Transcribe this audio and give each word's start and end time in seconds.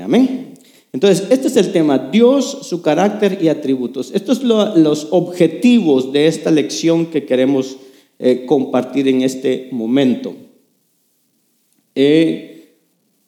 Amén. 0.00 0.54
Entonces, 0.94 1.26
este 1.30 1.48
es 1.48 1.56
el 1.56 1.72
tema, 1.72 1.98
Dios, 2.12 2.60
su 2.62 2.80
carácter 2.80 3.38
y 3.42 3.48
atributos. 3.48 4.12
Estos 4.14 4.38
son 4.38 4.84
los 4.84 5.08
objetivos 5.10 6.12
de 6.12 6.28
esta 6.28 6.52
lección 6.52 7.06
que 7.06 7.26
queremos 7.26 7.78
eh, 8.20 8.46
compartir 8.46 9.08
en 9.08 9.22
este 9.22 9.68
momento. 9.72 10.36
Eh, 11.96 12.76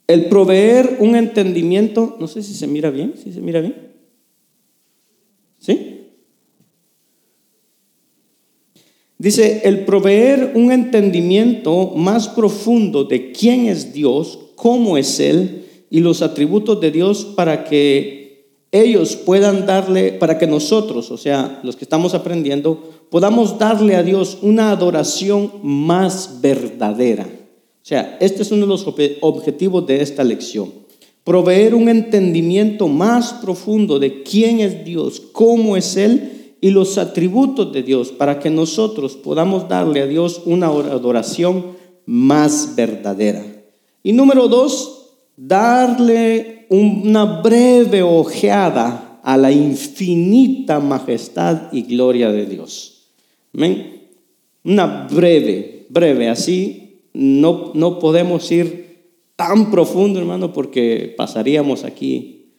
el 0.06 0.26
proveer 0.26 0.98
un 1.00 1.16
entendimiento, 1.16 2.16
no 2.21 2.29
sé 2.29 2.44
si 2.44 2.54
se 2.54 2.69
mira 2.69 2.91
bien, 2.91 3.14
si 3.21 3.33
se 3.33 3.41
mira 3.41 3.61
bien. 3.61 3.75
¿Sí? 5.59 6.03
Dice, 9.19 9.62
el 9.64 9.85
proveer 9.85 10.53
un 10.55 10.71
entendimiento 10.71 11.95
más 11.96 12.29
profundo 12.29 13.03
de 13.03 13.33
quién 13.33 13.67
es 13.67 13.93
Dios, 13.93 14.39
cómo 14.55 14.96
es 14.96 15.19
Él 15.19 15.66
y 15.91 16.00
los 16.00 16.23
atributos 16.23 16.80
de 16.80 16.91
Dios 16.91 17.25
para 17.25 17.64
que 17.64 18.27
ellos 18.73 19.16
puedan 19.16 19.66
darle, 19.66 20.12
para 20.12 20.38
que 20.38 20.47
nosotros, 20.47 21.10
o 21.10 21.16
sea, 21.16 21.60
los 21.62 21.77
que 21.77 21.84
estamos 21.84 22.15
aprendiendo, 22.15 22.83
podamos 23.10 23.59
darle 23.59 23.96
a 23.96 24.02
Dios 24.02 24.38
una 24.43 24.70
adoración 24.70 25.52
más 25.62 26.41
verdadera. 26.41 27.24
O 27.24 27.88
sea, 27.88 28.19
este 28.20 28.43
es 28.43 28.51
uno 28.51 28.62
de 28.62 28.66
los 28.66 28.87
objetivos 29.20 29.87
de 29.87 30.02
esta 30.02 30.24
lección. 30.24 30.73
Proveer 31.23 31.74
un 31.74 31.88
entendimiento 31.88 32.88
más 32.88 33.32
profundo 33.34 33.98
de 33.98 34.23
quién 34.23 34.60
es 34.60 34.84
Dios, 34.84 35.23
cómo 35.32 35.77
es 35.77 35.96
Él 35.96 36.55
y 36.60 36.71
los 36.71 36.98
atributos 36.98 37.73
de 37.73 37.82
Dios 37.82 38.10
para 38.10 38.38
que 38.41 38.51
nosotros 38.51 39.16
podamos 39.16 39.68
darle 39.68 40.01
a 40.02 40.07
Dios 40.07 40.43
una 40.46 40.66
adoración 40.66 41.77
más 42.07 42.74
verdadera. 42.77 43.45
Y 44.02 44.12
número 44.12 44.48
dos, 44.48 45.05
darle 45.36 46.66
una 46.70 47.40
breve 47.42 48.02
ojeada 48.02 49.20
a 49.22 49.36
la 49.36 49.50
infinita 49.50 50.80
majestad 50.80 51.73
y 51.73 51.82
gloria 51.82 52.30
de 52.30 52.46
Dios. 52.46 53.10
Una 54.65 55.06
breve, 55.10 55.87
breve, 55.88 56.28
así 56.28 57.02
no, 57.12 57.73
no 57.74 57.98
podemos 57.98 58.51
ir 58.52 58.87
tan 59.37 59.70
profundo, 59.70 60.18
hermano, 60.18 60.52
porque 60.52 61.15
pasaríamos 61.16 61.84
aquí 61.84 62.52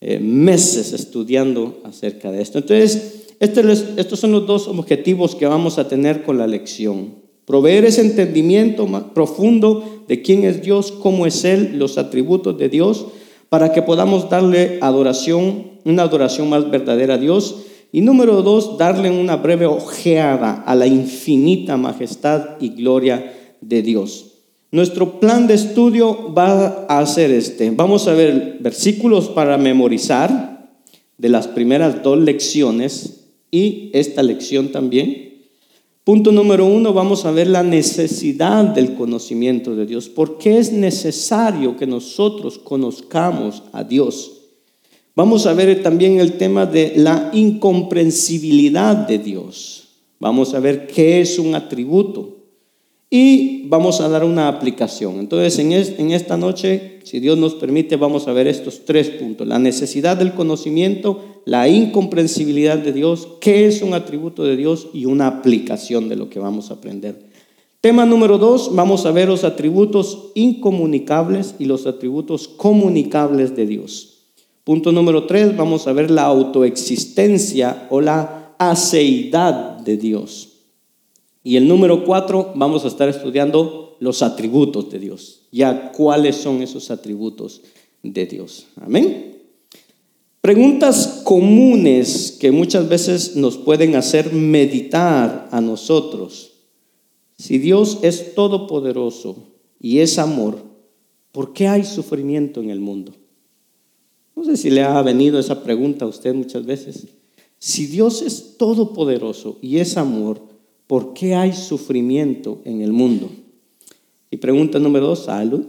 eh, 0.00 0.18
meses 0.18 0.92
estudiando 0.92 1.80
acerca 1.84 2.30
de 2.30 2.42
esto. 2.42 2.58
Entonces, 2.58 3.26
este 3.38 3.62
estos 3.96 4.20
son 4.20 4.32
los 4.32 4.46
dos 4.46 4.68
objetivos 4.68 5.34
que 5.34 5.46
vamos 5.46 5.78
a 5.78 5.88
tener 5.88 6.22
con 6.22 6.38
la 6.38 6.46
lección. 6.46 7.21
Proveer 7.46 7.84
ese 7.84 8.02
entendimiento 8.02 8.86
más 8.86 9.04
profundo 9.14 10.04
de 10.08 10.22
quién 10.22 10.44
es 10.44 10.62
Dios, 10.62 10.92
cómo 10.92 11.26
es 11.26 11.44
Él, 11.44 11.78
los 11.78 11.98
atributos 11.98 12.56
de 12.58 12.68
Dios, 12.68 13.06
para 13.48 13.72
que 13.72 13.82
podamos 13.82 14.30
darle 14.30 14.78
adoración, 14.80 15.72
una 15.84 16.04
adoración 16.04 16.48
más 16.48 16.70
verdadera 16.70 17.14
a 17.14 17.18
Dios. 17.18 17.64
Y 17.90 18.00
número 18.00 18.42
dos, 18.42 18.78
darle 18.78 19.10
una 19.10 19.36
breve 19.36 19.66
ojeada 19.66 20.62
a 20.66 20.74
la 20.74 20.86
infinita 20.86 21.76
majestad 21.76 22.60
y 22.60 22.70
gloria 22.70 23.34
de 23.60 23.82
Dios. 23.82 24.32
Nuestro 24.70 25.20
plan 25.20 25.46
de 25.46 25.52
estudio 25.52 26.32
va 26.32 26.86
a 26.88 27.04
ser 27.04 27.30
este. 27.30 27.70
Vamos 27.70 28.08
a 28.08 28.14
ver 28.14 28.56
versículos 28.60 29.28
para 29.28 29.58
memorizar 29.58 30.72
de 31.18 31.28
las 31.28 31.46
primeras 31.46 32.02
dos 32.02 32.18
lecciones 32.18 33.28
y 33.50 33.90
esta 33.92 34.22
lección 34.22 34.72
también. 34.72 35.31
Punto 36.04 36.32
número 36.32 36.66
uno, 36.66 36.92
vamos 36.92 37.24
a 37.24 37.30
ver 37.30 37.46
la 37.46 37.62
necesidad 37.62 38.64
del 38.64 38.94
conocimiento 38.94 39.76
de 39.76 39.86
Dios. 39.86 40.08
¿Por 40.08 40.36
qué 40.36 40.58
es 40.58 40.72
necesario 40.72 41.76
que 41.76 41.86
nosotros 41.86 42.58
conozcamos 42.58 43.62
a 43.72 43.84
Dios? 43.84 44.32
Vamos 45.14 45.46
a 45.46 45.52
ver 45.52 45.80
también 45.80 46.18
el 46.18 46.38
tema 46.38 46.66
de 46.66 46.94
la 46.96 47.30
incomprensibilidad 47.32 48.96
de 48.96 49.18
Dios. 49.18 49.90
Vamos 50.18 50.54
a 50.54 50.60
ver 50.60 50.88
qué 50.88 51.20
es 51.20 51.38
un 51.38 51.54
atributo 51.54 52.41
y 53.14 53.68
vamos 53.68 54.00
a 54.00 54.08
dar 54.08 54.24
una 54.24 54.48
aplicación. 54.48 55.18
Entonces, 55.18 55.58
en, 55.58 56.12
esta 56.12 56.38
noche, 56.38 57.00
si 57.04 57.20
Dios 57.20 57.36
nos 57.36 57.54
permite, 57.54 57.96
vamos 57.96 58.26
a 58.26 58.32
ver 58.32 58.46
estos 58.46 58.86
tres 58.86 59.10
puntos. 59.10 59.46
La 59.46 59.58
necesidad 59.58 60.16
del 60.16 60.32
conocimiento, 60.32 61.20
la 61.44 61.68
incomprensibilidad 61.68 62.78
de 62.78 62.94
Dios, 62.94 63.28
qué 63.42 63.66
es 63.66 63.82
un 63.82 63.92
atributo 63.92 64.44
de 64.44 64.56
Dios 64.56 64.88
y 64.94 65.04
una 65.04 65.26
aplicación 65.26 66.08
de 66.08 66.16
lo 66.16 66.30
que 66.30 66.38
vamos 66.38 66.70
a 66.70 66.74
aprender. 66.74 67.22
Tema 67.82 68.06
número 68.06 68.38
dos, 68.38 68.74
vamos 68.74 69.04
a 69.04 69.10
ver 69.10 69.28
los 69.28 69.44
atributos 69.44 70.30
incomunicables 70.34 71.54
y 71.58 71.66
los 71.66 71.86
atributos 71.86 72.48
comunicables 72.48 73.54
de 73.54 73.66
Dios. 73.66 74.22
Punto 74.64 74.90
número 74.90 75.26
tres, 75.26 75.54
vamos 75.54 75.86
a 75.86 75.92
ver 75.92 76.10
la 76.10 76.22
autoexistencia 76.22 77.88
o 77.90 78.00
la 78.00 78.54
aceidad 78.58 79.76
de 79.80 79.98
Dios. 79.98 80.51
Y 81.44 81.56
el 81.56 81.66
número 81.66 82.04
cuatro, 82.04 82.52
vamos 82.54 82.84
a 82.84 82.88
estar 82.88 83.08
estudiando 83.08 83.96
los 84.00 84.22
atributos 84.22 84.90
de 84.90 84.98
Dios. 84.98 85.42
Ya 85.50 85.92
cuáles 85.92 86.36
son 86.36 86.62
esos 86.62 86.90
atributos 86.90 87.62
de 88.02 88.26
Dios. 88.26 88.66
Amén. 88.80 89.32
Preguntas 90.40 91.22
comunes 91.24 92.36
que 92.40 92.50
muchas 92.50 92.88
veces 92.88 93.36
nos 93.36 93.56
pueden 93.56 93.94
hacer 93.94 94.32
meditar 94.32 95.48
a 95.52 95.60
nosotros. 95.60 96.52
Si 97.38 97.58
Dios 97.58 98.00
es 98.02 98.34
todopoderoso 98.34 99.36
y 99.78 99.98
es 99.98 100.18
amor, 100.18 100.58
¿por 101.30 101.52
qué 101.52 101.68
hay 101.68 101.84
sufrimiento 101.84 102.60
en 102.60 102.70
el 102.70 102.80
mundo? 102.80 103.12
No 104.34 104.44
sé 104.44 104.56
si 104.56 104.70
le 104.70 104.82
ha 104.82 105.00
venido 105.02 105.38
esa 105.38 105.62
pregunta 105.62 106.04
a 106.04 106.08
usted 106.08 106.34
muchas 106.34 106.66
veces. 106.66 107.06
Si 107.58 107.86
Dios 107.86 108.22
es 108.22 108.56
todopoderoso 108.58 109.58
y 109.62 109.78
es 109.78 109.96
amor, 109.96 110.40
¿por 110.92 111.14
qué 111.14 111.34
hay 111.34 111.54
sufrimiento 111.54 112.60
en 112.66 112.82
el 112.82 112.92
mundo? 112.92 113.30
Y 114.30 114.36
pregunta 114.36 114.78
número 114.78 115.06
dos, 115.06 115.24
salud. 115.24 115.64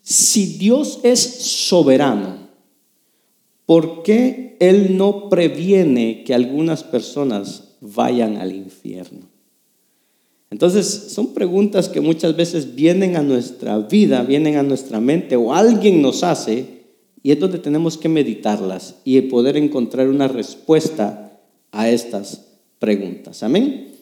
Si 0.00 0.56
Dios 0.56 1.00
es 1.02 1.20
soberano, 1.20 2.48
¿por 3.66 4.02
qué 4.02 4.56
Él 4.60 4.96
no 4.96 5.28
previene 5.28 6.24
que 6.24 6.32
algunas 6.32 6.82
personas 6.82 7.74
vayan 7.82 8.38
al 8.38 8.54
infierno? 8.54 9.28
Entonces, 10.50 10.86
son 10.86 11.34
preguntas 11.34 11.90
que 11.90 12.00
muchas 12.00 12.34
veces 12.34 12.74
vienen 12.74 13.16
a 13.16 13.22
nuestra 13.22 13.76
vida, 13.76 14.22
vienen 14.22 14.56
a 14.56 14.62
nuestra 14.62 15.00
mente 15.02 15.36
o 15.36 15.52
alguien 15.52 16.00
nos 16.00 16.24
hace 16.24 16.64
y 17.22 17.30
es 17.30 17.38
donde 17.38 17.58
tenemos 17.58 17.98
que 17.98 18.08
meditarlas 18.08 18.94
y 19.04 19.20
poder 19.20 19.58
encontrar 19.58 20.08
una 20.08 20.28
respuesta 20.28 21.42
a 21.72 21.90
estas 21.90 22.46
preguntas. 22.78 23.42
Amén 23.42 23.92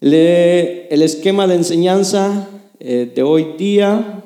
el 0.00 1.02
esquema 1.02 1.46
de 1.46 1.56
enseñanza 1.56 2.48
eh, 2.78 3.10
de 3.12 3.22
hoy 3.22 3.54
día, 3.58 4.22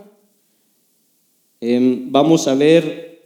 em, 1.61 2.13
vamos 2.13 2.47
a 2.49 2.55
ver, 2.55 3.21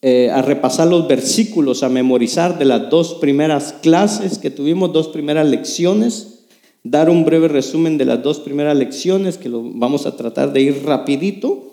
eh, 0.00 0.30
a 0.30 0.42
repasar 0.42 0.88
los 0.88 1.08
versículos, 1.08 1.82
a 1.82 1.88
memorizar 1.88 2.58
de 2.58 2.64
las 2.64 2.88
dos 2.90 3.14
primeras 3.14 3.74
clases 3.82 4.38
que 4.38 4.50
tuvimos, 4.50 4.92
dos 4.92 5.08
primeras 5.08 5.48
lecciones, 5.48 6.44
dar 6.84 7.10
un 7.10 7.24
breve 7.24 7.48
resumen 7.48 7.98
de 7.98 8.04
las 8.04 8.22
dos 8.22 8.38
primeras 8.40 8.76
lecciones, 8.76 9.36
que 9.36 9.48
lo 9.48 9.62
vamos 9.64 10.06
a 10.06 10.16
tratar 10.16 10.52
de 10.52 10.60
ir 10.60 10.84
rapidito. 10.84 11.68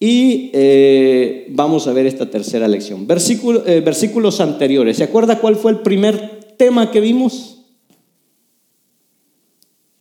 Y 0.00 0.50
eh, 0.52 1.46
vamos 1.50 1.86
a 1.86 1.92
ver 1.92 2.06
esta 2.06 2.28
tercera 2.28 2.68
lección. 2.68 3.06
versículos 3.06 4.40
anteriores. 4.40 4.96
¿Se 4.96 5.04
acuerda 5.04 5.38
cuál 5.38 5.56
fue 5.56 5.70
el 5.70 5.78
primer 5.78 6.56
tema 6.58 6.90
que 6.90 7.00
vimos? 7.00 7.63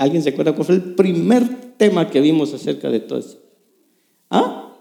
¿Alguien 0.03 0.21
se 0.21 0.31
acuerda 0.31 0.51
cuál 0.51 0.65
fue 0.65 0.75
el 0.75 0.95
primer 0.95 1.77
tema 1.77 2.09
que 2.09 2.19
vimos 2.19 2.53
acerca 2.53 2.89
de 2.89 2.99
todo 2.99 3.19
eso? 3.19 3.39
¿Ah? 4.29 4.75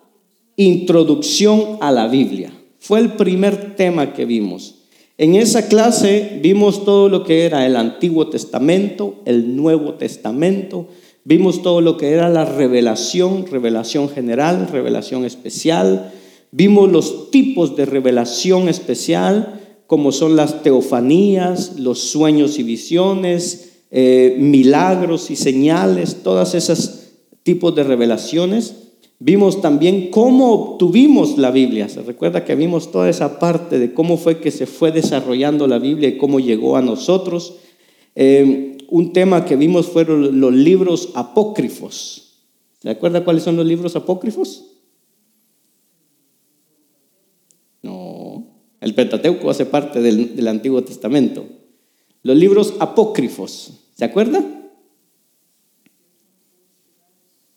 Introducción 0.57 1.79
a 1.81 1.93
la 1.93 2.09
Biblia. 2.09 2.53
Fue 2.81 2.99
el 2.99 3.13
primer 3.13 3.77
tema 3.77 4.15
que 4.15 4.25
vimos. 4.25 4.81
En 5.19 5.37
esa 5.37 5.69
clase 5.69 6.41
vimos 6.43 6.85
todo 6.85 7.09
lo 7.09 7.23
que 7.23 7.45
era 7.45 7.65
el 7.67 7.77
Antiguo 7.77 8.31
Testamento, 8.31 9.23
el 9.25 9.55
Nuevo 9.55 9.95
Testamento, 9.95 10.89
vimos 11.23 11.63
todo 11.63 11.81
lo 11.81 11.97
que 11.97 12.11
era 12.11 12.29
la 12.29 12.45
revelación, 12.45 13.47
revelación 13.47 14.09
general, 14.09 14.67
revelación 14.73 15.25
especial, 15.25 16.13
vimos 16.51 16.91
los 16.91 17.31
tipos 17.31 17.77
de 17.77 17.87
revelación 17.87 18.69
especial, 18.69 19.61
como 19.87 20.11
son 20.11 20.35
las 20.35 20.65
teofanías, 20.65 21.79
los 21.79 22.01
sueños 22.01 22.59
y 22.59 22.65
visiones, 22.65 23.72
eh, 23.93 24.37
milagros 24.39 25.31
y 25.31 25.37
señales, 25.37 26.23
todas 26.23 26.55
esas 26.55 27.13
tipos 27.43 27.75
de 27.75 27.85
revelaciones. 27.85 28.75
Vimos 29.19 29.61
también 29.61 30.11
cómo 30.11 30.53
obtuvimos 30.53 31.39
la 31.39 31.51
Biblia. 31.51 31.89
Se 31.89 32.03
recuerda 32.03 32.45
que 32.45 32.57
vimos 32.57 32.91
toda 32.91 33.09
esa 33.09 33.39
parte 33.39 33.79
de 33.79 33.93
cómo 33.95 34.17
fue 34.17 34.41
que 34.41 34.51
se 34.51 34.67
fue 34.67 34.91
desarrollando 34.91 35.69
la 35.69 35.79
Biblia 35.79 36.09
y 36.09 36.17
cómo 36.17 36.41
llegó 36.41 36.77
a 36.77 36.83
nosotros. 36.83 37.59
Eh, 38.17 38.79
un 38.89 39.13
tema 39.13 39.45
que 39.45 39.57
vimos 39.57 39.87
fueron 39.87 40.41
los 40.41 40.53
libros 40.53 41.11
apócrifos. 41.15 42.41
¿Se 42.81 42.91
acuerda 42.91 43.23
cuáles 43.23 43.43
son 43.43 43.57
los 43.57 43.67
libros 43.67 43.95
apócrifos? 43.95 44.73
El 48.83 48.97
Pentateuco 48.97 49.49
hace 49.49 49.65
parte 49.65 50.01
del, 50.01 50.35
del 50.35 50.49
Antiguo 50.49 50.83
Testamento. 50.83 51.47
Los 52.25 52.37
libros 52.37 52.75
apócrifos, 52.81 53.82
¿se 53.95 54.05
acuerda? 54.05 54.45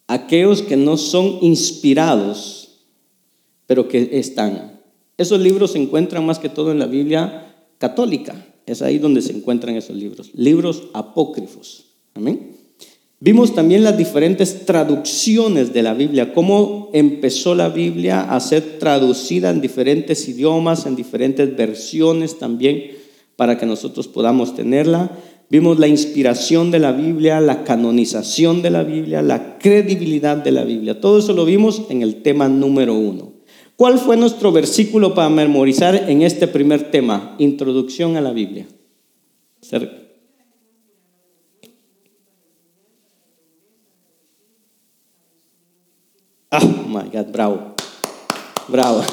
Aquellos 0.08 0.62
que 0.62 0.78
no 0.78 0.98
son 0.98 1.40
inspirados, 1.42 2.86
pero 3.66 3.88
que 3.88 4.20
están. 4.20 4.80
Esos 5.18 5.40
libros 5.40 5.72
se 5.72 5.80
encuentran 5.80 6.26
más 6.26 6.40
que 6.40 6.50
todo 6.50 6.72
en 6.72 6.80
la 6.80 6.88
Biblia 6.88 7.56
católica. 7.78 8.46
Es 8.66 8.82
ahí 8.82 8.98
donde 8.98 9.22
se 9.22 9.32
encuentran 9.32 9.76
esos 9.76 9.96
libros. 9.96 10.32
Libros 10.34 10.84
apócrifos. 10.94 11.86
Amén. 12.14 12.56
Vimos 13.20 13.56
también 13.56 13.84
las 13.84 13.98
diferentes 13.98 14.66
traducciones 14.66 15.74
de 15.74 15.82
la 15.82 15.94
Biblia, 15.94 16.34
cómo 16.34 16.90
empezó 16.94 17.56
la 17.56 17.70
Biblia 17.70 18.22
a 18.22 18.40
ser 18.40 18.78
traducida 18.78 19.50
en 19.50 19.62
diferentes 19.62 20.28
idiomas, 20.28 20.86
en 20.86 20.96
diferentes 20.96 21.56
versiones 21.56 22.38
también, 22.38 22.92
para 23.38 23.58
que 23.58 23.66
nosotros 23.66 24.08
podamos 24.08 24.54
tenerla. 24.54 25.18
Vimos 25.50 25.78
la 25.78 25.88
inspiración 25.88 26.72
de 26.72 26.80
la 26.80 26.92
Biblia, 26.92 27.40
la 27.40 27.64
canonización 27.64 28.62
de 28.62 28.72
la 28.72 28.84
Biblia, 28.84 29.22
la 29.22 29.58
credibilidad 29.60 30.38
de 30.38 30.52
la 30.52 30.64
Biblia. 30.64 31.00
Todo 31.00 31.20
eso 31.20 31.34
lo 31.34 31.46
vimos 31.46 31.84
en 31.90 32.02
el 32.02 32.24
tema 32.24 32.48
número 32.48 32.96
uno. 32.96 33.34
¿Cuál 33.76 34.00
fue 34.00 34.18
nuestro 34.18 34.52
versículo 34.52 35.14
para 35.14 35.30
memorizar 35.30 36.10
en 36.10 36.22
este 36.22 36.48
primer 36.48 36.92
tema? 36.92 37.36
Introducción 37.38 38.18
a 38.18 38.22
la 38.22 38.32
Biblia. 38.32 38.66
Oh 46.52 46.68
my 46.88 47.10
God, 47.12 47.32
bravo. 47.32 47.76
Bravo. 48.68 49.04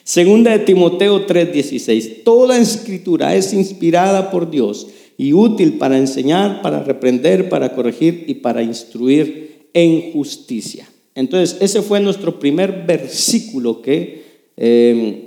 Segunda 0.05 0.51
de 0.51 0.59
Timoteo 0.59 1.25
3:16. 1.27 2.25
Toda 2.25 2.59
escritura 2.59 3.35
es 3.35 3.55
inspirada 3.55 4.31
por 4.31 4.51
Dios 4.51 4.87
y 5.17 5.33
útil 5.33 5.79
para 5.79 5.97
enseñar, 5.97 6.61
para 6.61 6.83
reprender, 6.83 7.49
para 7.49 7.75
corregir 7.75 8.25
y 8.29 8.35
para 8.35 8.62
instruir 8.62 9.69
en 9.73 10.12
justicia. 10.12 10.87
Entonces, 11.15 11.56
ese 11.61 11.81
fue 11.81 12.01
nuestro 12.01 12.39
primer 12.39 12.85
versículo 12.87 13.81
que 13.81 14.51
em, 14.56 15.23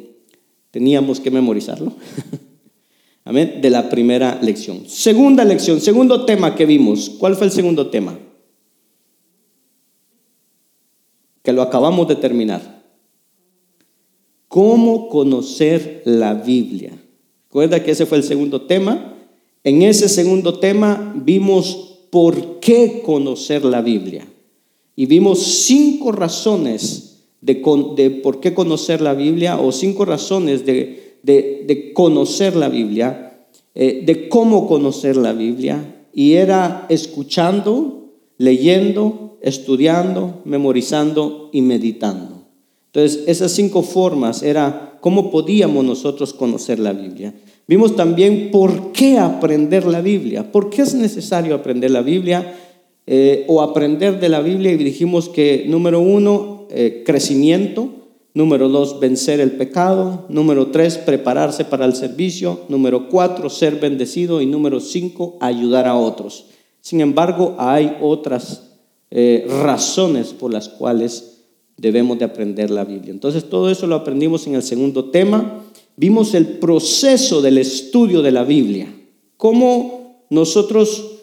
teníamos 0.69 1.19
que 1.19 1.31
memorizarlo. 1.31 1.93
Amén. 3.25 3.59
De 3.61 3.71
la 3.71 3.89
primera 3.89 4.39
lección. 4.43 4.87
Segunda 4.87 5.43
lección, 5.43 5.81
segundo 5.81 6.23
tema 6.25 6.55
que 6.55 6.67
vimos. 6.67 7.09
¿Cuál 7.17 7.35
fue 7.35 7.47
el 7.47 7.51
segundo 7.51 7.89
tema? 7.89 8.17
Que 11.41 11.51
lo 11.51 11.63
acabamos 11.63 12.07
de 12.07 12.15
terminar. 12.15 12.76
¿Cómo 14.57 15.07
conocer 15.07 16.01
la 16.03 16.33
Biblia? 16.33 16.91
Recuerda 17.43 17.83
que 17.83 17.91
ese 17.91 18.07
fue 18.07 18.17
el 18.17 18.23
segundo 18.23 18.63
tema. 18.63 19.13
En 19.63 19.83
ese 19.83 20.09
segundo 20.09 20.57
tema 20.57 21.13
vimos 21.15 22.07
por 22.09 22.59
qué 22.59 23.03
conocer 23.05 23.63
la 23.63 23.83
Biblia. 23.83 24.27
Y 24.95 25.05
vimos 25.05 25.43
cinco 25.43 26.11
razones 26.11 27.19
de, 27.39 27.53
por 28.23 28.39
qué 28.39 28.55
conocer 28.55 28.99
la 28.99 29.13
Biblia 29.13 29.59
o 29.59 29.71
cinco 29.71 30.05
razones 30.05 30.65
de, 30.65 31.91
conocer 31.93 32.55
la 32.55 32.69
Biblia, 32.69 33.45
eh, 33.75 34.01
de 34.07 34.27
cómo 34.27 34.67
conocer 34.67 35.17
la 35.17 35.33
Biblia. 35.33 36.07
Y 36.15 36.33
era 36.33 36.87
escuchando, 36.89 38.09
leyendo, 38.39 39.37
estudiando, 39.39 40.41
memorizando 40.45 41.51
y 41.53 41.61
meditando. 41.61 42.36
Entonces, 42.87 43.23
esas 43.27 43.51
cinco 43.51 43.83
formas 43.83 44.41
era 44.43 44.97
cómo 45.01 45.29
podíamos 45.29 45.85
nosotros 45.85 46.33
conocer 46.33 46.79
la 46.79 46.93
Biblia. 46.93 47.33
Vimos 47.67 47.95
también 47.95 48.49
por 48.51 48.91
qué 48.91 49.19
aprender 49.19 49.85
la 49.85 50.01
Biblia, 50.01 50.51
por 50.51 50.69
qué 50.69 50.83
es 50.83 50.93
necesario 50.93 51.53
aprender 51.53 51.91
la 51.91 52.01
Biblia 52.01 52.55
eh, 53.05 53.45
o 53.47 53.61
aprender 53.61 54.19
de 54.19 54.29
la 54.29 54.41
Biblia 54.41 54.71
y 54.71 54.77
dijimos 54.77 55.29
que 55.29 55.65
número 55.67 55.99
uno, 55.99 56.65
eh, 56.69 57.03
crecimiento, 57.05 57.89
número 58.33 58.69
dos, 58.69 58.99
vencer 58.99 59.39
el 59.39 59.51
pecado, 59.51 60.25
número 60.29 60.67
tres, 60.67 60.97
prepararse 60.97 61.65
para 61.65 61.85
el 61.85 61.93
servicio, 61.93 62.61
número 62.69 63.09
cuatro, 63.09 63.49
ser 63.49 63.79
bendecido 63.79 64.41
y 64.41 64.45
número 64.45 64.79
cinco, 64.79 65.37
ayudar 65.39 65.87
a 65.87 65.95
otros. 65.95 66.45
Sin 66.81 67.01
embargo, 67.01 67.55
hay 67.57 67.97
otras 68.01 68.75
eh, 69.09 69.45
razones 69.63 70.33
por 70.33 70.53
las 70.53 70.69
cuales 70.69 71.36
debemos 71.77 72.19
de 72.19 72.25
aprender 72.25 72.69
la 72.69 72.83
Biblia. 72.83 73.11
Entonces, 73.11 73.49
todo 73.49 73.69
eso 73.69 73.87
lo 73.87 73.95
aprendimos 73.95 74.45
en 74.47 74.55
el 74.55 74.63
segundo 74.63 75.05
tema. 75.05 75.63
Vimos 75.95 76.33
el 76.33 76.45
proceso 76.59 77.41
del 77.41 77.57
estudio 77.57 78.21
de 78.21 78.31
la 78.31 78.43
Biblia, 78.43 78.93
cómo 79.37 80.25
nosotros 80.29 81.17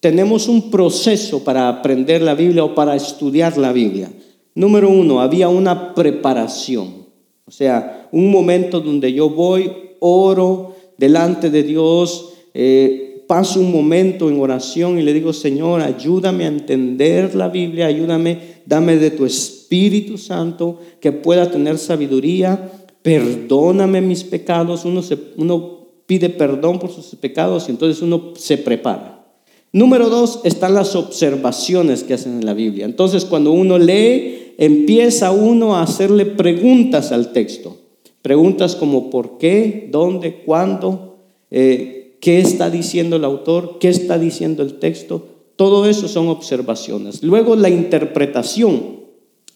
tenemos 0.00 0.48
un 0.48 0.70
proceso 0.70 1.42
para 1.42 1.68
aprender 1.68 2.22
la 2.22 2.34
Biblia 2.34 2.64
o 2.64 2.74
para 2.74 2.94
estudiar 2.94 3.58
la 3.58 3.72
Biblia. 3.72 4.10
Número 4.54 4.88
uno, 4.88 5.20
había 5.20 5.48
una 5.48 5.94
preparación, 5.94 7.06
o 7.44 7.50
sea, 7.50 8.08
un 8.12 8.30
momento 8.30 8.80
donde 8.80 9.12
yo 9.12 9.28
voy, 9.28 9.70
oro 9.98 10.74
delante 10.96 11.50
de 11.50 11.62
Dios, 11.62 12.32
eh, 12.54 13.24
paso 13.26 13.60
un 13.60 13.72
momento 13.72 14.30
en 14.30 14.40
oración 14.40 14.98
y 14.98 15.02
le 15.02 15.12
digo, 15.12 15.32
Señor, 15.32 15.82
ayúdame 15.82 16.44
a 16.44 16.48
entender 16.48 17.34
la 17.34 17.48
Biblia, 17.48 17.86
ayúdame, 17.86 18.55
dame 18.66 18.96
de 18.96 19.10
tu 19.10 19.24
Espíritu 19.24 20.18
Santo, 20.18 20.80
que 21.00 21.12
pueda 21.12 21.50
tener 21.50 21.78
sabiduría, 21.78 22.70
perdóname 23.02 24.00
mis 24.00 24.24
pecados, 24.24 24.84
uno, 24.84 25.00
uno 25.36 25.76
pide 26.06 26.28
perdón 26.28 26.78
por 26.78 26.90
sus 26.90 27.06
pecados 27.16 27.68
y 27.68 27.70
entonces 27.70 28.02
uno 28.02 28.32
se 28.36 28.58
prepara. 28.58 29.24
Número 29.72 30.08
dos 30.08 30.40
están 30.44 30.74
las 30.74 30.96
observaciones 30.96 32.02
que 32.02 32.14
hacen 32.14 32.38
en 32.38 32.46
la 32.46 32.54
Biblia. 32.54 32.84
Entonces, 32.86 33.24
cuando 33.24 33.52
uno 33.52 33.78
lee, 33.78 34.54
empieza 34.58 35.32
uno 35.32 35.76
a 35.76 35.82
hacerle 35.82 36.24
preguntas 36.24 37.12
al 37.12 37.32
texto. 37.32 37.76
Preguntas 38.22 38.74
como 38.74 39.10
por 39.10 39.38
qué, 39.38 39.88
dónde, 39.92 40.42
cuándo, 40.46 41.18
eh, 41.50 42.16
qué 42.20 42.38
está 42.38 42.70
diciendo 42.70 43.16
el 43.16 43.24
autor, 43.24 43.76
qué 43.78 43.88
está 43.88 44.18
diciendo 44.18 44.62
el 44.62 44.78
texto. 44.78 45.35
Todo 45.56 45.86
eso 45.86 46.06
son 46.06 46.28
observaciones. 46.28 47.22
Luego 47.22 47.56
la 47.56 47.70
interpretación. 47.70 49.00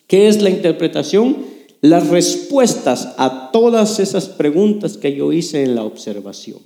¿Qué 0.06 0.28
es 0.28 0.42
la 0.42 0.50
interpretación? 0.50 1.36
Las 1.82 2.08
respuestas 2.08 3.14
a 3.16 3.50
todas 3.52 4.00
esas 4.00 4.28
preguntas 4.28 4.96
que 4.96 5.14
yo 5.14 5.32
hice 5.32 5.62
en 5.62 5.74
la 5.74 5.84
observación. 5.84 6.58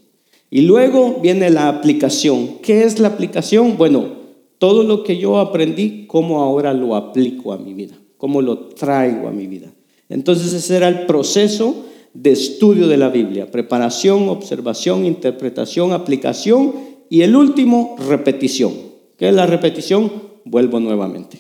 Y 0.51 0.63
luego 0.63 1.19
viene 1.21 1.51
la 1.51 1.69
aplicación. 1.69 2.59
¿Qué 2.63 2.85
es 2.85 3.01
la 3.01 3.09
aplicación? 3.09 3.77
Bueno, 3.77 4.25
todo 4.59 4.85
lo 4.85 5.03
que 5.03 5.19
yo 5.19 5.39
aprendí, 5.39 6.07
cómo 6.07 6.41
ahora 6.41 6.73
lo 6.73 6.95
aplico 6.95 7.53
a 7.53 7.59
mi 7.59 7.75
vida, 7.75 7.99
cómo 8.17 8.41
lo 8.41 8.69
traigo 8.69 9.29
a 9.29 9.33
mi 9.33 9.47
vida. 9.47 9.73
Entonces 10.09 10.53
ese 10.53 10.77
era 10.77 10.89
el 10.89 11.07
proceso 11.07 11.85
de 12.13 12.31
estudio 12.31 12.87
de 12.87 12.97
la 12.97 13.09
Biblia. 13.09 13.51
Preparación, 13.51 14.29
observación, 14.29 15.05
interpretación, 15.05 15.93
aplicación 15.93 16.73
y 17.11 17.23
el 17.23 17.35
último, 17.35 17.97
repetición. 18.09 18.94
¿Qué 19.25 19.31
es 19.31 19.37
la 19.37 19.47
repetición? 19.47 20.13
Vuelvo 20.45 20.81
nuevamente 20.81 21.39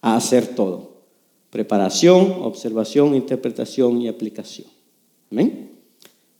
a 0.00 0.16
hacer 0.16 0.56
todo. 0.56 1.04
Preparación, 1.50 2.38
observación, 2.42 3.14
interpretación 3.14 4.02
y 4.02 4.08
aplicación. 4.08 4.66
Amén. 5.30 5.70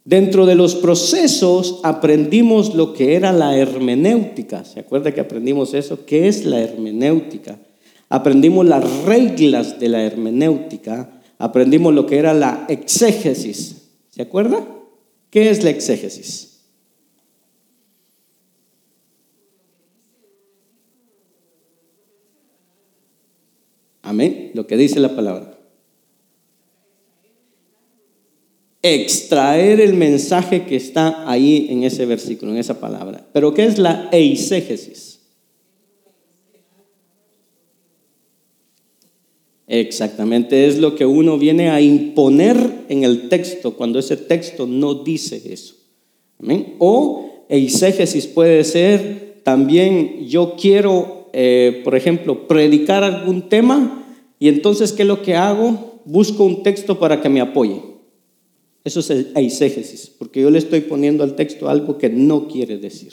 Dentro 0.05 0.45
de 0.45 0.57
los 0.57 0.75
procesos 0.75 1.79
aprendimos 1.85 2.75
lo 2.75 2.95
que 2.95 3.15
era 3.15 3.33
la 3.33 3.57
hermenéutica. 3.57 4.65
¿Se 4.65 4.81
acuerda 4.81 5.15
que 5.15 5.21
aprendimos 5.21 5.73
eso? 5.73 6.05
¿Qué 6.05 6.27
es 6.27 6.45
la 6.45 6.61
hermenéutica? 6.61 7.61
Aprendimos 8.09 8.67
las 8.67 9.05
reglas 9.05 9.79
de 9.79 9.89
la 9.89 10.03
hermenéutica. 10.03 11.23
Aprendimos 11.39 11.95
lo 11.95 12.07
que 12.07 12.19
era 12.19 12.35
la 12.35 12.67
exégesis. 12.69 13.83
¿Se 14.11 14.23
acuerda? 14.23 14.67
¿Qué 15.31 15.51
es 15.51 15.63
la 15.63 15.71
exégesis? 15.71 16.54
Amén. 24.05 24.53
Lo 24.55 24.67
que 24.67 24.77
dice 24.77 25.01
la 25.01 25.17
palabra. 25.17 25.55
extraer 28.85 29.81
el 29.81 29.95
mensaje 29.95 30.67
que 30.67 30.77
está 30.77 31.29
ahí 31.29 31.69
en 31.71 31.85
ese 31.85 32.05
versículo, 32.05 32.53
en 32.53 32.59
esa 32.59 32.81
palabra. 32.81 33.27
Pero 33.33 33.55
¿qué 33.55 33.65
es 33.65 33.79
la 33.79 34.11
eisegesis? 34.13 35.21
Exactamente, 39.67 40.67
es 40.67 40.79
lo 40.79 40.95
que 40.95 41.07
uno 41.07 41.39
viene 41.39 41.71
a 41.71 41.81
imponer 41.81 42.85
en 42.91 43.05
el 43.05 43.31
texto 43.31 43.75
cuando 43.75 43.99
ese 43.99 44.19
texto 44.19 44.67
no 44.67 45.03
dice 45.03 45.41
eso. 45.51 45.77
O 46.79 47.47
eisegesis 47.49 48.27
puede 48.27 48.65
ser 48.65 49.41
también, 49.45 50.27
yo 50.27 50.57
quiero, 50.61 51.14
eh, 51.35 51.83
por 51.85 51.97
ejemplo, 51.97 52.47
predicar 52.47 53.05
algún 53.05 53.49
tema 53.49 54.07
y 54.39 54.49
entonces, 54.49 54.93
¿qué 54.93 55.03
es 55.03 55.09
lo 55.09 55.23
que 55.23 55.35
hago? 55.35 55.95
busco 56.05 56.45
un 56.45 56.63
texto 56.63 56.99
para 56.99 57.21
que 57.21 57.29
me 57.29 57.41
apoye. 57.41 57.83
Eso 58.85 59.01
es 59.01 59.11
eisegesis, 59.35 60.11
porque 60.19 60.43
yo 60.43 60.51
le 60.51 60.59
estoy 60.59 60.83
poniendo 60.83 61.25
al 61.25 61.37
texto 61.37 61.69
algo 61.69 61.97
que 61.97 62.11
no 62.11 62.49
quiere 62.49 62.77
decir. 62.77 63.13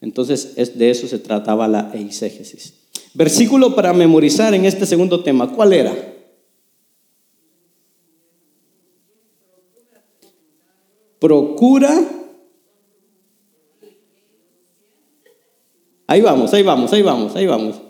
Entonces, 0.00 0.54
es, 0.56 0.76
de 0.76 0.90
eso 0.90 1.06
se 1.06 1.20
trataba 1.20 1.68
la 1.68 1.92
eisegesis. 1.94 2.74
Versículo 3.14 3.74
para 3.74 3.92
memorizar 3.92 4.52
en 4.54 4.64
este 4.64 4.84
segundo 4.84 5.22
tema, 5.22 5.52
¿cuál 5.52 5.72
era? 5.72 5.94
Procura. 11.20 12.15
Ahí 16.06 16.20
vamos, 16.20 16.52
ahí 16.54 16.62
vamos, 16.62 16.92
ahí 16.92 17.02
vamos, 17.02 17.34
ahí 17.34 17.46
vamos. 17.46 17.82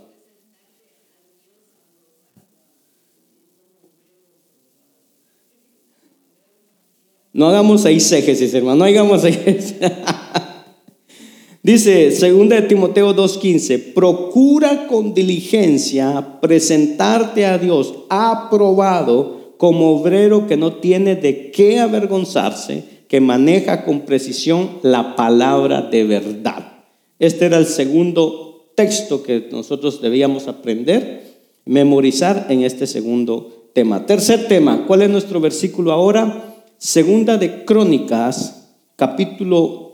No 7.32 7.48
hagamos 7.48 7.84
eisegesis, 7.84 8.54
hermano, 8.54 8.76
no 8.76 8.84
hagamos 8.84 9.22
eisegesis. 9.22 9.76
Dice 11.62 12.10
2 12.10 12.48
de 12.48 12.62
Timoteo 12.62 13.14
2:15, 13.14 13.92
procura 13.92 14.86
con 14.86 15.12
diligencia 15.12 16.38
presentarte 16.40 17.44
a 17.44 17.58
Dios 17.58 17.92
aprobado 18.08 19.54
como 19.58 19.90
obrero 19.90 20.46
que 20.46 20.56
no 20.56 20.74
tiene 20.74 21.16
de 21.16 21.50
qué 21.50 21.80
avergonzarse, 21.80 22.84
que 23.08 23.20
maneja 23.20 23.84
con 23.84 24.02
precisión 24.02 24.78
la 24.82 25.16
palabra 25.16 25.82
de 25.82 26.04
verdad. 26.04 26.75
Este 27.18 27.46
era 27.46 27.58
el 27.58 27.66
segundo 27.66 28.72
texto 28.74 29.22
que 29.22 29.48
nosotros 29.50 30.02
debíamos 30.02 30.48
aprender, 30.48 31.34
memorizar 31.64 32.46
en 32.50 32.62
este 32.62 32.86
segundo 32.86 33.70
tema. 33.72 34.04
Tercer 34.06 34.48
tema, 34.48 34.86
¿cuál 34.86 35.02
es 35.02 35.10
nuestro 35.10 35.40
versículo 35.40 35.92
ahora? 35.92 36.54
Segunda 36.76 37.38
de 37.38 37.64
Crónicas, 37.64 38.68
capítulo 38.96 39.86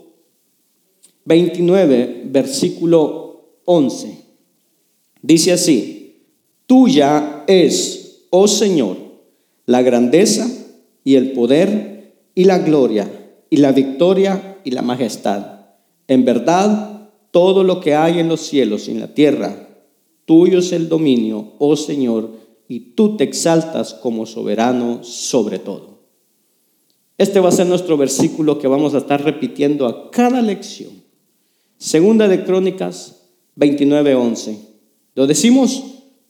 29, 1.25 2.23
versículo 2.25 3.59
11. 3.65 4.17
Dice 5.21 5.53
así, 5.53 6.25
tuya 6.67 7.45
es, 7.47 8.25
oh 8.29 8.49
Señor, 8.49 8.97
la 9.65 9.81
grandeza 9.81 10.49
y 11.05 11.15
el 11.15 11.31
poder 11.31 12.15
y 12.35 12.43
la 12.43 12.59
gloria 12.59 13.09
y 13.49 13.57
la 13.57 13.71
victoria 13.71 14.59
y 14.65 14.71
la 14.71 14.81
majestad. 14.81 15.61
En 16.09 16.25
verdad, 16.25 16.92
todo 17.33 17.63
lo 17.63 17.81
que 17.81 17.95
hay 17.95 18.19
en 18.19 18.27
los 18.27 18.41
cielos 18.41 18.87
y 18.87 18.91
en 18.91 18.99
la 18.99 19.15
tierra, 19.15 19.67
tuyo 20.25 20.59
es 20.59 20.71
el 20.71 20.87
dominio, 20.87 21.53
oh 21.57 21.75
Señor, 21.75 22.29
y 22.67 22.93
tú 22.93 23.17
te 23.17 23.23
exaltas 23.23 23.95
como 23.95 24.27
soberano 24.27 25.03
sobre 25.03 25.57
todo. 25.57 25.97
Este 27.17 27.39
va 27.39 27.49
a 27.49 27.51
ser 27.51 27.65
nuestro 27.65 27.97
versículo 27.97 28.59
que 28.59 28.67
vamos 28.67 28.93
a 28.93 28.99
estar 28.99 29.23
repitiendo 29.23 29.87
a 29.87 30.11
cada 30.11 30.43
lección. 30.43 30.91
Segunda 31.79 32.27
de 32.27 32.43
Crónicas 32.43 33.23
29:11. 33.57 34.55
Lo 35.15 35.25
decimos, 35.25 35.83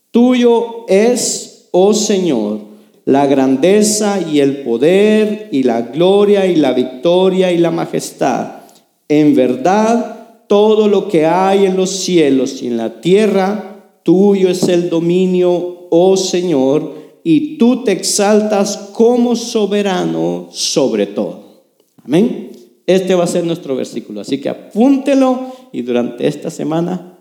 tuyo 0.10 0.86
es, 0.88 1.67
oh 1.72 1.93
Señor, 1.93 2.62
la 3.03 3.27
grandeza 3.27 4.22
y 4.22 4.39
el 4.39 4.63
poder 4.63 5.50
y 5.51 5.63
la 5.63 5.81
gloria 5.81 6.45
y 6.45 6.55
la 6.55 6.72
victoria 6.72 7.51
y 7.51 7.57
la 7.57 7.72
majestad. 7.72 8.62
En 9.10 9.36
verdad, 9.36 10.12
todo 10.53 10.88
lo 10.88 11.07
que 11.07 11.25
hay 11.25 11.65
en 11.65 11.75
los 11.75 11.89
cielos 11.89 12.62
y 12.62 12.67
en 12.67 12.77
la 12.77 13.01
tierra, 13.01 13.98
tuyo 14.03 14.50
es 14.50 14.67
el 14.67 14.88
dominio, 14.88 15.88
oh 15.89 16.15
Señor, 16.15 16.93
y 17.24 17.57
tú 17.57 17.83
te 17.83 17.91
exaltas 17.91 18.77
como 18.93 19.36
soberano 19.36 20.50
sobre 20.51 21.07
todo. 21.07 21.63
Amén. 22.03 22.51
Este 22.86 23.15
va 23.15 23.24
a 23.24 23.27
ser 23.27 23.43
nuestro 23.45 23.75
versículo, 23.75 24.22
así 24.22 24.39
que 24.39 24.50
apúntelo 24.50 25.55
y 25.72 25.81
durante 25.81 26.27
esta 26.27 26.51
semana 26.51 27.17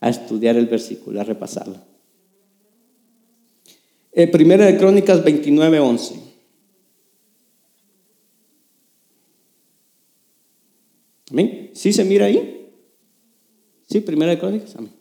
a 0.00 0.08
estudiar 0.08 0.56
el 0.56 0.66
versículo, 0.66 1.20
a 1.20 1.24
repasarlo. 1.24 1.76
Eh, 4.10 4.26
primera 4.26 4.66
de 4.66 4.76
Crónicas 4.76 5.22
29, 5.22 5.78
11. 5.78 6.14
¿Amén? 11.30 11.67
¿Sí 11.72 11.92
se 11.92 12.04
mira 12.04 12.26
ahí? 12.26 12.70
Sí, 13.86 14.00
Primera 14.00 14.32
de 14.32 14.38
Crónicas. 14.38 14.76
Amén. 14.76 14.92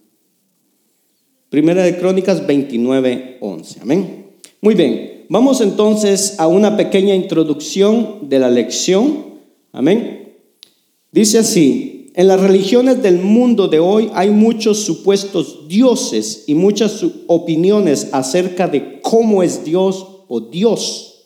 Primera 1.50 1.84
de 1.84 1.98
Crónicas 1.98 2.46
29, 2.46 3.38
11. 3.42 3.80
Amén. 3.82 4.28
Muy 4.62 4.76
bien. 4.76 5.26
Vamos 5.30 5.62
entonces 5.62 6.40
a 6.40 6.48
una 6.48 6.78
pequeña 6.78 7.14
introducción 7.14 8.30
de 8.30 8.40
la 8.40 8.50
lección 8.50 9.28
Amén. 9.78 10.34
Dice 11.12 11.38
así, 11.38 12.12
en 12.16 12.28
las 12.28 12.42
religiones 12.42 13.04
del 13.04 13.20
mundo 13.20 13.68
de 13.68 13.78
hoy 13.78 14.10
hay 14.16 14.32
muchos 14.32 14.80
supuestos 14.80 15.68
dioses 15.68 16.46
y 16.48 16.56
muchas 16.56 17.06
opiniones 17.28 18.10
acerca 18.12 18.68
de 18.68 19.00
cómo 19.02 19.44
es 19.44 19.64
Dios 19.64 20.24
o 20.28 20.40
Dios. 20.42 21.17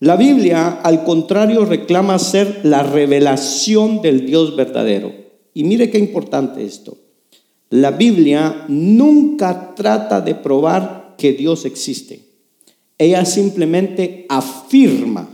La 0.00 0.16
Biblia, 0.16 0.80
al 0.82 1.04
contrario, 1.04 1.66
reclama 1.66 2.18
ser 2.18 2.60
la 2.62 2.82
revelación 2.82 4.00
del 4.00 4.24
Dios 4.24 4.56
verdadero. 4.56 5.12
Y 5.52 5.64
mire 5.64 5.90
qué 5.90 5.98
importante 5.98 6.64
esto. 6.64 6.96
La 7.68 7.90
Biblia 7.90 8.64
nunca 8.68 9.74
trata 9.74 10.22
de 10.22 10.34
probar 10.34 11.14
que 11.18 11.34
Dios 11.34 11.66
existe. 11.66 12.22
Ella 12.96 13.26
simplemente 13.26 14.24
afirma 14.30 15.28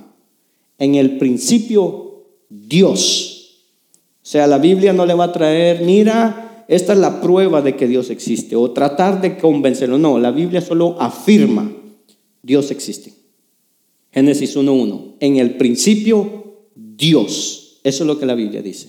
en 0.79 0.97
el 0.97 1.17
principio 1.17 2.25
Dios. 2.49 3.63
O 4.21 4.27
sea, 4.29 4.49
la 4.49 4.59
Biblia 4.59 4.93
no 4.93 5.07
le 5.07 5.15
va 5.15 5.25
a 5.25 5.33
traer, 5.33 5.83
mira, 5.83 6.65
esta 6.67 6.93
es 6.93 6.99
la 6.99 7.21
prueba 7.21 7.63
de 7.63 7.77
que 7.77 7.87
Dios 7.87 8.11
existe, 8.11 8.57
o 8.57 8.73
tratar 8.73 9.21
de 9.21 9.39
convencerlo. 9.39 9.97
No, 9.97 10.19
la 10.19 10.33
Biblia 10.33 10.61
solo 10.61 10.97
afirma, 11.01 11.71
Dios 12.43 12.73
existe. 12.73 13.26
Génesis 14.17 14.57
1.1. 14.57 15.15
En 15.21 15.37
el 15.37 15.57
principio, 15.57 16.65
Dios. 16.75 17.81
Eso 17.85 18.03
es 18.03 18.07
lo 18.09 18.19
que 18.19 18.27
la 18.27 18.35
Biblia 18.35 18.63
dice. 18.63 18.89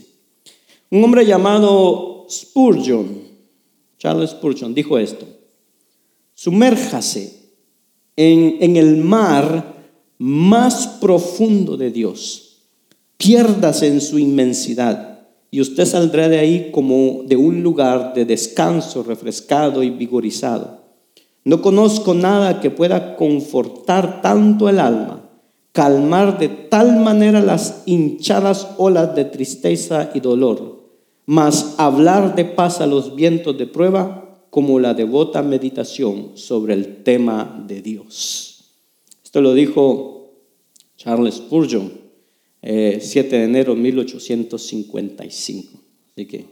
Un 0.89 1.03
hombre 1.03 1.23
llamado 1.23 2.25
Spurgeon, 2.29 3.19
Charles 3.99 4.31
Spurgeon, 4.31 4.73
dijo 4.73 4.97
esto. 4.97 5.27
Sumérjase 6.33 7.51
en, 8.15 8.57
en 8.59 8.75
el 8.75 8.97
mar 8.97 9.75
más 10.17 10.87
profundo 10.99 11.77
de 11.77 11.91
Dios 11.91 12.47
Piérdase 13.17 13.87
en 13.87 13.99
su 13.99 14.19
inmensidad 14.19 15.27
y 15.49 15.59
usted 15.59 15.85
saldrá 15.85 16.29
de 16.29 16.37
ahí 16.37 16.69
como 16.71 17.23
de 17.25 17.35
un 17.35 17.63
lugar 17.63 18.13
de 18.13 18.25
descanso, 18.25 19.01
refrescado 19.01 19.81
y 19.81 19.89
vigorizado. 19.89 20.86
No 21.47 21.61
conozco 21.61 22.13
nada 22.13 22.59
que 22.59 22.71
pueda 22.71 23.15
confortar 23.15 24.21
tanto 24.21 24.67
el 24.67 24.81
alma, 24.81 25.29
calmar 25.71 26.39
de 26.39 26.49
tal 26.49 26.99
manera 26.99 27.39
las 27.39 27.83
hinchadas 27.85 28.71
olas 28.75 29.15
de 29.15 29.23
tristeza 29.23 30.11
y 30.13 30.19
dolor, 30.19 30.83
mas 31.25 31.75
hablar 31.77 32.35
de 32.35 32.43
paz 32.43 32.81
a 32.81 32.85
los 32.85 33.15
vientos 33.15 33.57
de 33.57 33.65
prueba 33.65 34.43
como 34.49 34.77
la 34.81 34.93
devota 34.93 35.41
meditación 35.41 36.31
sobre 36.33 36.73
el 36.73 37.01
tema 37.03 37.63
de 37.65 37.81
Dios. 37.81 38.73
Esto 39.23 39.39
lo 39.39 39.53
dijo 39.53 40.33
Charles 40.97 41.35
Spurgeon 41.35 41.93
7 42.61 42.61
eh, 42.61 43.23
de 43.23 43.43
enero 43.45 43.73
de 43.73 43.79
1855. 43.79 45.79
Así 46.11 46.25
que 46.25 46.45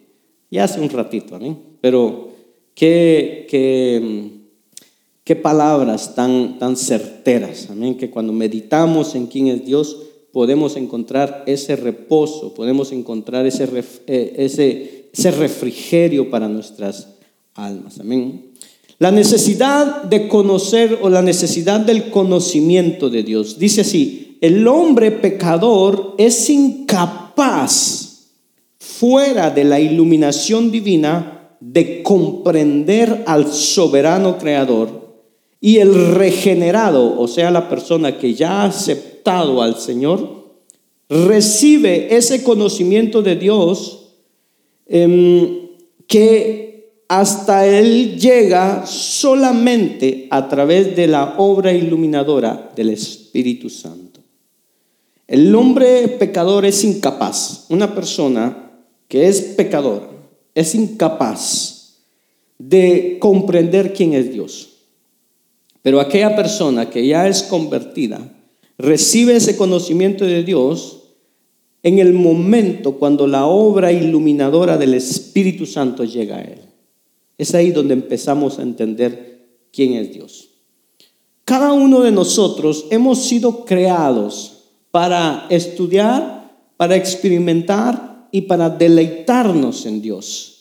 ya 0.50 0.64
hace 0.64 0.80
un 0.80 0.90
ratito, 0.90 1.38
¿no? 1.38 1.60
Pero 1.82 2.30
qué, 2.74 3.46
qué, 3.50 4.35
qué 5.26 5.36
palabras 5.36 6.14
tan, 6.14 6.60
tan 6.60 6.78
certeras, 6.78 7.68
amén, 7.72 7.98
que 7.98 8.12
cuando 8.12 8.32
meditamos 8.32 9.16
en 9.16 9.26
quién 9.26 9.48
es 9.48 9.66
Dios, 9.66 9.98
podemos 10.32 10.78
encontrar 10.78 11.44
ese 11.48 11.76
reposo, 11.76 12.54
podemos 12.54 12.92
encontrar 12.92 13.48
eh, 13.48 14.34
ese, 14.38 15.10
ese 15.12 15.32
refrigerio 15.32 16.30
para 16.30 16.48
nuestras 16.48 17.08
almas. 17.56 18.00
Amén. 18.00 18.52
La 19.00 19.12
necesidad 19.12 20.04
de 20.04 20.28
conocer 20.28 21.00
o 21.02 21.10
la 21.10 21.24
necesidad 21.24 21.80
del 21.80 22.12
conocimiento 22.12 23.10
de 23.10 23.24
Dios. 23.24 23.58
Dice 23.58 23.82
así, 23.82 24.38
el 24.42 24.68
hombre 24.68 25.10
pecador 25.10 26.14
es 26.20 26.50
incapaz, 26.52 28.28
fuera 28.78 29.50
de 29.50 29.64
la 29.64 29.80
iluminación 29.80 30.70
divina, 30.70 31.58
de 31.60 32.04
comprender 32.04 33.24
al 33.26 33.52
soberano 33.52 34.38
creador 34.38 35.05
y 35.60 35.78
el 35.78 36.14
regenerado, 36.14 37.20
o 37.20 37.28
sea, 37.28 37.52
la 37.52 37.70
persona 37.70 38.18
que 38.18 38.34
ya 38.34 38.62
ha 38.62 38.66
aceptado 38.66 39.62
al 39.62 39.78
Señor, 39.78 40.46
recibe 41.10 42.16
ese 42.16 42.44
conocimiento 42.44 43.22
de 43.22 43.36
Dios 43.36 44.14
em, 44.88 45.68
que 46.08 47.04
hasta 47.08 47.68
Él 47.68 48.20
llega 48.20 48.86
solamente 48.86 50.28
a 50.32 50.48
través 50.48 50.96
de 50.96 51.08
la 51.08 51.36
obra 51.38 51.72
iluminadora 51.74 52.72
del 52.76 52.90
Espíritu 52.90 53.70
Santo. 53.70 54.22
El 55.28 55.54
hombre 55.56 56.08
pecador 56.08 56.66
es 56.66 56.84
incapaz. 56.84 57.66
Una 57.70 57.96
persona 57.96 58.72
que 59.08 59.28
es 59.28 59.42
pecador 59.42 60.10
es 60.54 60.76
incapaz 60.76 61.96
de 62.58 63.18
comprender 63.20 63.94
quién 63.94 64.14
es 64.14 64.32
Dios. 64.32 64.75
Pero 65.86 66.00
aquella 66.00 66.36
persona 66.36 66.90
que 66.90 67.06
ya 67.06 67.28
es 67.28 67.44
convertida 67.44 68.20
recibe 68.76 69.36
ese 69.36 69.56
conocimiento 69.56 70.26
de 70.26 70.44
Dios 70.44 71.04
en 71.84 72.00
el 72.00 72.12
momento 72.14 72.94
cuando 72.94 73.28
la 73.28 73.46
obra 73.46 73.92
iluminadora 73.92 74.80
del 74.80 74.96
Espíritu 74.96 75.68
Santo 75.68 76.04
llega 76.04 76.38
a 76.38 76.42
él. 76.42 76.62
Es 77.38 77.54
ahí 77.54 77.70
donde 77.70 77.94
empezamos 77.94 78.58
a 78.58 78.64
entender 78.64 79.48
quién 79.72 79.94
es 79.94 80.12
Dios. 80.12 80.50
Cada 81.44 81.72
uno 81.74 82.02
de 82.02 82.12
nosotros 82.12 82.88
hemos 82.90 83.24
sido 83.24 83.64
creados 83.64 84.64
para 84.90 85.46
estudiar, 85.52 86.52
para 86.78 86.96
experimentar 86.96 88.28
y 88.32 88.42
para 88.42 88.72
deleitarnos 88.72 89.86
en 89.86 90.02
Dios. 90.02 90.55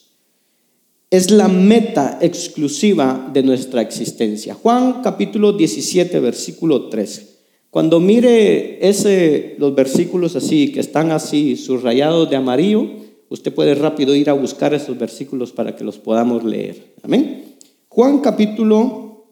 Es 1.15 1.31
la 1.31 1.47
meta 1.47 2.19
exclusiva 2.21 3.31
de 3.33 3.45
nuestra 3.45 3.81
existencia. 3.81 4.53
Juan 4.53 5.01
capítulo 5.01 5.53
17, 5.53 6.19
versículo 6.19 6.89
13. 6.89 7.29
Cuando 7.71 8.01
mire 8.01 8.85
ese, 8.85 9.55
los 9.59 9.77
versículos 9.77 10.35
así, 10.35 10.73
que 10.73 10.81
están 10.81 11.13
así 11.13 11.55
subrayados 11.55 12.29
de 12.29 12.35
amarillo, 12.35 13.05
Usted 13.29 13.55
puede 13.55 13.77
rápido 13.77 14.15
ir 14.17 14.29
a 14.29 14.33
buscar 14.33 14.75
esos 14.75 14.99
versículos 14.99 15.53
para 15.53 15.77
que 15.77 15.85
los 15.85 15.99
podamos 15.99 16.43
leer. 16.43 16.95
Amén. 17.03 17.57
Juan 17.89 18.19
capítulo 18.19 19.27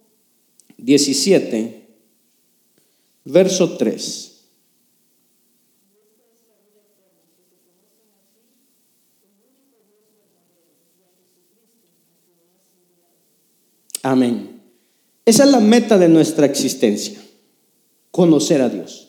17, 0.77 1.89
verso 3.25 3.77
3. 3.77 4.32
Amén. 14.03 14.61
Esa 15.25 15.45
es 15.45 15.51
la 15.51 15.61
meta 15.61 15.99
de 15.99 16.09
nuestra 16.09 16.47
existencia, 16.47 17.21
conocer 18.11 18.61
a 18.61 18.69
Dios. 18.69 19.09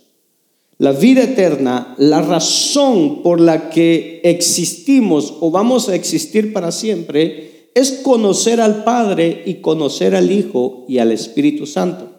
La 0.78 0.92
vida 0.92 1.24
eterna, 1.24 1.96
la 1.98 2.22
razón 2.22 3.24
por 3.24 3.40
la 3.40 3.70
que 3.70 4.22
existimos 4.24 5.34
o 5.40 5.50
vamos 5.50 5.90
a 5.90 5.96
existir 5.96 6.54
para 6.54 6.72
siempre, 6.72 7.70
es 7.76 8.02
conocer 8.04 8.62
al 8.62 8.84
Padre 8.84 9.44
y 9.46 9.56
conocer 9.56 10.16
al 10.16 10.32
Hijo 10.32 10.86
y 10.88 11.00
al 11.00 11.12
Espíritu 11.12 11.66
Santo. 11.66 12.12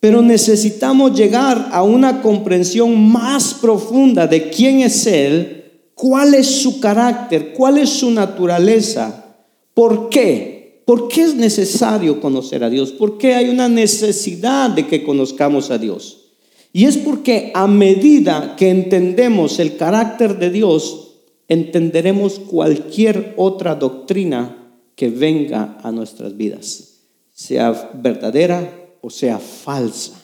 Pero 0.00 0.22
necesitamos 0.22 1.16
llegar 1.16 1.70
a 1.72 1.82
una 1.82 2.22
comprensión 2.22 3.10
más 3.10 3.54
profunda 3.54 4.28
de 4.28 4.48
quién 4.50 4.80
es 4.80 5.06
Él, 5.06 5.64
cuál 5.94 6.34
es 6.34 6.46
su 6.46 6.78
carácter, 6.78 7.52
cuál 7.52 7.78
es 7.78 7.90
su 7.90 8.10
naturaleza, 8.10 9.34
por 9.74 10.08
qué. 10.08 10.57
¿Por 10.88 11.08
qué 11.08 11.20
es 11.20 11.34
necesario 11.34 12.18
conocer 12.18 12.64
a 12.64 12.70
Dios? 12.70 12.92
¿Por 12.92 13.18
qué 13.18 13.34
hay 13.34 13.50
una 13.50 13.68
necesidad 13.68 14.70
de 14.70 14.86
que 14.86 15.04
conozcamos 15.04 15.70
a 15.70 15.76
Dios? 15.76 16.30
Y 16.72 16.86
es 16.86 16.96
porque 16.96 17.52
a 17.54 17.66
medida 17.66 18.56
que 18.56 18.70
entendemos 18.70 19.58
el 19.58 19.76
carácter 19.76 20.38
de 20.38 20.48
Dios, 20.48 21.10
entenderemos 21.46 22.38
cualquier 22.38 23.34
otra 23.36 23.74
doctrina 23.74 24.72
que 24.96 25.10
venga 25.10 25.76
a 25.82 25.92
nuestras 25.92 26.38
vidas, 26.38 27.02
sea 27.34 27.90
verdadera 27.92 28.88
o 29.02 29.10
sea 29.10 29.38
falsa. 29.38 30.18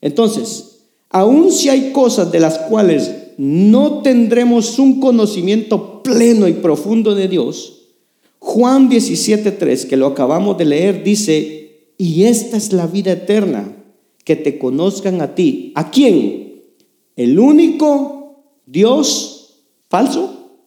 Entonces, 0.00 0.86
aun 1.10 1.52
si 1.52 1.68
hay 1.68 1.92
cosas 1.92 2.32
de 2.32 2.40
las 2.40 2.56
cuales 2.60 3.14
no 3.36 4.00
tendremos 4.00 4.78
un 4.78 5.00
conocimiento 5.00 6.02
pleno 6.02 6.48
y 6.48 6.54
profundo 6.54 7.14
de 7.14 7.28
Dios, 7.28 7.75
Juan 8.46 8.88
17.3, 8.88 9.88
que 9.88 9.96
lo 9.96 10.06
acabamos 10.06 10.56
de 10.56 10.66
leer, 10.66 11.02
dice, 11.02 11.90
y 11.98 12.22
esta 12.22 12.56
es 12.56 12.72
la 12.72 12.86
vida 12.86 13.10
eterna 13.10 13.76
que 14.22 14.36
te 14.36 14.56
conozcan 14.56 15.20
a 15.20 15.34
ti. 15.34 15.72
¿A 15.74 15.90
quién? 15.90 16.62
El 17.16 17.40
único 17.40 18.44
Dios 18.64 19.64
falso, 19.90 20.60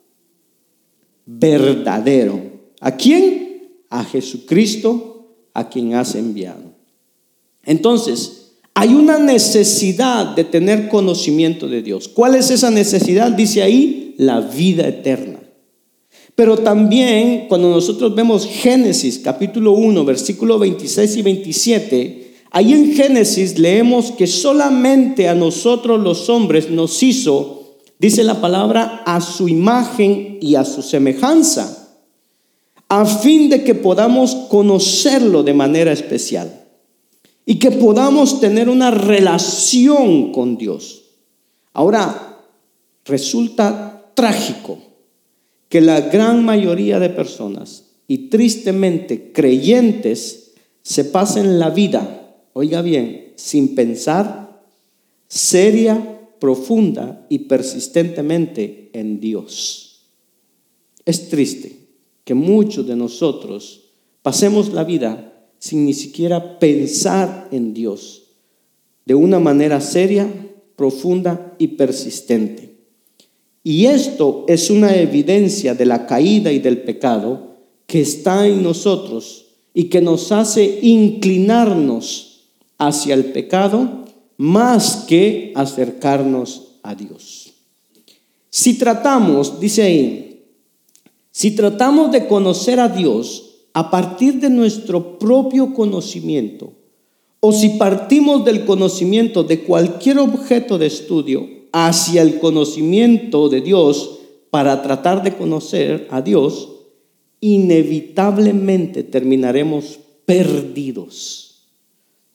verdadero. 1.26 2.42
¿A 2.82 2.98
quién? 2.98 3.70
A 3.90 4.04
Jesucristo, 4.04 5.38
a 5.54 5.70
quien 5.70 5.94
has 5.94 6.16
enviado. 6.16 6.74
Entonces, 7.64 8.58
hay 8.74 8.90
una 8.90 9.18
necesidad 9.18 10.36
de 10.36 10.44
tener 10.44 10.90
conocimiento 10.90 11.70
de 11.70 11.82
Dios. 11.82 12.10
¿Cuál 12.10 12.36
es 12.36 12.52
esa 12.52 12.72
necesidad? 12.72 13.32
Dice 13.32 13.64
ahí, 13.64 14.16
la 14.18 14.42
vida 14.42 14.86
eterna. 14.86 15.39
Pero 16.40 16.58
también 16.58 17.48
cuando 17.50 17.70
nosotros 17.70 18.16
vemos 18.16 18.46
Génesis 18.46 19.20
capítulo 19.20 19.74
1, 19.74 20.06
versículo 20.06 20.58
26 20.58 21.18
y 21.18 21.22
27, 21.22 22.34
Ahí 22.52 22.72
en 22.72 22.94
Génesis 22.94 23.60
leemos 23.60 24.14
que 24.14 24.26
solamente 24.26 25.28
a 25.28 25.36
nosotros 25.36 26.00
los 26.00 26.30
hombres 26.30 26.70
nos 26.70 27.04
hizo, 27.04 27.76
dice 28.00 28.24
la 28.24 28.40
palabra, 28.40 29.04
a 29.06 29.20
su 29.20 29.50
imagen 29.50 30.38
y 30.40 30.56
a 30.56 30.64
su 30.64 30.82
semejanza, 30.82 31.90
a 32.88 33.04
fin 33.04 33.50
de 33.50 33.66
que 33.66 33.76
podamos 33.76 34.34
conocerlo 34.50 35.44
de 35.44 35.54
manera 35.54 35.92
especial 35.92 36.68
y 37.46 37.56
que 37.56 37.72
podamos 37.72 38.40
tener 38.40 38.70
una 38.70 38.92
relación 38.92 40.32
con 40.32 40.56
Dios. 40.56 41.02
Ahora, 41.74 42.38
resulta 43.04 44.10
trágico 44.16 44.89
que 45.70 45.82
la 45.82 46.02
gran 46.02 46.44
mayoría 46.44 47.00
de 47.00 47.10
personas, 47.10 47.86
y 48.08 48.30
tristemente 48.30 49.32
creyentes, 49.32 50.54
se 50.82 51.06
pasen 51.06 51.60
la 51.60 51.70
vida 51.70 52.20
oiga 52.54 52.82
bien, 52.82 53.34
sin 53.36 53.76
pensar, 53.76 54.66
seria, 55.28 56.18
profunda 56.40 57.26
y 57.30 57.40
persistentemente 57.40 58.90
en 58.94 59.20
Dios. 59.20 60.02
Es 61.06 61.30
triste 61.30 61.88
que 62.24 62.34
muchos 62.34 62.88
de 62.88 62.96
nosotros 62.96 63.92
pasemos 64.22 64.74
la 64.74 64.84
vida 64.84 65.48
sin 65.58 65.86
ni 65.86 65.94
siquiera 65.94 66.60
pensar 66.60 67.48
en 67.52 67.74
Dios 67.74 68.24
de 69.06 69.16
una 69.16 69.40
manera 69.40 69.82
seria, 69.82 70.32
profunda 70.76 71.56
y 71.58 71.70
persistente. 71.70 72.69
Y 73.70 73.86
esto 73.86 74.46
es 74.48 74.72
una 74.72 74.96
evidencia 74.96 75.76
de 75.76 75.86
la 75.86 76.08
caída 76.08 76.52
y 76.52 76.58
del 76.58 76.80
pecado 76.80 77.58
que 77.86 78.02
está 78.02 78.48
en 78.48 78.64
nosotros 78.64 79.46
y 79.76 79.84
que 79.90 80.02
nos 80.02 80.32
hace 80.32 80.80
inclinarnos 80.82 82.46
hacia 82.80 83.14
el 83.14 83.26
pecado 83.26 84.06
más 84.38 85.06
que 85.08 85.52
acercarnos 85.54 86.80
a 86.82 86.96
Dios. 86.96 87.54
Si 88.50 88.74
tratamos, 88.74 89.60
dice 89.60 89.84
ahí, 89.84 90.46
si 91.30 91.52
tratamos 91.52 92.12
de 92.12 92.26
conocer 92.26 92.80
a 92.80 92.90
Dios 92.90 93.68
a 93.74 93.92
partir 93.92 94.40
de 94.40 94.50
nuestro 94.50 95.20
propio 95.20 95.76
conocimiento, 95.76 96.74
o 97.40 97.52
si 97.54 97.70
partimos 97.78 98.44
del 98.44 98.66
conocimiento 98.66 99.44
de 99.44 99.60
cualquier 99.60 100.18
objeto 100.18 100.80
de 100.80 100.88
estudio 100.88 101.59
hacia 101.72 102.22
el 102.22 102.40
conocimiento 102.40 103.50
de 103.50 103.62
Dios 103.62 104.20
para 104.50 104.82
tratar 104.82 105.24
de 105.24 105.36
conocer 105.36 106.08
a 106.10 106.22
Dios, 106.22 106.70
inevitablemente 107.40 109.04
terminaremos 109.04 110.00
perdidos. 110.26 111.68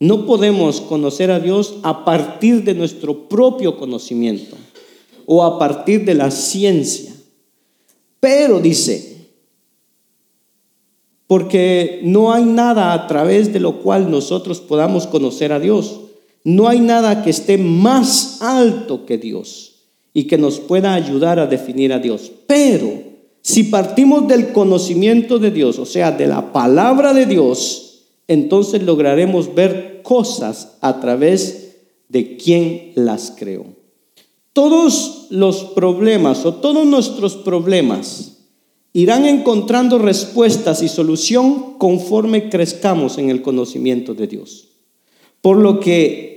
No 0.01 0.27
podemos 0.27 0.81
conocer 0.81 1.31
a 1.31 1.40
Dios 1.40 1.77
a 1.83 2.05
partir 2.05 2.64
de 2.64 2.75
nuestro 2.75 3.29
propio 3.29 3.77
conocimiento 3.77 4.57
o 5.27 5.42
a 5.44 5.59
partir 5.59 6.05
de 6.05 6.14
la 6.14 6.31
ciencia. 6.31 7.14
Pero 8.20 8.61
dice, 8.61 9.29
porque 11.27 12.01
no 12.03 12.33
hay 12.33 12.44
nada 12.44 12.92
a 12.92 13.07
través 13.07 13.53
de 13.53 13.61
lo 13.61 13.81
cual 13.81 14.11
nosotros 14.11 14.61
podamos 14.61 15.07
conocer 15.07 15.53
a 15.53 15.61
Dios. 15.61 16.01
No 16.44 16.68
hay 16.68 16.80
nada 16.80 17.22
que 17.22 17.30
esté 17.30 17.59
más 17.59 18.40
alto 18.42 19.07
que 19.07 19.18
Dios 19.18 19.76
y 20.12 20.24
que 20.24 20.38
nos 20.38 20.61
pueda 20.61 20.94
ayudar 20.94 21.38
a 21.38 21.46
definir 21.46 21.92
a 21.92 21.98
Dios. 21.98 22.30
Pero 22.46 23.02
si 23.42 23.64
partimos 23.64 24.28
del 24.28 24.52
conocimiento 24.52 25.38
de 25.38 25.50
Dios, 25.50 25.78
o 25.78 25.87
sea, 25.87 26.12
de 26.12 26.26
la 26.26 26.52
palabra 26.52 27.12
de 27.12 27.26
Dios, 27.26 28.04
entonces 28.28 28.83
lograremos 28.83 29.54
ver 29.54 30.02
cosas 30.02 30.76
a 30.80 31.00
través 31.00 31.76
de 32.09 32.37
quien 32.37 32.92
las 32.94 33.35
creó. 33.37 33.66
Todos 34.52 35.26
los 35.30 35.64
problemas 35.64 36.46
o 36.46 36.54
todos 36.54 36.87
nuestros 36.87 37.37
problemas 37.37 38.35
irán 38.92 39.26
encontrando 39.26 39.98
respuestas 39.98 40.80
y 40.83 40.88
solución 40.88 41.76
conforme 41.78 42.48
crezcamos 42.48 43.18
en 43.18 43.30
el 43.30 43.42
conocimiento 43.42 44.14
de 44.14 44.28
Dios. 44.28 44.68
Por 45.40 45.59
lo 45.59 45.80
que, 45.80 46.34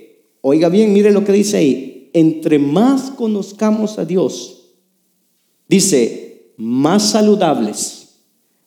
oiga 0.50 0.70
bien, 0.70 0.94
mire 0.94 1.12
lo 1.12 1.24
que 1.24 1.32
dice 1.32 1.58
ahí, 1.58 2.10
entre 2.14 2.60
más 2.60 3.12
conozcamos 3.12 4.00
a 4.00 4.06
Dios, 4.06 4.70
dice, 5.68 6.54
más 6.58 7.12
saludables, 7.12 8.20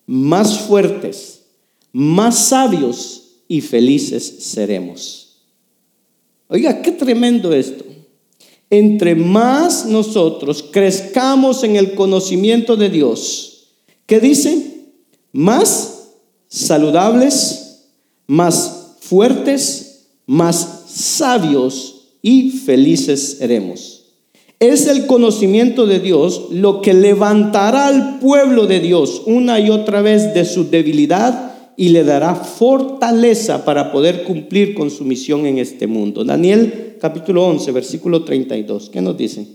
más 0.06 0.60
fuertes, 0.60 1.42
más 1.92 2.38
sabios 2.38 3.42
y 3.48 3.60
felices 3.60 4.24
seremos. 4.40 5.42
Oiga, 6.48 6.82
qué 6.82 6.92
tremendo 6.92 7.52
esto. 7.52 7.84
Entre 8.68 9.14
más 9.14 9.86
nosotros 9.86 10.64
crezcamos 10.70 11.64
en 11.64 11.76
el 11.76 11.94
conocimiento 11.94 12.76
de 12.76 12.88
Dios, 12.90 13.50
¿Qué 14.10 14.18
dice? 14.18 14.88
Más 15.30 16.08
saludables, 16.48 17.84
más 18.26 18.96
fuertes, 18.98 20.08
más 20.26 20.79
sabios 20.92 22.08
y 22.22 22.50
felices 22.50 23.38
seremos. 23.38 24.00
Es 24.58 24.86
el 24.86 25.06
conocimiento 25.06 25.86
de 25.86 26.00
Dios 26.00 26.48
lo 26.50 26.82
que 26.82 26.92
levantará 26.92 27.86
al 27.86 28.18
pueblo 28.18 28.66
de 28.66 28.80
Dios 28.80 29.22
una 29.24 29.58
y 29.58 29.70
otra 29.70 30.02
vez 30.02 30.34
de 30.34 30.44
su 30.44 30.68
debilidad 30.68 31.54
y 31.78 31.88
le 31.88 32.04
dará 32.04 32.34
fortaleza 32.34 33.64
para 33.64 33.90
poder 33.90 34.24
cumplir 34.24 34.74
con 34.74 34.90
su 34.90 35.04
misión 35.04 35.46
en 35.46 35.56
este 35.56 35.86
mundo. 35.86 36.24
Daniel 36.24 36.98
capítulo 37.00 37.46
11, 37.46 37.72
versículo 37.72 38.22
32. 38.22 38.90
¿Qué 38.90 39.00
nos 39.00 39.16
dice? 39.16 39.46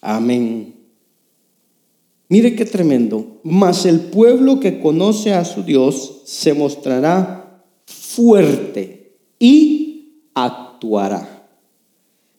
Amén. 0.00 0.75
Mire 2.28 2.56
qué 2.56 2.64
tremendo. 2.64 3.38
Mas 3.42 3.86
el 3.86 4.00
pueblo 4.00 4.60
que 4.60 4.80
conoce 4.80 5.32
a 5.32 5.44
su 5.44 5.62
Dios 5.62 6.22
se 6.24 6.54
mostrará 6.54 7.62
fuerte 7.86 9.18
y 9.38 10.22
actuará. 10.34 11.48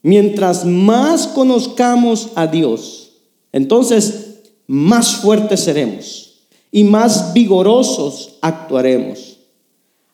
Mientras 0.01 0.65
más 0.65 1.27
conozcamos 1.27 2.29
a 2.35 2.47
Dios, 2.47 3.13
entonces 3.51 4.41
más 4.67 5.17
fuertes 5.17 5.61
seremos 5.61 6.47
y 6.71 6.83
más 6.83 7.33
vigorosos 7.33 8.37
actuaremos. 8.41 9.39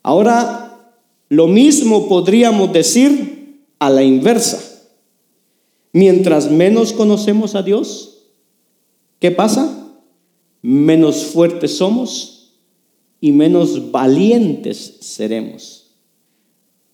Ahora, 0.01 0.93
lo 1.29 1.47
mismo 1.47 2.07
podríamos 2.07 2.71
decir 2.71 3.65
a 3.79 3.89
la 3.89 4.03
inversa. 4.03 4.59
Mientras 5.91 6.49
menos 6.49 6.93
conocemos 6.93 7.55
a 7.55 7.63
Dios, 7.63 8.12
¿qué 9.23 9.31
pasa? 9.31 9.95
Menos 10.61 11.27
fuertes 11.27 11.77
somos 11.77 12.57
y 13.21 13.31
menos 13.31 13.89
valientes 13.89 14.97
seremos. 14.99 15.95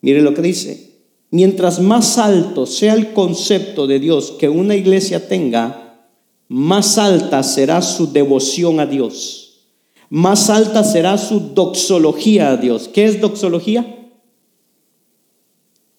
Mire 0.01 0.21
lo 0.21 0.35
que 0.35 0.43
dice. 0.43 0.91
Mientras 1.31 1.81
más 1.81 2.19
alto 2.19 2.67
sea 2.67 2.93
el 2.93 3.13
concepto 3.13 3.87
de 3.87 3.99
Dios 3.99 4.35
que 4.37 4.47
una 4.47 4.75
iglesia 4.75 5.27
tenga, 5.27 6.07
más 6.47 6.99
alta 6.99 7.41
será 7.41 7.81
su 7.81 8.13
devoción 8.13 8.79
a 8.79 8.85
Dios. 8.85 9.63
Más 10.11 10.51
alta 10.51 10.83
será 10.83 11.17
su 11.17 11.39
doxología 11.55 12.51
a 12.51 12.57
Dios. 12.57 12.87
¿Qué 12.89 13.05
es 13.05 13.19
doxología? 13.19 14.07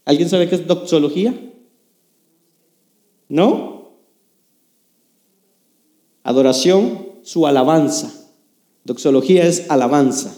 ¿Alguien 0.04 0.28
sabe 0.28 0.48
qué 0.48 0.54
es 0.54 0.66
doxología? 0.68 1.34
¿No? 3.28 3.79
Adoración, 6.30 7.06
su 7.24 7.44
alabanza. 7.44 8.08
Doxología 8.84 9.46
es 9.46 9.66
alabanza. 9.68 10.32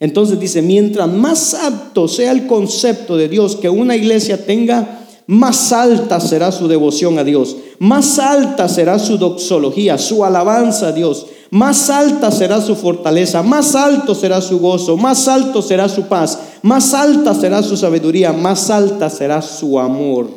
Entonces 0.00 0.40
dice, 0.40 0.60
mientras 0.60 1.08
más 1.08 1.54
apto 1.54 2.08
sea 2.08 2.32
el 2.32 2.48
concepto 2.48 3.16
de 3.16 3.28
Dios 3.28 3.54
que 3.54 3.70
una 3.70 3.94
iglesia 3.94 4.44
tenga, 4.44 5.06
más 5.28 5.72
alta 5.72 6.18
será 6.18 6.50
su 6.50 6.66
devoción 6.66 7.16
a 7.20 7.22
Dios, 7.22 7.56
más 7.78 8.18
alta 8.18 8.68
será 8.68 8.98
su 8.98 9.18
doxología, 9.18 9.98
su 9.98 10.24
alabanza 10.24 10.88
a 10.88 10.92
Dios, 10.92 11.26
más 11.50 11.90
alta 11.90 12.32
será 12.32 12.60
su 12.60 12.74
fortaleza, 12.74 13.44
más 13.44 13.76
alto 13.76 14.16
será 14.16 14.40
su 14.40 14.58
gozo, 14.58 14.96
más 14.96 15.28
alto 15.28 15.62
será 15.62 15.88
su 15.88 16.08
paz, 16.08 16.40
más 16.62 16.92
alta 16.92 17.34
será 17.34 17.62
su 17.62 17.76
sabiduría, 17.76 18.32
más 18.32 18.68
alta 18.68 19.08
será 19.08 19.40
su 19.42 19.78
amor. 19.78 20.28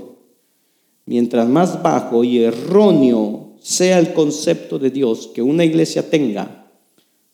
Mientras 1.07 1.47
más 1.47 1.81
bajo 1.81 2.23
y 2.23 2.43
erróneo 2.43 3.42
sea 3.63 3.97
el 3.97 4.13
concepto 4.13 4.77
de 4.77 4.89
Dios 4.89 5.29
que 5.33 5.41
una 5.41 5.63
iglesia 5.63 6.09
tenga, 6.09 6.69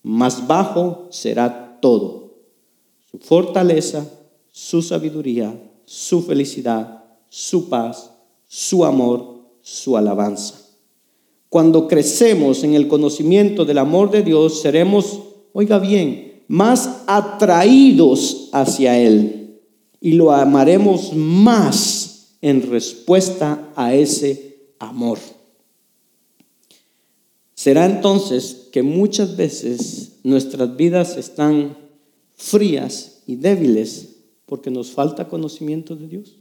más 0.04 0.48
bajo 0.48 1.08
será 1.10 1.80
todo. 1.82 2.36
Su 3.10 3.18
fortaleza, 3.18 4.08
su 4.52 4.84
sabiduría, 4.84 5.60
su 5.86 6.22
felicidad, 6.22 7.04
su 7.30 7.68
paz, 7.68 8.12
su 8.48 8.86
amor, 8.86 9.40
su 9.62 9.98
alabanza. 9.98 10.56
Cuando 11.50 11.88
crecemos 11.88 12.64
en 12.64 12.76
el 12.76 12.88
conocimiento 12.88 13.66
del 13.66 13.80
amor 13.80 14.12
de 14.12 14.22
Dios, 14.22 14.62
seremos, 14.62 15.20
oiga 15.52 15.80
bien, 15.80 16.44
más 16.48 17.02
atraídos 17.08 18.50
hacia 18.52 19.00
Él 19.00 19.60
y 20.00 20.12
lo 20.12 20.32
amaremos 20.32 21.12
más 21.14 22.36
en 22.42 22.70
respuesta 22.70 23.72
a 23.76 23.96
ese 23.96 24.74
amor. 24.78 25.18
Será 27.60 27.86
entonces 27.86 28.70
que 28.72 28.84
muchas 28.84 29.36
veces 29.36 30.14
nuestras 30.24 30.78
vidas 30.78 31.18
están 31.18 31.78
frías 32.34 33.22
y 33.28 33.36
débiles 33.36 34.16
porque 34.46 34.72
nos 34.72 34.92
falta 34.92 35.28
conocimiento 35.28 35.94
de 35.98 36.08
Dios. 36.08 36.38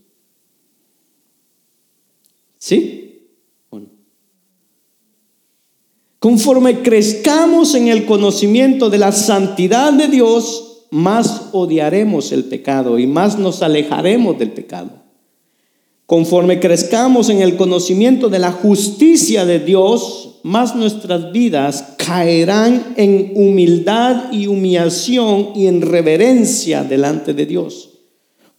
¿Sí? 2.56 3.32
Conforme 6.20 6.82
crezcamos 6.82 7.74
en 7.74 7.88
el 7.88 8.06
conocimiento 8.06 8.88
de 8.88 8.98
la 8.98 9.10
santidad 9.10 9.92
de 9.92 10.06
Dios, 10.06 10.86
más 10.92 11.48
odiaremos 11.50 12.30
el 12.30 12.44
pecado 12.44 12.96
y 12.96 13.08
más 13.08 13.36
nos 13.36 13.62
alejaremos 13.62 14.38
del 14.38 14.52
pecado. 14.52 14.90
Conforme 16.06 16.60
crezcamos 16.60 17.28
en 17.28 17.42
el 17.42 17.56
conocimiento 17.56 18.28
de 18.28 18.38
la 18.38 18.52
justicia 18.52 19.44
de 19.44 19.58
Dios, 19.58 20.27
más 20.42 20.74
nuestras 20.76 21.32
vidas 21.32 21.94
caerán 21.98 22.94
en 22.96 23.32
humildad 23.34 24.32
y 24.32 24.46
humillación 24.46 25.50
y 25.54 25.66
en 25.66 25.82
reverencia 25.82 26.84
delante 26.84 27.34
de 27.34 27.46
Dios. 27.46 27.90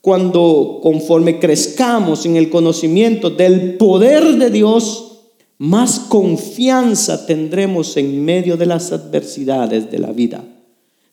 Cuando 0.02 0.80
conforme 0.82 1.40
crezcamos 1.40 2.26
en 2.26 2.36
el 2.36 2.50
conocimiento 2.50 3.30
del 3.30 3.76
poder 3.76 4.38
de 4.38 4.50
Dios, 4.50 5.10
más 5.58 6.00
confianza 6.00 7.26
tendremos 7.26 7.98
en 7.98 8.24
medio 8.24 8.56
de 8.56 8.66
las 8.66 8.94
adversidades 8.94 9.92
de 9.92 10.00
la 10.00 10.12
vida. 10.12 10.44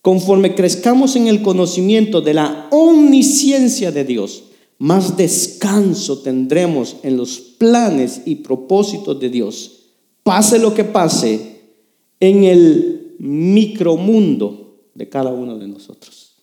Conforme 0.02 0.54
crezcamos 0.54 1.16
en 1.16 1.26
el 1.26 1.42
conocimiento 1.42 2.20
de 2.20 2.34
la 2.34 2.68
omnisciencia 2.70 3.90
de 3.90 4.04
Dios, 4.04 4.44
más 4.78 5.16
descanso 5.16 6.18
tendremos 6.18 6.96
en 7.02 7.16
los 7.16 7.40
planes 7.40 8.22
y 8.24 8.36
propósitos 8.36 9.18
de 9.18 9.30
Dios. 9.30 9.75
Pase 10.26 10.58
lo 10.58 10.74
que 10.74 10.82
pase 10.82 11.60
en 12.18 12.42
el 12.42 13.14
micromundo 13.20 14.80
de 14.92 15.08
cada 15.08 15.30
uno 15.30 15.56
de 15.56 15.68
nosotros. 15.68 16.34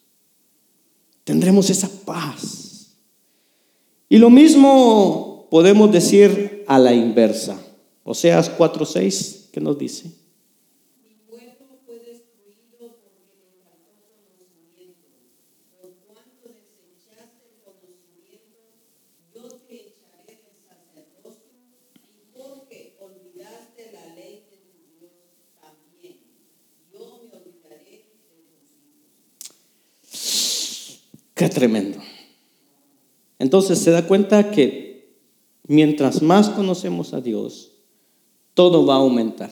Tendremos 1.25 1.69
esa 1.69 1.89
paz. 2.05 2.95
Y 4.07 4.19
lo 4.19 4.29
mismo 4.29 5.49
podemos 5.51 5.91
decir 5.91 6.63
a 6.65 6.79
la 6.79 6.93
inversa. 6.93 7.59
Oseas 8.05 8.49
4:6, 8.57 9.49
¿qué 9.51 9.59
nos 9.59 9.77
dice? 9.77 10.22
Qué 31.33 31.49
tremendo. 31.49 31.97
Entonces 33.39 33.79
se 33.79 33.91
da 33.91 34.07
cuenta 34.07 34.51
que 34.51 35.17
mientras 35.67 36.21
más 36.21 36.49
conocemos 36.49 37.13
a 37.13 37.21
Dios, 37.21 37.71
todo 38.53 38.85
va 38.85 38.95
a 38.95 38.99
aumentar. 38.99 39.51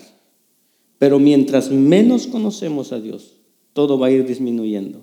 Pero 0.97 1.17
mientras 1.17 1.71
menos 1.71 2.27
conocemos 2.27 2.91
a 2.91 2.99
Dios, 2.99 3.37
todo 3.73 3.97
va 3.97 4.07
a 4.07 4.11
ir 4.11 4.25
disminuyendo. 4.25 5.01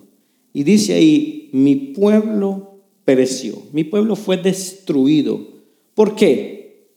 Y 0.53 0.63
dice 0.63 0.93
ahí, 0.93 1.49
mi 1.51 1.75
pueblo 1.75 2.79
pereció. 3.05 3.61
Mi 3.73 3.83
pueblo 3.83 4.15
fue 4.15 4.37
destruido. 4.37 5.39
¿Por 5.95 6.15
qué? 6.15 6.87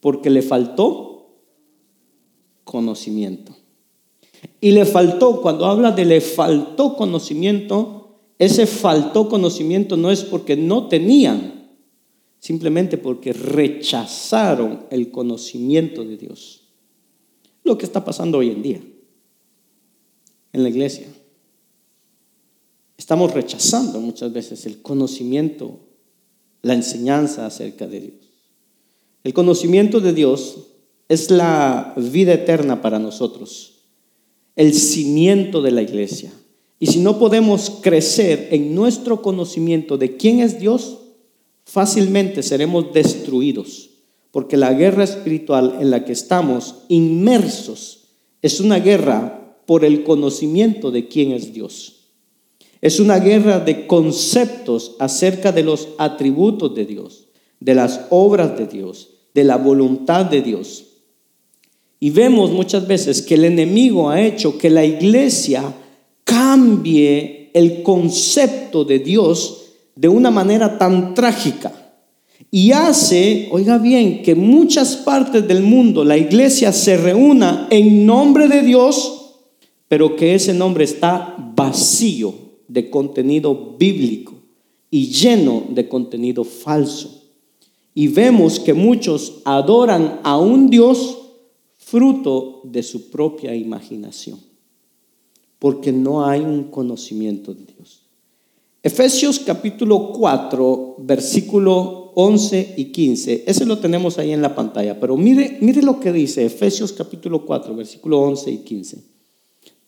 Porque 0.00 0.28
le 0.28 0.42
faltó 0.42 1.30
conocimiento. 2.64 3.56
Y 4.60 4.72
le 4.72 4.84
faltó, 4.84 5.40
cuando 5.40 5.66
habla 5.66 5.90
de 5.92 6.04
le 6.04 6.20
faltó 6.20 6.96
conocimiento, 6.96 7.99
ese 8.40 8.66
faltó 8.66 9.28
conocimiento 9.28 9.98
no 9.98 10.10
es 10.10 10.24
porque 10.24 10.56
no 10.56 10.88
tenían, 10.88 11.68
simplemente 12.38 12.96
porque 12.96 13.34
rechazaron 13.34 14.86
el 14.90 15.10
conocimiento 15.10 16.06
de 16.06 16.16
Dios. 16.16 16.62
Lo 17.64 17.76
que 17.76 17.84
está 17.84 18.02
pasando 18.02 18.38
hoy 18.38 18.48
en 18.48 18.62
día 18.62 18.80
en 20.54 20.62
la 20.62 20.70
iglesia. 20.70 21.06
Estamos 22.96 23.34
rechazando 23.34 24.00
muchas 24.00 24.32
veces 24.32 24.64
el 24.64 24.80
conocimiento, 24.80 25.78
la 26.62 26.72
enseñanza 26.72 27.44
acerca 27.44 27.86
de 27.86 28.00
Dios. 28.00 28.14
El 29.22 29.34
conocimiento 29.34 30.00
de 30.00 30.14
Dios 30.14 30.66
es 31.08 31.30
la 31.30 31.92
vida 31.94 32.32
eterna 32.32 32.80
para 32.80 32.98
nosotros, 32.98 33.82
el 34.56 34.72
cimiento 34.72 35.60
de 35.60 35.72
la 35.72 35.82
iglesia. 35.82 36.32
Y 36.82 36.86
si 36.86 36.98
no 37.00 37.18
podemos 37.18 37.70
crecer 37.82 38.48
en 38.52 38.74
nuestro 38.74 39.20
conocimiento 39.20 39.98
de 39.98 40.16
quién 40.16 40.40
es 40.40 40.58
Dios, 40.58 40.96
fácilmente 41.66 42.42
seremos 42.42 42.94
destruidos, 42.94 43.90
porque 44.30 44.56
la 44.56 44.72
guerra 44.72 45.04
espiritual 45.04 45.76
en 45.78 45.90
la 45.90 46.06
que 46.06 46.12
estamos 46.12 46.76
inmersos 46.88 48.08
es 48.40 48.60
una 48.60 48.78
guerra 48.80 49.58
por 49.66 49.84
el 49.84 50.02
conocimiento 50.04 50.90
de 50.90 51.06
quién 51.06 51.32
es 51.32 51.52
Dios. 51.52 52.08
Es 52.80 52.98
una 52.98 53.18
guerra 53.18 53.60
de 53.60 53.86
conceptos 53.86 54.96
acerca 54.98 55.52
de 55.52 55.62
los 55.62 55.88
atributos 55.98 56.74
de 56.74 56.86
Dios, 56.86 57.28
de 57.60 57.74
las 57.74 58.06
obras 58.08 58.56
de 58.56 58.66
Dios, 58.66 59.10
de 59.34 59.44
la 59.44 59.58
voluntad 59.58 60.24
de 60.24 60.40
Dios. 60.40 60.86
Y 62.00 62.08
vemos 62.08 62.50
muchas 62.50 62.86
veces 62.86 63.20
que 63.20 63.34
el 63.34 63.44
enemigo 63.44 64.08
ha 64.08 64.22
hecho 64.22 64.56
que 64.56 64.70
la 64.70 64.86
iglesia 64.86 65.74
cambie 66.30 67.50
el 67.54 67.82
concepto 67.82 68.84
de 68.84 69.00
Dios 69.00 69.64
de 69.96 70.08
una 70.08 70.30
manera 70.30 70.78
tan 70.78 71.12
trágica. 71.12 71.72
Y 72.52 72.70
hace, 72.70 73.48
oiga 73.50 73.78
bien, 73.78 74.22
que 74.22 74.36
muchas 74.36 74.96
partes 74.96 75.46
del 75.48 75.62
mundo 75.62 76.04
la 76.04 76.16
iglesia 76.16 76.72
se 76.72 76.96
reúna 76.96 77.66
en 77.70 78.06
nombre 78.06 78.46
de 78.46 78.62
Dios, 78.62 79.38
pero 79.88 80.14
que 80.14 80.36
ese 80.36 80.54
nombre 80.54 80.84
está 80.84 81.34
vacío 81.56 82.32
de 82.68 82.88
contenido 82.88 83.76
bíblico 83.76 84.34
y 84.88 85.08
lleno 85.08 85.64
de 85.68 85.88
contenido 85.88 86.44
falso. 86.44 87.24
Y 87.92 88.06
vemos 88.06 88.60
que 88.60 88.72
muchos 88.72 89.40
adoran 89.44 90.20
a 90.22 90.38
un 90.38 90.70
Dios 90.70 91.18
fruto 91.76 92.60
de 92.62 92.84
su 92.84 93.10
propia 93.10 93.54
imaginación, 93.54 94.38
porque 95.60 95.92
no 95.92 96.26
hay 96.26 96.40
un 96.40 96.64
conocimiento 96.64 97.54
de 97.54 97.64
Dios. 97.64 98.02
Efesios 98.82 99.38
capítulo 99.38 100.12
4, 100.12 100.96
versículo 100.98 102.10
11 102.16 102.74
y 102.76 102.86
15, 102.86 103.44
ese 103.46 103.64
lo 103.64 103.78
tenemos 103.78 104.18
ahí 104.18 104.32
en 104.32 104.42
la 104.42 104.56
pantalla, 104.56 104.98
pero 104.98 105.16
mire, 105.16 105.58
mire 105.60 105.82
lo 105.82 106.00
que 106.00 106.12
dice 106.12 106.44
Efesios 106.44 106.92
capítulo 106.92 107.46
4, 107.46 107.76
versículo 107.76 108.20
11 108.22 108.50
y 108.50 108.58
15. 108.58 109.10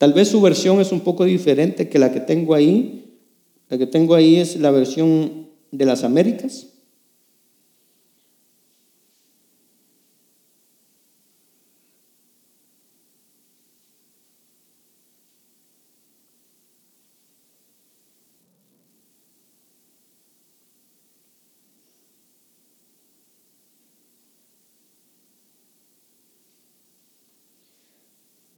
Tal 0.02 0.12
vez 0.12 0.26
su 0.26 0.40
versión 0.40 0.80
es 0.80 0.90
un 0.90 0.98
poco 0.98 1.24
diferente 1.24 1.88
que 1.88 2.00
la 2.00 2.10
que 2.10 2.18
tengo 2.18 2.54
ahí. 2.54 3.20
La 3.68 3.78
que 3.78 3.86
tengo 3.86 4.16
ahí 4.16 4.34
es 4.34 4.56
la 4.56 4.72
versión 4.72 5.46
de 5.70 5.86
las 5.86 6.02
Américas. 6.02 6.71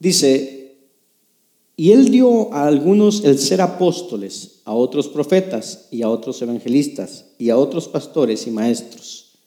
Dice, 0.05 0.77
y 1.75 1.91
él 1.91 2.11
dio 2.11 2.53
a 2.53 2.67
algunos 2.67 3.25
el 3.25 3.39
ser 3.39 3.59
apóstoles, 3.59 4.61
a 4.63 4.71
otros 4.71 5.07
profetas 5.07 5.87
y 5.89 6.03
a 6.03 6.09
otros 6.09 6.39
evangelistas 6.43 7.25
y 7.39 7.49
a 7.49 7.57
otros 7.57 7.87
pastores 7.87 8.45
y 8.45 8.51
maestros. 8.51 9.39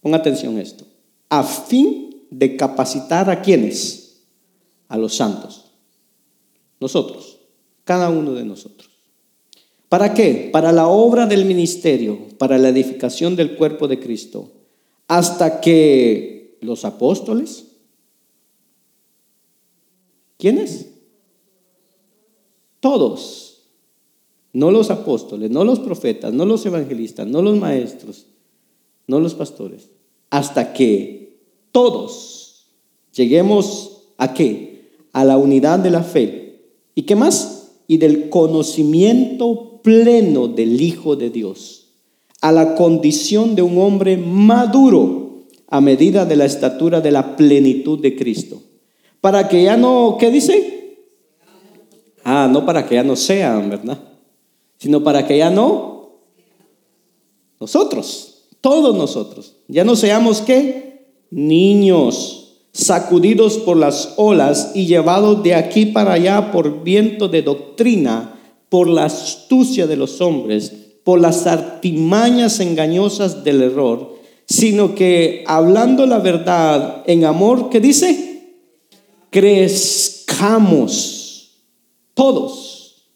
Ponga 0.00 0.16
atención 0.16 0.56
a 0.56 0.62
esto. 0.62 0.86
A 1.28 1.42
fin 1.42 2.22
de 2.30 2.56
capacitar 2.56 3.28
a 3.28 3.42
quienes? 3.42 4.22
A 4.88 4.96
los 4.96 5.14
santos. 5.14 5.66
Nosotros, 6.80 7.40
cada 7.84 8.08
uno 8.08 8.32
de 8.32 8.44
nosotros. 8.46 8.88
¿Para 9.90 10.14
qué? 10.14 10.48
Para 10.50 10.72
la 10.72 10.88
obra 10.88 11.26
del 11.26 11.44
ministerio, 11.44 12.18
para 12.38 12.56
la 12.56 12.70
edificación 12.70 13.36
del 13.36 13.56
cuerpo 13.56 13.88
de 13.88 14.00
Cristo, 14.00 14.52
hasta 15.06 15.60
que 15.60 16.56
los 16.62 16.86
apóstoles, 16.86 17.66
¿quiénes? 20.42 20.88
Todos, 22.80 23.62
no 24.52 24.72
los 24.72 24.90
apóstoles, 24.90 25.52
no 25.52 25.64
los 25.64 25.78
profetas, 25.78 26.34
no 26.34 26.44
los 26.44 26.66
evangelistas, 26.66 27.28
no 27.28 27.42
los 27.42 27.56
maestros, 27.56 28.26
no 29.06 29.20
los 29.20 29.36
pastores, 29.36 29.90
hasta 30.30 30.72
que 30.72 31.38
todos 31.70 32.66
lleguemos 33.14 34.08
a 34.16 34.34
qué? 34.34 34.90
A 35.12 35.24
la 35.24 35.36
unidad 35.36 35.78
de 35.78 35.90
la 35.90 36.02
fe. 36.02 36.72
¿Y 36.96 37.02
qué 37.02 37.14
más? 37.14 37.74
Y 37.86 37.98
del 37.98 38.28
conocimiento 38.28 39.80
pleno 39.80 40.48
del 40.48 40.80
Hijo 40.80 41.14
de 41.14 41.30
Dios, 41.30 41.92
a 42.40 42.50
la 42.50 42.74
condición 42.74 43.54
de 43.54 43.62
un 43.62 43.78
hombre 43.78 44.16
maduro 44.16 45.44
a 45.68 45.80
medida 45.80 46.26
de 46.26 46.34
la 46.34 46.46
estatura 46.46 47.00
de 47.00 47.12
la 47.12 47.36
plenitud 47.36 48.00
de 48.00 48.16
Cristo. 48.16 48.71
Para 49.22 49.48
que 49.48 49.62
ya 49.62 49.76
no, 49.76 50.16
¿qué 50.18 50.30
dice? 50.32 50.98
Ah, 52.24 52.48
no 52.50 52.66
para 52.66 52.86
que 52.86 52.96
ya 52.96 53.04
no 53.04 53.14
sean, 53.16 53.70
¿verdad? 53.70 53.98
Sino 54.78 55.02
para 55.02 55.26
que 55.26 55.38
ya 55.38 55.48
no 55.48 55.92
nosotros, 57.60 58.48
todos 58.60 58.96
nosotros, 58.96 59.54
ya 59.68 59.84
no 59.84 59.94
seamos 59.94 60.40
qué? 60.40 61.06
Niños 61.30 62.58
sacudidos 62.72 63.58
por 63.58 63.76
las 63.76 64.14
olas 64.16 64.72
y 64.74 64.86
llevados 64.86 65.44
de 65.44 65.54
aquí 65.54 65.86
para 65.86 66.14
allá 66.14 66.50
por 66.50 66.82
viento 66.82 67.28
de 67.28 67.42
doctrina, 67.42 68.40
por 68.68 68.88
la 68.88 69.04
astucia 69.04 69.86
de 69.86 69.96
los 69.96 70.20
hombres, 70.20 70.72
por 71.04 71.20
las 71.20 71.46
artimañas 71.46 72.58
engañosas 72.58 73.44
del 73.44 73.62
error, 73.62 74.16
sino 74.48 74.96
que 74.96 75.44
hablando 75.46 76.06
la 76.06 76.18
verdad 76.18 77.04
en 77.06 77.24
amor, 77.24 77.70
¿qué 77.70 77.78
dice? 77.78 78.31
Crezcamos 79.32 81.22
todos, 82.12 83.08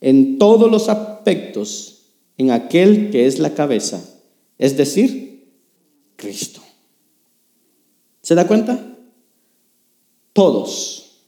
en 0.00 0.38
todos 0.38 0.70
los 0.70 0.88
aspectos, 0.88 2.04
en 2.38 2.52
aquel 2.52 3.10
que 3.10 3.26
es 3.26 3.40
la 3.40 3.52
cabeza, 3.52 4.08
es 4.56 4.76
decir, 4.76 5.52
Cristo. 6.14 6.62
¿Se 8.22 8.36
da 8.36 8.46
cuenta? 8.46 8.96
Todos. 10.32 11.24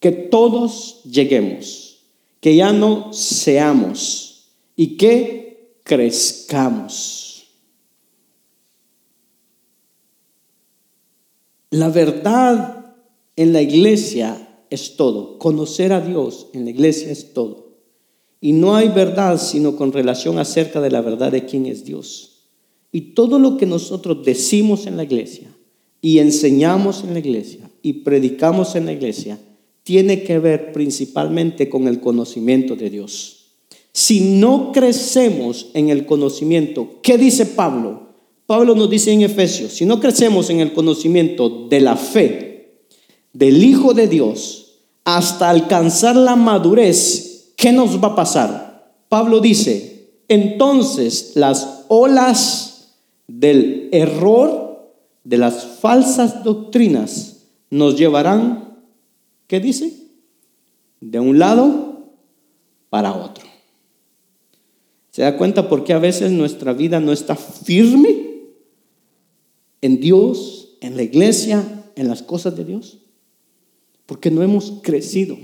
Que 0.00 0.10
todos 0.10 1.02
lleguemos, 1.04 1.98
que 2.40 2.56
ya 2.56 2.72
no 2.72 3.12
seamos 3.12 4.54
y 4.74 4.96
que 4.96 5.76
crezcamos. 5.84 7.46
La 11.68 11.90
verdad 11.90 12.81
en 13.36 13.52
la 13.52 13.62
iglesia 13.62 14.64
es 14.70 14.96
todo. 14.96 15.38
Conocer 15.38 15.92
a 15.92 16.00
Dios 16.00 16.48
en 16.52 16.64
la 16.64 16.70
iglesia 16.70 17.10
es 17.10 17.32
todo. 17.32 17.72
Y 18.40 18.52
no 18.52 18.74
hay 18.74 18.88
verdad 18.88 19.40
sino 19.40 19.76
con 19.76 19.92
relación 19.92 20.38
acerca 20.38 20.80
de 20.80 20.90
la 20.90 21.00
verdad 21.00 21.30
de 21.32 21.44
quién 21.44 21.66
es 21.66 21.84
Dios. 21.84 22.48
Y 22.90 23.12
todo 23.14 23.38
lo 23.38 23.56
que 23.56 23.66
nosotros 23.66 24.24
decimos 24.24 24.86
en 24.86 24.96
la 24.96 25.04
iglesia 25.04 25.54
y 26.00 26.18
enseñamos 26.18 27.04
en 27.04 27.12
la 27.14 27.20
iglesia 27.20 27.70
y 27.80 27.92
predicamos 28.04 28.74
en 28.74 28.86
la 28.86 28.92
iglesia 28.92 29.38
tiene 29.82 30.22
que 30.22 30.38
ver 30.38 30.72
principalmente 30.72 31.68
con 31.68 31.88
el 31.88 32.00
conocimiento 32.00 32.76
de 32.76 32.90
Dios. 32.90 33.38
Si 33.92 34.20
no 34.20 34.72
crecemos 34.72 35.70
en 35.74 35.90
el 35.90 36.06
conocimiento, 36.06 37.00
¿qué 37.02 37.18
dice 37.18 37.46
Pablo? 37.46 38.08
Pablo 38.46 38.74
nos 38.74 38.90
dice 38.90 39.12
en 39.12 39.22
Efesios, 39.22 39.72
si 39.72 39.84
no 39.84 40.00
crecemos 40.00 40.50
en 40.50 40.60
el 40.60 40.72
conocimiento 40.72 41.68
de 41.68 41.80
la 41.80 41.96
fe 41.96 42.51
del 43.32 43.62
Hijo 43.64 43.94
de 43.94 44.08
Dios, 44.08 44.80
hasta 45.04 45.50
alcanzar 45.50 46.16
la 46.16 46.36
madurez, 46.36 47.52
¿qué 47.56 47.72
nos 47.72 48.02
va 48.02 48.08
a 48.08 48.16
pasar? 48.16 48.94
Pablo 49.08 49.40
dice, 49.40 50.10
entonces 50.28 51.32
las 51.34 51.84
olas 51.88 52.94
del 53.26 53.88
error, 53.92 54.94
de 55.24 55.38
las 55.38 55.64
falsas 55.64 56.44
doctrinas, 56.44 57.44
nos 57.70 57.96
llevarán, 57.96 58.78
¿qué 59.46 59.60
dice? 59.60 59.92
De 61.00 61.18
un 61.18 61.38
lado 61.38 62.10
para 62.90 63.14
otro. 63.14 63.44
¿Se 65.10 65.22
da 65.22 65.36
cuenta 65.36 65.68
por 65.68 65.84
qué 65.84 65.92
a 65.92 65.98
veces 65.98 66.32
nuestra 66.32 66.72
vida 66.72 67.00
no 67.00 67.12
está 67.12 67.36
firme 67.36 68.46
en 69.82 70.00
Dios, 70.00 70.76
en 70.80 70.96
la 70.96 71.02
iglesia, 71.02 71.84
en 71.96 72.08
las 72.08 72.22
cosas 72.22 72.56
de 72.56 72.64
Dios? 72.64 72.98
Porque 74.12 74.30
no 74.30 74.42
hemos 74.42 74.74
crecido, 74.82 75.38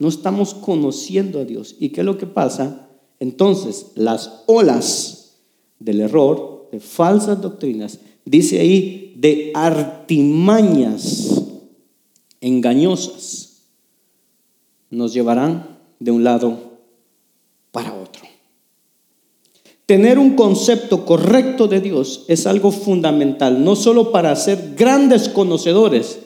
no 0.00 0.08
estamos 0.08 0.52
conociendo 0.52 1.38
a 1.38 1.44
Dios. 1.44 1.76
¿Y 1.78 1.90
qué 1.90 2.00
es 2.00 2.04
lo 2.04 2.18
que 2.18 2.26
pasa? 2.26 2.88
Entonces, 3.20 3.92
las 3.94 4.42
olas 4.48 5.36
del 5.78 6.00
error, 6.00 6.66
de 6.72 6.80
falsas 6.80 7.40
doctrinas, 7.40 8.00
dice 8.24 8.58
ahí, 8.58 9.14
de 9.16 9.52
artimañas 9.54 11.40
engañosas, 12.40 13.62
nos 14.90 15.12
llevarán 15.12 15.78
de 16.00 16.10
un 16.10 16.24
lado 16.24 16.58
para 17.70 17.94
otro. 17.94 18.24
Tener 19.86 20.18
un 20.18 20.34
concepto 20.34 21.04
correcto 21.06 21.68
de 21.68 21.80
Dios 21.80 22.24
es 22.26 22.48
algo 22.48 22.72
fundamental, 22.72 23.62
no 23.62 23.76
solo 23.76 24.10
para 24.10 24.34
ser 24.34 24.74
grandes 24.76 25.28
conocedores, 25.28 26.18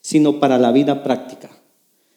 sino 0.00 0.40
para 0.40 0.58
la 0.58 0.72
vida 0.72 1.02
práctica. 1.02 1.50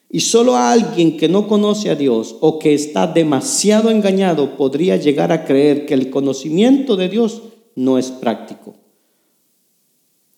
Y 0.09 0.19
solo 0.19 0.55
alguien 0.55 1.17
que 1.17 1.27
no 1.27 1.47
conoce 1.47 1.89
a 1.89 1.95
Dios 1.95 2.35
o 2.39 2.59
que 2.59 2.73
está 2.73 3.07
demasiado 3.07 3.89
engañado 3.89 4.57
podría 4.57 4.95
llegar 4.95 5.31
a 5.31 5.43
creer 5.43 5.85
que 5.85 5.95
el 5.95 6.11
conocimiento 6.11 6.95
de 6.95 7.09
Dios 7.09 7.41
no 7.75 7.97
es 7.97 8.11
práctico. 8.11 8.75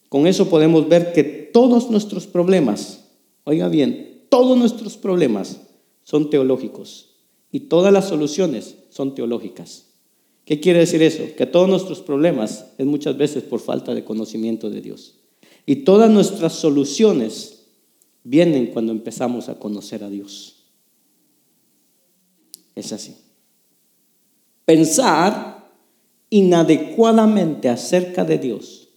Con 0.08 0.28
eso 0.28 0.50
podemos 0.50 0.88
ver 0.88 1.12
que 1.12 1.24
todos 1.24 1.90
nuestros 1.90 2.26
problemas, 2.26 3.06
oiga 3.44 3.68
bien, 3.68 4.26
todos 4.30 4.58
nuestros 4.58 4.96
problemas 4.96 5.60
son 6.04 6.30
teológicos 6.30 7.16
y 7.52 7.62
todas 7.62 7.92
las 7.92 8.08
soluciones 8.08 8.78
son 8.90 9.14
teológicas. 9.14 9.88
¿Qué 10.46 10.60
quiere 10.60 10.80
decir 10.80 11.02
eso? 11.02 11.24
Que 11.36 11.48
todos 11.48 11.68
nuestros 11.68 12.00
problemas 12.00 12.68
es 12.78 12.86
muchas 12.86 13.18
veces 13.18 13.44
por 13.44 13.60
falta 13.60 13.94
de 13.94 14.06
conocimiento 14.06 14.70
de 14.70 14.80
Dios. 14.80 15.16
Y 15.66 15.78
todas 15.78 16.10
nuestras 16.12 16.54
soluciones 16.54 17.64
vienen 18.24 18.68
cuando 18.68 18.92
empezamos 18.92 19.50
a 19.50 19.56
conocer 19.56 20.04
a 20.04 20.10
Dios. 20.10 20.66
Es 22.76 22.92
así. 22.92 23.16
Pensar 24.66 25.72
inadecuadamente 26.30 27.70
acerca 27.70 28.26
de 28.26 28.38
Dios 28.38 28.90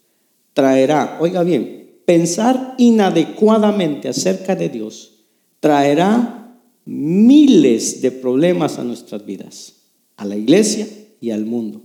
traerá, 0.54 1.18
oiga 1.20 1.42
bien, 1.42 2.00
pensar 2.04 2.74
inadecuadamente 2.78 4.08
acerca 4.08 4.56
de 4.56 4.68
Dios 4.68 5.24
traerá 5.60 6.58
miles 6.84 8.00
de 8.00 8.10
problemas 8.10 8.78
a 8.78 8.84
nuestras 8.84 9.24
vidas, 9.24 9.74
a 10.16 10.24
la 10.24 10.36
iglesia 10.36 10.88
y 11.20 11.30
al 11.30 11.44
mundo. 11.44 11.82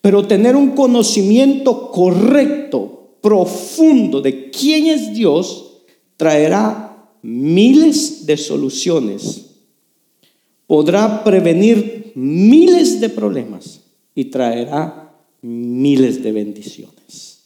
Pero 0.00 0.26
tener 0.26 0.56
un 0.56 0.70
conocimiento 0.70 1.90
correcto, 1.90 2.99
profundo 3.20 4.20
de 4.20 4.50
quién 4.50 4.86
es 4.86 5.14
Dios, 5.14 5.82
traerá 6.16 7.08
miles 7.22 8.26
de 8.26 8.36
soluciones, 8.36 9.46
podrá 10.66 11.24
prevenir 11.24 12.12
miles 12.14 13.00
de 13.00 13.08
problemas 13.08 13.80
y 14.14 14.26
traerá 14.26 15.12
miles 15.42 16.22
de 16.22 16.32
bendiciones. 16.32 17.44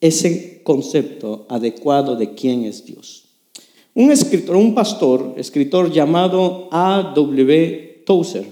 Ese 0.00 0.60
concepto 0.62 1.46
adecuado 1.48 2.16
de 2.16 2.34
quién 2.34 2.64
es 2.64 2.84
Dios. 2.84 3.24
Un 3.94 4.10
escritor, 4.10 4.56
un 4.56 4.74
pastor, 4.74 5.34
escritor 5.38 5.90
llamado 5.90 6.68
A.W. 6.70 8.02
Tozer. 8.04 8.46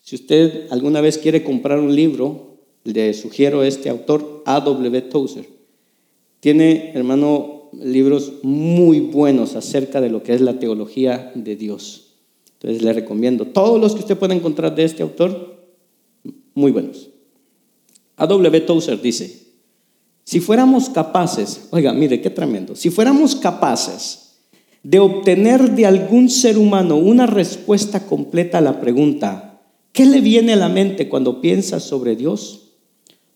Si 0.00 0.14
usted 0.14 0.66
alguna 0.70 1.00
vez 1.00 1.18
quiere 1.18 1.42
comprar 1.42 1.78
un 1.78 1.94
libro, 1.94 2.49
le 2.84 3.14
sugiero 3.14 3.62
este 3.62 3.88
autor, 3.90 4.42
A.W. 4.46 5.02
Tozer. 5.02 5.48
Tiene, 6.40 6.92
hermano, 6.94 7.68
libros 7.72 8.32
muy 8.42 9.00
buenos 9.00 9.54
acerca 9.54 10.00
de 10.00 10.10
lo 10.10 10.22
que 10.22 10.34
es 10.34 10.40
la 10.40 10.58
teología 10.58 11.32
de 11.34 11.56
Dios. 11.56 12.14
Entonces 12.54 12.82
le 12.82 12.92
recomiendo 12.92 13.46
todos 13.46 13.80
los 13.80 13.94
que 13.94 14.00
usted 14.00 14.18
pueda 14.18 14.34
encontrar 14.34 14.74
de 14.74 14.84
este 14.84 15.02
autor, 15.02 15.58
muy 16.54 16.72
buenos. 16.72 17.10
A.W. 18.16 18.60
Tozer 18.62 19.00
dice, 19.00 19.46
si 20.24 20.40
fuéramos 20.40 20.90
capaces, 20.90 21.68
oiga, 21.70 21.92
mire 21.92 22.20
qué 22.20 22.30
tremendo, 22.30 22.76
si 22.76 22.90
fuéramos 22.90 23.34
capaces 23.34 24.30
de 24.82 24.98
obtener 24.98 25.74
de 25.74 25.86
algún 25.86 26.28
ser 26.28 26.58
humano 26.58 26.96
una 26.96 27.26
respuesta 27.26 28.06
completa 28.06 28.58
a 28.58 28.62
la 28.62 28.80
pregunta, 28.80 29.60
¿qué 29.92 30.06
le 30.06 30.20
viene 30.20 30.52
a 30.52 30.56
la 30.56 30.68
mente 30.68 31.08
cuando 31.08 31.40
piensa 31.40 31.80
sobre 31.80 32.16
Dios? 32.16 32.59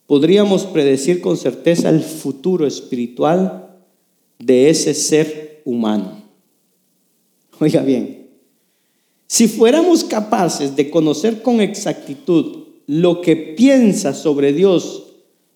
Podríamos 0.07 0.65
predecir 0.65 1.21
con 1.21 1.37
certeza 1.37 1.89
el 1.89 2.01
futuro 2.01 2.67
espiritual 2.67 3.79
de 4.39 4.69
ese 4.69 4.93
ser 4.93 5.61
humano. 5.65 6.23
Oiga 7.59 7.81
bien, 7.81 8.29
si 9.27 9.47
fuéramos 9.47 10.03
capaces 10.03 10.75
de 10.75 10.89
conocer 10.89 11.41
con 11.41 11.61
exactitud 11.61 12.65
lo 12.85 13.21
que 13.21 13.35
piensa 13.35 14.13
sobre 14.13 14.53
Dios 14.53 15.03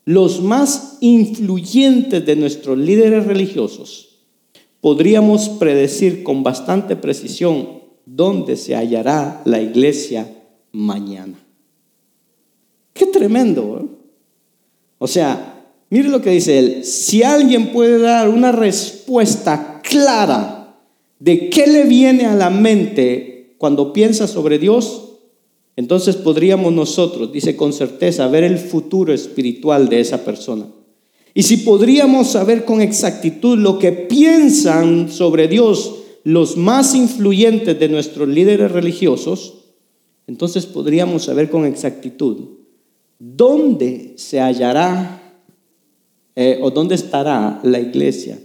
los 0.06 0.42
más 0.42 0.98
influyentes 1.02 2.26
de 2.26 2.36
nuestros 2.36 2.78
líderes 2.78 3.28
religiosos, 3.28 4.24
podríamos 4.82 5.50
predecir 5.50 6.24
con 6.24 6.42
bastante 6.42 6.96
precisión 6.96 7.80
dónde 8.06 8.56
se 8.56 8.76
hallará 8.76 9.44
la 9.46 9.62
iglesia 9.62 10.34
mañana. 10.72 11.38
Qué 12.94 13.06
tremendo. 13.06 13.82
¿eh? 13.84 13.89
O 15.00 15.08
sea, 15.08 15.60
Mire 15.90 16.10
lo 16.10 16.22
que 16.22 16.32
dice 16.32 16.60
él. 16.60 16.84
Si 16.84 17.24
alguien 17.24 17.72
puede 17.72 18.00
dar 18.00 18.30
una 18.30 18.52
respuesta 18.52 19.82
clara 19.84 20.78
de 21.20 21.50
qué 21.50 21.68
le 21.68 21.86
viene 21.86 22.26
a 22.26 22.36
la 22.36 22.50
mente 22.50 23.56
cuando 23.58 23.92
piensa 23.92 24.28
sobre 24.28 24.60
Dios, 24.60 25.06
entonces 25.76 26.16
podríamos 26.16 26.74
nosotros, 26.74 27.32
dice 27.32 27.56
con 27.56 27.74
certeza, 27.74 28.28
ver 28.28 28.44
el 28.44 28.60
futuro 28.60 29.14
espiritual 29.14 29.90
de 29.90 30.02
esa 30.02 30.24
persona. 30.24 30.68
Y 31.34 31.44
si 31.44 31.58
podríamos 31.58 32.28
saber 32.32 32.66
con 32.66 32.82
exactitud 32.82 33.58
lo 33.58 33.80
que 33.80 33.92
piensan 33.92 35.10
sobre 35.10 35.48
Dios 35.48 35.96
los 36.24 36.58
más 36.58 36.96
influyentes 36.96 37.80
de 37.80 37.90
nuestros 37.90 38.28
líderes 38.28 38.72
religiosos, 38.72 39.56
entonces 40.28 40.66
podríamos 40.66 41.24
saber 41.24 41.50
con 41.50 41.66
exactitud 41.66 42.59
dónde 43.20 44.14
se 44.18 44.40
hallará 44.40 45.22
eh, 46.36 46.60
o 46.62 46.72
dónde 46.72 46.96
estará 46.96 47.60
la 47.64 47.80
iglesia 47.80 48.40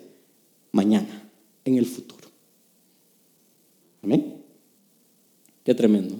mañana, 0.72 1.30
en 1.64 1.78
el 1.78 1.86
futuro. 1.86 2.28
Amén. 4.02 4.34
Qué 5.62 5.74
tremendo. 5.74 6.16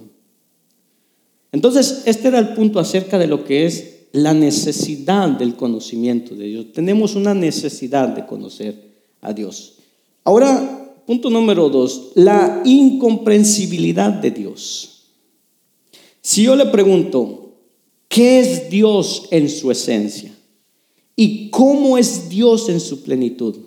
Entonces, 1.51 2.03
este 2.05 2.29
era 2.29 2.39
el 2.39 2.53
punto 2.53 2.79
acerca 2.79 3.19
de 3.19 3.27
lo 3.27 3.43
que 3.43 3.65
es 3.65 4.07
la 4.13 4.33
necesidad 4.33 5.29
del 5.29 5.55
conocimiento 5.55 6.35
de 6.35 6.47
Dios. 6.47 6.71
Tenemos 6.71 7.15
una 7.15 7.33
necesidad 7.33 8.09
de 8.09 8.25
conocer 8.25 8.75
a 9.21 9.33
Dios. 9.33 9.79
Ahora, 10.23 10.95
punto 11.05 11.29
número 11.29 11.69
dos, 11.69 12.11
la 12.15 12.61
incomprensibilidad 12.65 14.11
de 14.11 14.31
Dios. 14.31 15.11
Si 16.21 16.43
yo 16.43 16.55
le 16.55 16.65
pregunto, 16.67 17.44
¿qué 18.15 18.39
es 18.39 18.69
Dios 18.69 19.27
en 19.29 19.49
su 19.49 19.69
esencia? 19.69 20.33
¿Y 21.17 21.49
cómo 21.49 21.97
es 21.97 22.29
Dios 22.29 22.69
en 22.69 22.79
su 22.79 23.03
plenitud? 23.03 23.57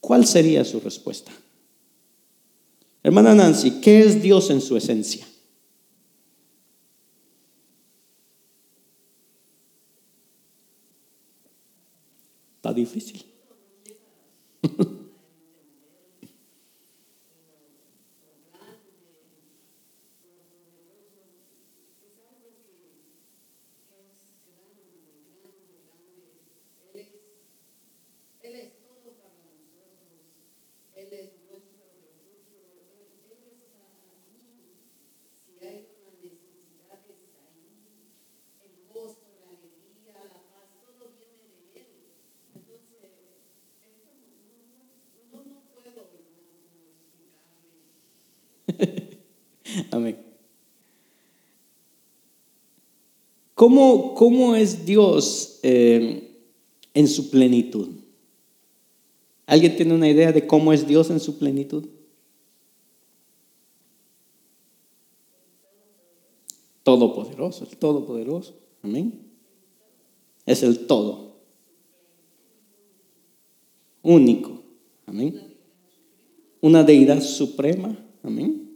¿Cuál 0.00 0.26
sería 0.26 0.64
su 0.64 0.80
respuesta? 0.80 1.30
Hermana 3.00 3.36
Nancy, 3.36 3.80
¿qué 3.80 4.00
es 4.00 4.20
Dios 4.20 4.50
en 4.50 4.60
su 4.60 4.76
esencia? 4.76 5.24
Está 12.56 12.74
difícil. 12.74 13.27
Amén. 49.98 50.28
¿Cómo, 53.54 54.14
cómo 54.14 54.54
es 54.54 54.86
Dios 54.86 55.58
eh, 55.64 56.30
en 56.94 57.08
su 57.08 57.28
plenitud? 57.28 57.88
¿Alguien 59.46 59.76
tiene 59.76 59.94
una 59.94 60.08
idea 60.08 60.30
de 60.30 60.46
cómo 60.46 60.72
es 60.72 60.86
Dios 60.86 61.10
en 61.10 61.18
su 61.18 61.38
plenitud? 61.38 61.86
Todopoderoso, 66.84 67.66
el 67.68 67.76
Todopoderoso. 67.76 68.54
Amén. 68.82 69.26
Es 70.46 70.62
el 70.62 70.86
todo. 70.86 71.38
Único. 74.02 74.62
Amén. 75.04 75.56
Una 76.60 76.84
deidad 76.84 77.20
suprema. 77.20 77.98
Amén. 78.22 78.67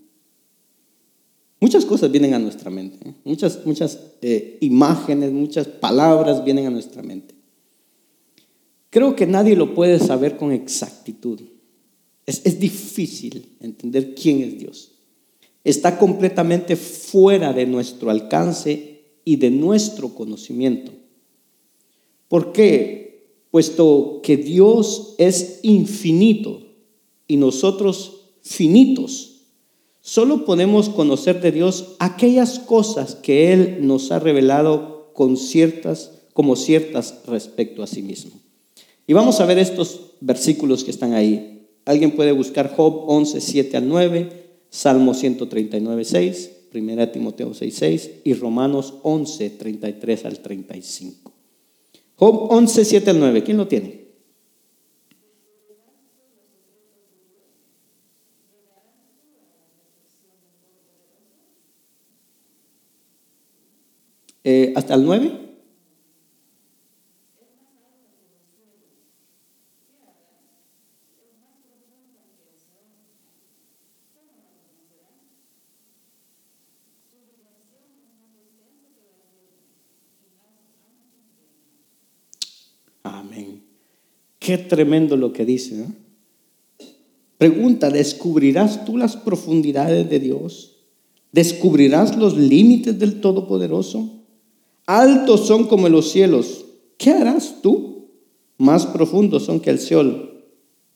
Muchas 1.62 1.86
cosas 1.86 2.10
vienen 2.10 2.34
a 2.34 2.38
nuestra 2.38 2.70
mente. 2.70 3.08
¿eh? 3.08 3.14
Muchas, 3.24 3.64
muchas 3.64 3.98
eh, 4.20 4.58
imágenes, 4.60 5.32
muchas 5.32 5.66
palabras 5.66 6.44
vienen 6.44 6.66
a 6.66 6.70
nuestra 6.70 7.02
mente. 7.02 7.34
Creo 8.90 9.16
que 9.16 9.26
nadie 9.26 9.56
lo 9.56 9.74
puede 9.74 9.98
saber 9.98 10.36
con 10.36 10.52
exactitud. 10.52 11.40
Es, 12.26 12.42
es 12.44 12.60
difícil 12.60 13.56
entender 13.60 14.14
quién 14.14 14.42
es 14.42 14.58
Dios 14.58 14.92
está 15.64 15.98
completamente 15.98 16.76
fuera 16.76 17.52
de 17.52 17.66
nuestro 17.66 18.10
alcance 18.10 19.00
y 19.24 19.36
de 19.36 19.50
nuestro 19.50 20.14
conocimiento. 20.14 20.92
¿Por 22.28 22.52
qué? 22.52 23.42
Puesto 23.50 24.20
que 24.22 24.36
Dios 24.36 25.14
es 25.18 25.60
infinito 25.62 26.62
y 27.28 27.36
nosotros 27.36 28.20
finitos, 28.42 29.31
solo 30.02 30.44
podemos 30.44 30.90
conocer 30.90 31.40
de 31.40 31.52
Dios 31.52 31.96
aquellas 31.98 32.58
cosas 32.58 33.14
que 33.14 33.54
Él 33.54 33.78
nos 33.80 34.12
ha 34.12 34.18
revelado 34.18 35.10
con 35.14 35.38
ciertas, 35.38 36.12
como 36.34 36.56
ciertas 36.56 37.20
respecto 37.26 37.82
a 37.82 37.86
sí 37.86 38.02
mismo. 38.02 38.32
Y 39.06 39.14
vamos 39.14 39.40
a 39.40 39.46
ver 39.46 39.58
estos 39.58 40.12
versículos 40.20 40.84
que 40.84 40.90
están 40.90 41.14
ahí. 41.14 41.66
Alguien 41.86 42.14
puede 42.14 42.32
buscar 42.32 42.74
Job 42.76 43.04
11, 43.06 43.40
7 43.40 43.76
al 43.78 43.88
9. 43.88 44.42
Salmo 44.72 45.12
139, 45.12 46.02
6, 46.02 46.50
1 46.72 47.08
Timoteo 47.10 47.52
6, 47.52 47.74
6 47.74 48.10
y 48.24 48.32
Romanos 48.32 48.94
11, 49.02 49.50
33 49.50 50.24
al 50.24 50.38
35. 50.38 51.30
Job 52.16 52.46
11, 52.50 52.84
7 52.86 53.10
al 53.10 53.20
9, 53.20 53.42
¿quién 53.44 53.58
lo 53.58 53.68
tiene? 53.68 54.01
Eh, 64.44 64.72
¿Hasta 64.76 64.94
el 64.94 65.04
9? 65.04 65.42
Qué 84.42 84.58
tremendo 84.58 85.16
lo 85.16 85.32
que 85.32 85.44
dice. 85.44 85.86
Pregunta, 87.38 87.90
¿descubrirás 87.90 88.84
tú 88.84 88.96
las 88.96 89.16
profundidades 89.16 90.10
de 90.10 90.18
Dios? 90.18 90.78
¿Descubrirás 91.30 92.16
los 92.16 92.36
límites 92.36 92.98
del 92.98 93.20
Todopoderoso? 93.20 94.21
Altos 94.86 95.46
son 95.46 95.66
como 95.66 95.88
los 95.88 96.10
cielos. 96.10 96.64
¿Qué 96.98 97.10
harás 97.10 97.60
tú? 97.62 98.10
Más 98.58 98.86
profundos 98.86 99.44
son 99.44 99.60
que 99.60 99.70
el 99.70 99.78
Seol. 99.78 100.44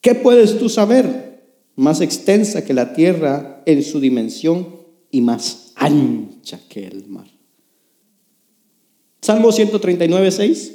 ¿Qué 0.01 0.14
puedes 0.14 0.59
tú 0.59 0.68
saber? 0.68 1.45
Más 1.74 2.01
extensa 2.01 2.64
que 2.64 2.74
la 2.74 2.95
tierra 2.95 3.62
en 3.66 3.82
su 3.82 4.01
dimensión 4.01 4.76
y 5.11 5.20
más 5.20 5.72
ancha 5.76 6.61
que 6.68 6.87
el 6.87 7.07
mar. 7.09 7.26
Salmo 9.20 9.51
139, 9.51 10.30
6. 10.30 10.72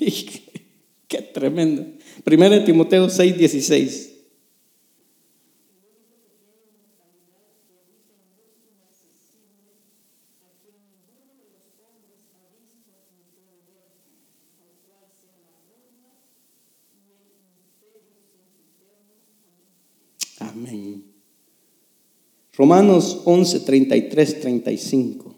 Qué 1.08 1.22
tremendo. 1.34 1.86
Primero 2.24 2.54
de 2.54 2.60
Timoteo 2.60 3.08
6, 3.08 3.38
16. 3.38 4.10
Amén. 20.40 21.04
Romanos 22.60 23.22
11, 23.24 23.60
33, 23.60 24.38
35. 24.42 25.34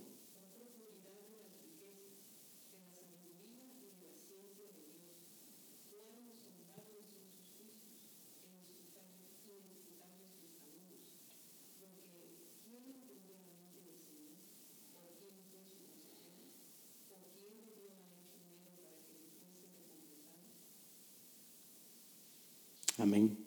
Amén. 22.98 23.38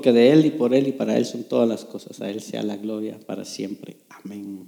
Porque 0.00 0.14
de 0.14 0.32
Él 0.32 0.46
y 0.46 0.50
por 0.50 0.72
Él 0.72 0.88
y 0.88 0.92
para 0.92 1.18
Él 1.18 1.26
son 1.26 1.44
todas 1.44 1.68
las 1.68 1.84
cosas. 1.84 2.22
A 2.22 2.30
Él 2.30 2.40
sea 2.40 2.62
la 2.62 2.78
gloria 2.78 3.20
para 3.26 3.44
siempre. 3.44 3.98
Amén. 4.08 4.66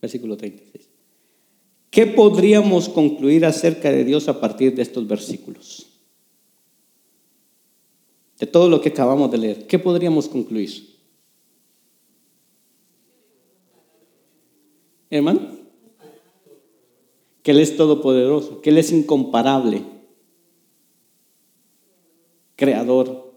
Versículo 0.00 0.38
36. 0.38 0.88
¿Qué 1.90 2.06
podríamos 2.06 2.88
concluir 2.88 3.44
acerca 3.44 3.92
de 3.92 4.04
Dios 4.04 4.26
a 4.30 4.40
partir 4.40 4.74
de 4.74 4.80
estos 4.80 5.06
versículos? 5.06 5.86
De 8.38 8.46
todo 8.46 8.70
lo 8.70 8.80
que 8.80 8.88
acabamos 8.88 9.30
de 9.30 9.36
leer. 9.36 9.66
¿Qué 9.66 9.78
podríamos 9.78 10.28
concluir? 10.28 10.96
Hermano, 15.10 15.58
que 17.42 17.50
Él 17.50 17.60
es 17.60 17.76
todopoderoso, 17.76 18.62
que 18.62 18.70
Él 18.70 18.78
es 18.78 18.90
incomparable 18.92 19.84
creador. 22.56 23.29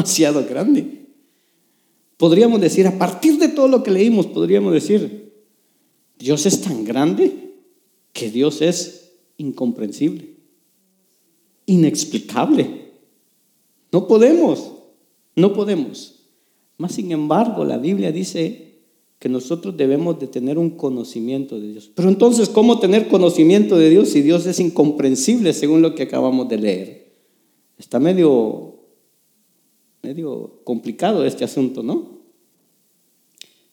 Demasiado 0.00 0.46
grande. 0.48 1.08
Podríamos 2.16 2.58
decir, 2.58 2.86
a 2.86 2.98
partir 2.98 3.38
de 3.38 3.48
todo 3.48 3.68
lo 3.68 3.82
que 3.82 3.90
leímos, 3.90 4.26
podríamos 4.26 4.72
decir, 4.72 5.34
Dios 6.18 6.46
es 6.46 6.62
tan 6.62 6.86
grande 6.86 7.52
que 8.14 8.30
Dios 8.30 8.62
es 8.62 9.12
incomprensible, 9.36 10.36
inexplicable. 11.66 12.92
No 13.92 14.08
podemos, 14.08 14.72
no 15.36 15.52
podemos. 15.52 16.30
Más 16.78 16.92
sin 16.92 17.12
embargo, 17.12 17.66
la 17.66 17.76
Biblia 17.76 18.10
dice 18.10 18.80
que 19.18 19.28
nosotros 19.28 19.76
debemos 19.76 20.18
de 20.18 20.28
tener 20.28 20.56
un 20.56 20.70
conocimiento 20.70 21.60
de 21.60 21.72
Dios. 21.72 21.90
Pero 21.94 22.08
entonces, 22.08 22.48
¿cómo 22.48 22.78
tener 22.78 23.08
conocimiento 23.08 23.76
de 23.76 23.90
Dios 23.90 24.08
si 24.08 24.22
Dios 24.22 24.46
es 24.46 24.60
incomprensible 24.60 25.52
según 25.52 25.82
lo 25.82 25.94
que 25.94 26.04
acabamos 26.04 26.48
de 26.48 26.56
leer? 26.56 27.12
Está 27.76 27.98
medio, 27.98 28.69
medio 30.02 30.60
complicado 30.64 31.24
este 31.24 31.44
asunto, 31.44 31.82
¿no? 31.82 32.20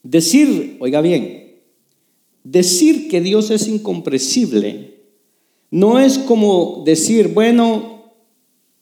Decir, 0.03 0.77
oiga 0.79 1.01
bien, 1.01 1.61
decir 2.43 3.09
que 3.09 3.21
Dios 3.21 3.49
es 3.51 3.67
incomprensible 3.67 4.97
no 5.69 5.99
es 5.99 6.17
como 6.17 6.83
decir, 6.85 7.33
bueno, 7.33 8.13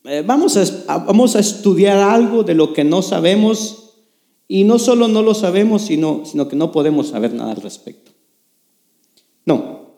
eh, 0.04 0.24
vamos, 0.26 0.56
a, 0.88 0.98
vamos 1.00 1.36
a 1.36 1.40
estudiar 1.40 1.98
algo 1.98 2.44
de 2.44 2.54
lo 2.54 2.74
que 2.74 2.84
no 2.84 3.02
sabemos 3.02 3.94
y 4.48 4.64
no 4.64 4.78
solo 4.78 5.08
no 5.08 5.24
lo 5.24 5.34
sabemos, 5.34 5.84
sino, 5.84 6.24
sino 6.26 6.48
que 6.48 6.56
no 6.56 6.72
podemos 6.72 7.08
saber 7.08 7.34
nada 7.34 7.52
al 7.52 7.62
respecto. 7.62 8.12
No, 9.46 9.96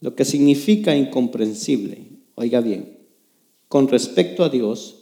lo 0.00 0.16
que 0.16 0.24
significa 0.24 0.96
incomprensible, 0.96 2.08
oiga 2.34 2.60
bien, 2.60 2.98
con 3.68 3.86
respecto 3.86 4.42
a 4.42 4.48
Dios, 4.48 5.01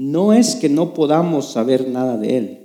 no 0.00 0.32
es 0.32 0.56
que 0.56 0.70
no 0.70 0.94
podamos 0.94 1.52
saber 1.52 1.86
nada 1.90 2.16
de 2.16 2.38
Él, 2.38 2.58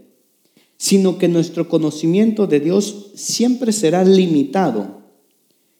sino 0.77 1.17
que 1.17 1.27
nuestro 1.27 1.67
conocimiento 1.67 2.47
de 2.47 2.61
Dios 2.61 3.11
siempre 3.15 3.73
será 3.73 4.05
limitado, 4.05 5.01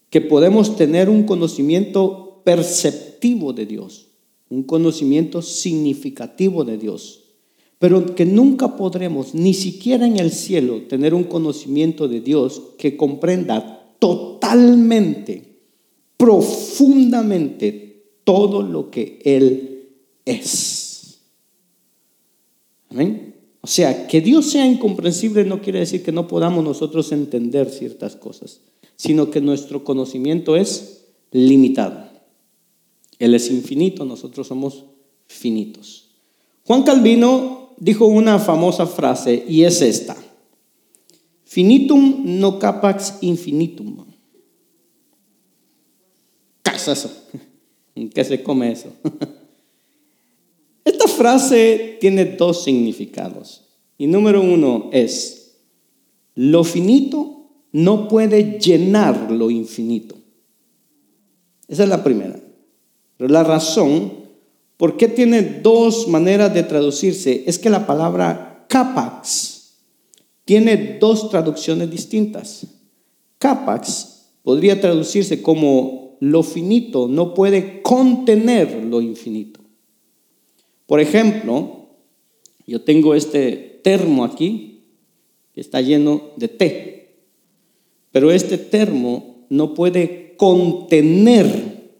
que 0.10 0.20
podemos 0.20 0.76
tener 0.76 1.10
un 1.10 1.24
conocimiento 1.24 2.42
perceptivo 2.44 3.54
de 3.54 3.66
Dios, 3.66 4.08
un 4.50 4.64
conocimiento 4.64 5.42
significativo 5.42 6.66
de 6.66 6.78
Dios, 6.78 7.24
pero 7.80 8.16
que 8.16 8.26
nunca 8.26 8.76
podremos, 8.76 9.34
ni 9.34 9.54
siquiera 9.54 10.06
en 10.06 10.20
el 10.20 10.32
cielo, 10.32 10.82
tener 10.90 11.14
un 11.14 11.24
conocimiento 11.24 12.10
de 12.10 12.20
Dios 12.20 12.62
que 12.78 12.98
comprenda 12.98 13.96
totalmente, 14.00 15.62
profundamente 16.18 18.10
todo 18.26 18.62
lo 18.62 18.92
que 18.92 19.20
Él 19.24 19.88
es. 20.26 20.85
O 23.62 23.68
sea, 23.68 24.08
que 24.08 24.22
Dios 24.22 24.46
sea 24.52 24.66
incomprensible 24.66 25.44
no 25.44 25.62
quiere 25.62 25.80
decir 25.80 26.04
que 26.04 26.12
no 26.12 26.28
podamos 26.28 26.64
nosotros 26.64 27.12
entender 27.12 27.70
ciertas 27.70 28.16
cosas, 28.16 28.62
sino 28.96 29.32
que 29.32 29.42
nuestro 29.42 29.84
conocimiento 29.84 30.56
es 30.56 31.06
limitado. 31.32 32.10
Él 33.20 33.34
es 33.34 33.50
infinito, 33.50 34.06
nosotros 34.06 34.48
somos 34.48 34.86
finitos. 35.28 36.12
Juan 36.66 36.84
Calvino 36.84 37.72
dijo 37.78 38.06
una 38.06 38.40
famosa 38.40 38.86
frase 38.86 39.44
y 39.48 39.64
es 39.64 39.82
esta. 39.82 40.16
Finitum 41.44 42.24
no 42.40 42.60
capax 42.60 43.20
infinitum. 43.22 44.06
¿Qué 46.64 46.72
es 46.76 46.88
eso? 46.88 47.12
¿En 47.96 48.10
qué 48.10 48.24
se 48.24 48.44
come 48.44 48.72
eso? 48.72 48.90
Frase 51.18 51.98
tiene 52.00 52.26
dos 52.26 52.64
significados. 52.64 53.64
Y 53.98 54.08
número 54.08 54.42
uno 54.42 54.90
es, 54.92 55.60
lo 56.36 56.64
finito 56.64 57.50
no 57.72 58.08
puede 58.08 58.60
llenar 58.60 59.32
lo 59.32 59.50
infinito. 59.50 60.16
Esa 61.68 61.84
es 61.84 61.90
la 61.90 62.04
primera. 62.04 62.40
Pero 63.18 63.30
la 63.30 63.44
razón, 63.44 64.12
¿por 64.78 64.98
qué 64.98 65.08
tiene 65.08 65.42
dos 65.42 66.08
maneras 66.08 66.54
de 66.54 66.64
traducirse? 66.64 67.44
Es 67.48 67.58
que 67.58 67.70
la 67.70 67.88
palabra 67.88 68.66
capax 68.70 69.56
tiene 70.46 70.98
dos 71.00 71.30
traducciones 71.30 71.90
distintas. 71.90 72.68
Capax 73.40 74.30
podría 74.44 74.80
traducirse 74.80 75.42
como 75.42 76.06
lo 76.20 76.44
finito 76.44 77.08
no 77.08 77.34
puede 77.34 77.82
contener 77.82 78.84
lo 78.86 79.02
infinito. 79.02 79.65
Por 80.86 81.00
ejemplo, 81.00 81.88
yo 82.68 82.82
tengo 82.82 83.16
este 83.16 83.80
termo 83.84 84.24
aquí 84.24 84.84
que 85.54 85.62
está 85.62 85.82
lleno 85.82 86.32
de 86.36 86.48
té, 86.48 87.16
pero 88.12 88.32
este 88.32 88.58
termo 88.58 89.46
no 89.50 89.74
puede 89.74 90.36
contener 90.38 91.92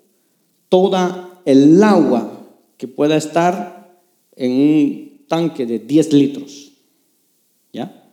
toda 0.70 1.42
el 1.46 1.82
agua 1.84 2.48
que 2.78 2.88
pueda 2.88 3.16
estar 3.16 4.02
en 4.36 4.52
un 4.52 5.26
tanque 5.28 5.66
de 5.66 5.80
10 5.80 6.14
litros. 6.14 6.74
¿Ya? 7.72 8.12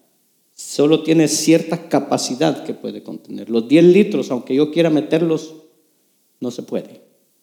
Solo 0.54 1.02
tiene 1.02 1.28
cierta 1.28 1.88
capacidad 1.88 2.64
que 2.64 2.74
puede 2.74 3.02
contener. 3.02 3.50
Los 3.50 3.68
10 3.68 3.84
litros, 3.84 4.30
aunque 4.30 4.54
yo 4.54 4.70
quiera 4.70 4.90
meterlos, 4.90 5.54
no 6.40 6.50
se 6.50 6.62
puede. 6.62 7.00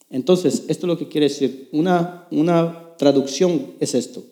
Entonces, 0.09 0.65
esto 0.67 0.85
es 0.85 0.87
lo 0.87 0.97
que 0.97 1.07
quiere 1.07 1.27
decir. 1.27 1.69
Una, 1.71 2.27
una 2.31 2.88
traducción 2.99 3.75
es 3.79 3.95
esto, 3.95 4.23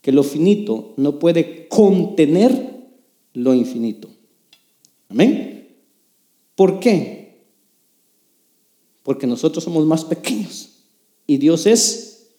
que 0.00 0.12
lo 0.12 0.24
finito 0.24 0.94
no 0.96 1.18
puede 1.18 1.68
contener 1.68 2.88
lo 3.34 3.54
infinito. 3.54 4.08
Amén. 5.10 5.76
¿Por 6.56 6.80
qué? 6.80 7.44
Porque 9.02 9.26
nosotros 9.26 9.62
somos 9.62 9.84
más 9.84 10.04
pequeños 10.06 10.70
y 11.26 11.36
Dios 11.36 11.66
es 11.66 12.30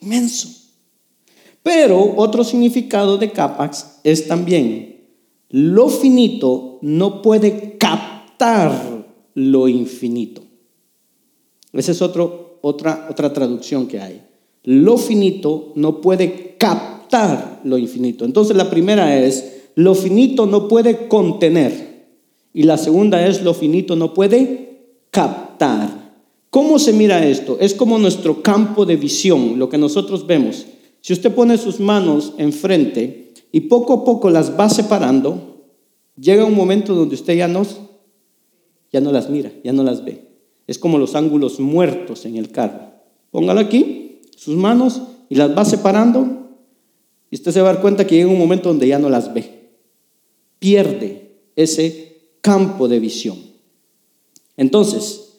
inmenso. 0.00 0.48
Pero 1.62 2.14
otro 2.16 2.42
significado 2.42 3.18
de 3.18 3.32
capax 3.32 4.00
es 4.02 4.26
también, 4.26 5.10
lo 5.50 5.90
finito 5.90 6.78
no 6.80 7.20
puede 7.20 7.76
captar 7.76 9.06
lo 9.34 9.68
infinito. 9.68 10.42
Esa 11.74 11.92
es 11.92 12.00
otra, 12.00 12.24
otra 12.62 13.32
traducción 13.32 13.86
que 13.86 14.00
hay 14.00 14.29
lo 14.64 14.98
finito 14.98 15.72
no 15.74 16.00
puede 16.00 16.56
captar 16.58 17.60
lo 17.64 17.78
infinito. 17.78 18.24
Entonces 18.24 18.56
la 18.56 18.70
primera 18.70 19.18
es, 19.18 19.70
lo 19.74 19.94
finito 19.94 20.46
no 20.46 20.68
puede 20.68 21.08
contener. 21.08 21.90
Y 22.52 22.64
la 22.64 22.76
segunda 22.76 23.26
es, 23.26 23.42
lo 23.42 23.54
finito 23.54 23.96
no 23.96 24.12
puede 24.12 25.04
captar. 25.10 26.10
¿Cómo 26.50 26.78
se 26.78 26.92
mira 26.92 27.26
esto? 27.26 27.58
Es 27.60 27.74
como 27.74 27.98
nuestro 27.98 28.42
campo 28.42 28.84
de 28.84 28.96
visión, 28.96 29.58
lo 29.58 29.68
que 29.68 29.78
nosotros 29.78 30.26
vemos. 30.26 30.66
Si 31.00 31.12
usted 31.12 31.32
pone 31.32 31.56
sus 31.56 31.80
manos 31.80 32.34
enfrente 32.38 33.32
y 33.52 33.60
poco 33.62 33.92
a 33.94 34.04
poco 34.04 34.30
las 34.30 34.58
va 34.58 34.68
separando, 34.68 35.64
llega 36.18 36.44
un 36.44 36.54
momento 36.54 36.94
donde 36.94 37.14
usted 37.14 37.36
ya 37.36 37.48
no, 37.48 37.64
ya 38.92 39.00
no 39.00 39.12
las 39.12 39.30
mira, 39.30 39.52
ya 39.64 39.72
no 39.72 39.84
las 39.84 40.04
ve. 40.04 40.28
Es 40.66 40.78
como 40.78 40.98
los 40.98 41.14
ángulos 41.14 41.60
muertos 41.60 42.26
en 42.26 42.36
el 42.36 42.50
carro. 42.50 42.90
Póngalo 43.30 43.60
aquí 43.60 43.99
sus 44.40 44.56
manos 44.56 45.02
y 45.28 45.34
las 45.34 45.54
va 45.54 45.66
separando 45.66 46.26
y 47.30 47.36
usted 47.36 47.52
se 47.52 47.60
va 47.60 47.68
a 47.68 47.72
dar 47.74 47.82
cuenta 47.82 48.06
que 48.06 48.16
llega 48.16 48.30
un 48.30 48.38
momento 48.38 48.70
donde 48.70 48.88
ya 48.88 48.98
no 48.98 49.10
las 49.10 49.34
ve. 49.34 49.68
Pierde 50.58 51.36
ese 51.56 52.22
campo 52.40 52.88
de 52.88 53.00
visión. 53.00 53.36
Entonces, 54.56 55.34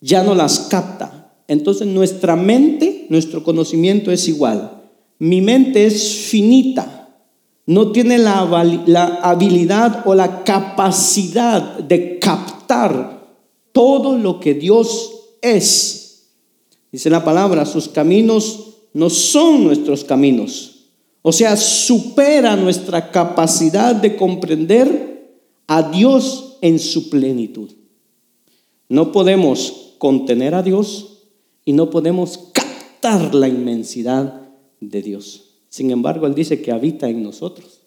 ya 0.00 0.24
no 0.24 0.34
las 0.34 0.58
capta. 0.68 1.36
Entonces 1.46 1.86
nuestra 1.86 2.34
mente, 2.34 3.06
nuestro 3.10 3.44
conocimiento 3.44 4.10
es 4.10 4.26
igual. 4.26 4.82
Mi 5.20 5.40
mente 5.40 5.86
es 5.86 6.02
finita. 6.28 7.16
No 7.64 7.92
tiene 7.92 8.18
la, 8.18 8.44
la 8.86 9.04
habilidad 9.22 10.02
o 10.04 10.16
la 10.16 10.42
capacidad 10.42 11.78
de 11.78 12.18
captar 12.18 13.24
todo 13.70 14.18
lo 14.18 14.40
que 14.40 14.54
Dios 14.54 15.12
es 15.40 16.01
Dice 16.92 17.08
la 17.08 17.24
palabra, 17.24 17.64
sus 17.64 17.88
caminos 17.88 18.74
no 18.92 19.08
son 19.08 19.64
nuestros 19.64 20.04
caminos. 20.04 20.90
O 21.22 21.32
sea, 21.32 21.56
supera 21.56 22.54
nuestra 22.54 23.10
capacidad 23.10 23.94
de 23.94 24.14
comprender 24.14 25.40
a 25.66 25.90
Dios 25.90 26.58
en 26.60 26.78
su 26.78 27.08
plenitud. 27.08 27.70
No 28.88 29.10
podemos 29.10 29.94
contener 29.96 30.54
a 30.54 30.62
Dios 30.62 31.22
y 31.64 31.72
no 31.72 31.88
podemos 31.88 32.50
captar 32.52 33.34
la 33.34 33.48
inmensidad 33.48 34.50
de 34.80 35.00
Dios. 35.00 35.60
Sin 35.70 35.90
embargo, 35.90 36.26
Él 36.26 36.34
dice 36.34 36.60
que 36.60 36.72
habita 36.72 37.08
en 37.08 37.22
nosotros 37.22 37.80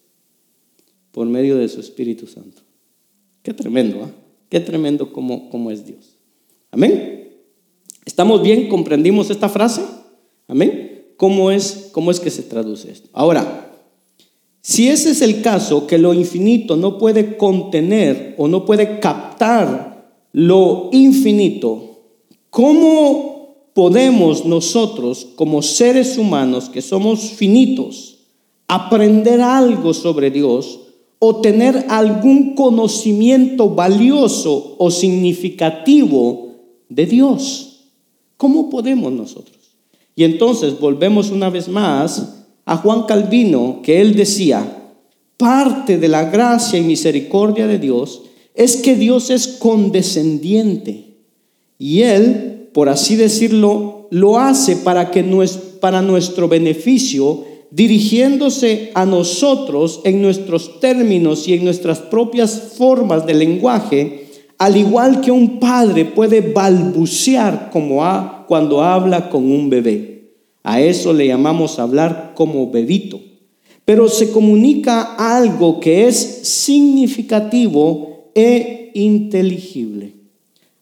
por 1.12 1.28
medio 1.28 1.58
de 1.58 1.70
su 1.70 1.80
Espíritu 1.80 2.26
Santo. 2.26 2.64
Qué 3.44 3.54
tremendo, 3.54 4.04
¿ah? 4.04 4.12
Qué 4.50 4.60
tremendo 4.60 5.14
como 5.14 5.70
es 5.70 5.86
Dios. 5.86 6.18
Amén. 6.72 7.25
¿Estamos 8.06 8.44
bien? 8.44 8.70
¿Comprendimos 8.70 9.30
esta 9.30 9.50
frase? 9.50 9.82
Amén. 10.48 11.08
¿Cómo 11.18 11.50
es, 11.52 11.90
cómo 11.92 12.12
es 12.12 12.20
que 12.20 12.30
se 12.30 12.44
traduce 12.44 12.92
esto? 12.92 13.10
Ahora, 13.14 13.72
si 14.62 14.90
ese 14.90 15.12
es 15.12 15.22
el 15.22 15.42
caso, 15.42 15.88
que 15.88 15.98
lo 15.98 16.14
infinito 16.14 16.76
no 16.76 16.98
puede 16.98 17.38
contener 17.38 18.36
o 18.38 18.48
no 18.48 18.66
puede 18.66 19.00
captar 19.00 20.12
lo 20.34 20.90
infinito, 20.92 22.02
¿cómo 22.50 23.70
podemos 23.74 24.46
nosotros, 24.46 25.28
como 25.36 25.62
seres 25.62 26.18
humanos 26.18 26.70
que 26.70 26.82
somos 26.82 27.32
finitos, 27.32 28.20
aprender 28.68 29.42
algo 29.42 29.94
sobre 29.94 30.32
Dios 30.32 30.80
o 31.20 31.42
tener 31.42 31.86
algún 31.90 32.56
conocimiento 32.56 33.70
valioso 33.70 34.76
o 34.78 34.92
significativo 34.92 36.56
de 36.90 37.06
Dios? 37.06 37.75
¿Cómo 38.38 38.70
podemos 38.70 39.12
nosotros? 39.12 39.58
Y 40.16 40.24
entonces 40.24 40.80
volvemos 40.80 41.30
una 41.30 41.50
vez 41.50 41.68
más 41.68 42.46
a 42.66 42.78
Juan 42.78 43.04
Calvino, 43.04 43.82
que 43.84 44.02
él 44.02 44.16
decía, 44.16 44.94
parte 45.38 45.98
de 45.98 46.08
la 46.08 46.26
gracia 46.26 46.80
y 46.80 46.84
misericordia 46.84 47.68
de 47.68 47.80
Dios 47.80 48.22
es 48.54 48.78
que 48.78 48.96
Dios 48.96 49.30
es 49.30 49.48
condescendiente 49.48 51.18
y 51.78 52.02
él, 52.02 52.70
por 52.74 52.88
así 52.88 53.16
decirlo, 53.16 54.08
lo 54.12 54.40
hace 54.40 54.78
para 54.78 55.12
que 55.12 55.26
para 55.82 56.02
nuestro 56.02 56.48
beneficio, 56.48 57.44
dirigiéndose 57.72 58.92
a 58.94 59.06
nosotros 59.06 60.00
en 60.06 60.22
nuestros 60.22 60.80
términos 60.80 61.48
y 61.48 61.54
en 61.56 61.66
nuestras 61.66 62.00
propias 62.00 62.74
formas 62.78 63.26
de 63.26 63.34
lenguaje, 63.34 64.25
al 64.58 64.78
igual 64.78 65.22
que 65.22 65.32
un 65.32 65.60
padre 65.60 66.06
puede 66.06 66.42
balbucear 66.42 67.70
como 67.72 68.02
cuando 68.48 68.82
habla 68.82 69.30
con 69.30 69.52
un 69.52 69.70
bebé. 69.70 70.32
A 70.64 70.82
eso 70.82 71.14
le 71.14 71.28
llamamos 71.28 71.78
hablar 71.78 72.34
como 72.36 72.72
bebito. 72.72 73.20
Pero 73.84 74.10
se 74.10 74.32
comunica 74.32 75.16
algo 75.16 75.80
que 75.80 76.08
es 76.08 76.18
significativo 76.18 78.32
e 78.34 78.92
inteligible. 78.96 80.14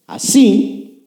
Así, 0.07 1.01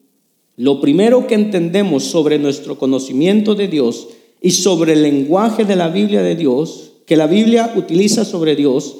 lo 0.57 0.79
primero 0.79 1.25
que 1.25 1.35
entendemos 1.35 2.03
sobre 2.03 2.37
nuestro 2.37 2.77
conocimiento 2.77 3.55
de 3.55 3.67
Dios 3.67 4.09
y 4.41 4.51
sobre 4.51 4.93
el 4.93 5.03
lenguaje 5.03 5.65
de 5.65 5.75
la 5.75 5.87
Biblia 5.87 6.21
de 6.21 6.35
Dios, 6.35 6.91
que 7.05 7.15
la 7.15 7.27
Biblia 7.27 7.73
utiliza 7.75 8.25
sobre 8.25 8.55
Dios, 8.55 8.97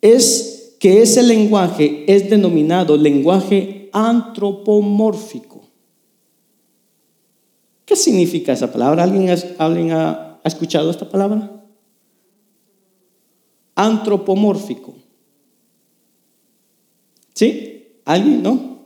es 0.00 0.57
que 0.78 1.02
ese 1.02 1.22
lenguaje 1.22 2.04
es 2.06 2.30
denominado 2.30 2.96
lenguaje 2.96 3.90
antropomórfico. 3.92 5.62
¿Qué 7.84 7.96
significa 7.96 8.52
esa 8.52 8.70
palabra? 8.70 9.02
¿Alguien, 9.02 9.30
ha, 9.92 10.40
ha 10.42 10.48
escuchado 10.48 10.90
esta 10.90 11.08
palabra? 11.08 11.50
Antropomórfico. 13.74 14.94
¿Sí? 17.34 17.86
¿Alguien? 18.04 18.42
¿No? 18.42 18.78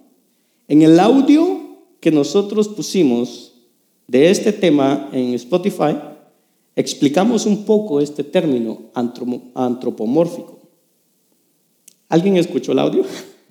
En 0.69 0.83
el 0.83 0.99
audio 1.01 1.61
que 2.01 2.11
nosotros 2.11 2.69
pusimos 2.69 3.53
de 4.07 4.31
este 4.31 4.53
tema 4.53 5.09
en 5.13 5.35
Spotify, 5.35 5.97
explicamos 6.77 7.47
un 7.47 7.65
poco 7.65 8.01
este 8.01 8.25
término 8.25 8.91
antropomórfico. 9.55 10.62
¿Alguien 12.13 12.37
escuchó 12.37 12.73
el 12.73 12.79
audio? 12.79 13.07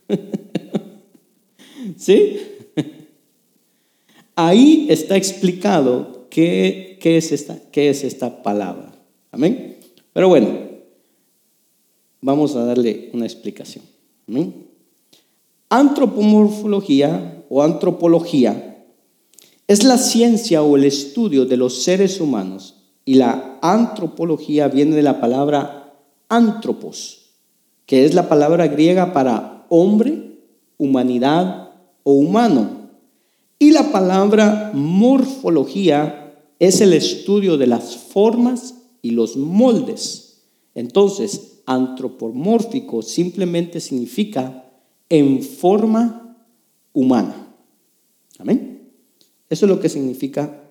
¿Sí? 1.97 2.39
Ahí 4.35 4.85
está 4.87 5.17
explicado 5.17 6.27
qué, 6.29 6.99
es 7.01 7.31
esta, 7.31 7.57
qué 7.71 7.89
es 7.89 8.03
esta 8.03 8.43
palabra. 8.43 8.93
Amén. 9.31 9.77
Pero 10.13 10.29
bueno, 10.29 10.59
vamos 12.21 12.55
a 12.55 12.63
darle 12.63 13.09
una 13.13 13.25
explicación. 13.25 13.83
Antropomorfología 15.67 17.43
o 17.49 17.63
antropología 17.63 18.85
es 19.67 19.83
la 19.83 19.97
ciencia 19.97 20.61
o 20.61 20.77
el 20.77 20.83
estudio 20.83 21.45
de 21.45 21.57
los 21.57 21.81
seres 21.81 22.21
humanos 22.21 22.75
y 23.05 23.15
la 23.15 23.57
antropología 23.63 24.67
viene 24.67 24.95
de 24.95 25.01
la 25.01 25.19
palabra 25.19 25.95
antropos, 26.29 27.20
que 27.91 28.05
es 28.05 28.13
la 28.13 28.29
palabra 28.29 28.69
griega 28.69 29.11
para 29.11 29.65
hombre, 29.67 30.39
humanidad 30.77 31.71
o 32.03 32.13
humano. 32.13 32.87
Y 33.59 33.71
la 33.71 33.91
palabra 33.91 34.71
morfología 34.73 36.33
es 36.57 36.79
el 36.79 36.93
estudio 36.93 37.57
de 37.57 37.67
las 37.67 37.97
formas 37.97 38.75
y 39.01 39.11
los 39.11 39.35
moldes. 39.35 40.39
Entonces, 40.73 41.63
antropomórfico 41.65 43.01
simplemente 43.01 43.81
significa 43.81 44.71
en 45.09 45.43
forma 45.43 46.37
humana. 46.93 47.53
Amén. 48.39 48.89
Eso 49.49 49.65
es 49.65 49.69
lo 49.69 49.81
que 49.81 49.89
significa 49.89 50.63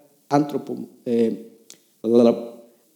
eh, 1.04 1.66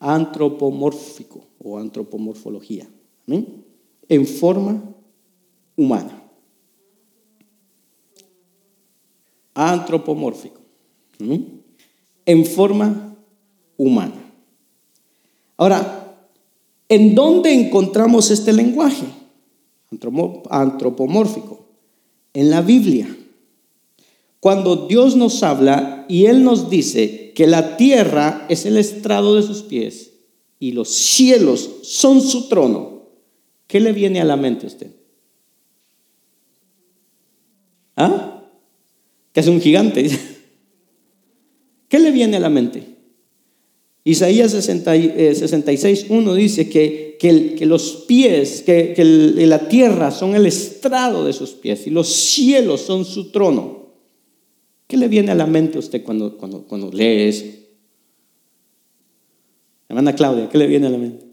antropomórfico 0.01 1.45
o 1.63 1.77
antropomorfología. 1.77 2.89
Amén 3.29 3.64
en 4.09 4.27
forma 4.27 4.83
humana. 5.77 6.23
Antropomórfico. 9.55 10.61
En 12.27 12.45
forma 12.45 13.17
humana. 13.77 14.33
Ahora, 15.57 16.17
¿en 16.89 17.15
dónde 17.15 17.53
encontramos 17.53 18.31
este 18.31 18.53
lenguaje 18.53 19.07
antropomórfico? 20.51 21.65
En 22.33 22.51
la 22.51 22.63
Biblia. 22.63 23.17
Cuando 24.41 24.89
Dios 24.89 25.17
nos 25.17 25.43
habla 25.43 26.05
y 26.09 26.27
Él 26.27 26.45
nos 26.45 26.69
dice 26.69 27.33
que 27.35 27.47
la 27.47 27.77
tierra 27.77 28.45
es 28.49 28.67
el 28.67 28.77
estrado 28.77 29.37
de 29.37 29.43
sus 29.43 29.63
pies 29.63 30.13
y 30.59 30.73
los 30.73 30.91
cielos 30.91 31.71
son 31.83 32.21
su 32.21 32.49
trono, 32.49 32.94
¿Qué 33.67 33.81
le 33.81 33.93
viene 33.93 34.21
a 34.21 34.25
la 34.25 34.37
mente 34.37 34.67
a 34.67 34.69
usted? 34.69 34.91
¿Ah? 37.97 38.43
Que 39.33 39.41
es 39.41 39.47
un 39.49 39.61
gigante. 39.61 40.09
¿Qué 41.89 41.99
le 41.99 42.11
viene 42.11 42.37
a 42.37 42.41
la 42.41 42.51
mente? 42.51 42.95
Isaías 44.07 44.53
66, 44.53 46.07
1 46.11 46.35
dice 46.35 46.69
que, 46.69 47.17
que, 47.19 47.65
los 47.65 48.05
pies, 48.07 48.63
que, 48.63 48.95
la 49.47 49.67
tierra 49.69 50.11
son 50.11 50.35
el 50.35 50.45
estrado 50.45 51.25
de 51.25 51.33
sus 51.33 51.51
pies 51.51 51.87
y 51.87 51.91
los 51.91 52.09
cielos 52.09 52.83
son 52.83 53.07
su 53.07 53.31
trono. 53.31 53.95
¿Qué 54.87 54.99
le 54.99 55.09
viene 55.09 55.33
a 55.33 55.35
la 55.35 55.47
mente 55.47 55.79
a 55.79 55.81
usted 55.81 56.03
cuando, 56.03 56.37
cuando, 56.37 56.67
cuando 56.67 56.93
lee 56.93 57.29
eso? 57.29 57.45
Hermana 59.89 60.15
Claudia, 60.15 60.51
¿qué 60.51 60.59
le 60.59 60.67
viene 60.67 60.87
a 60.87 60.91
la 60.91 60.99
mente? 60.99 61.25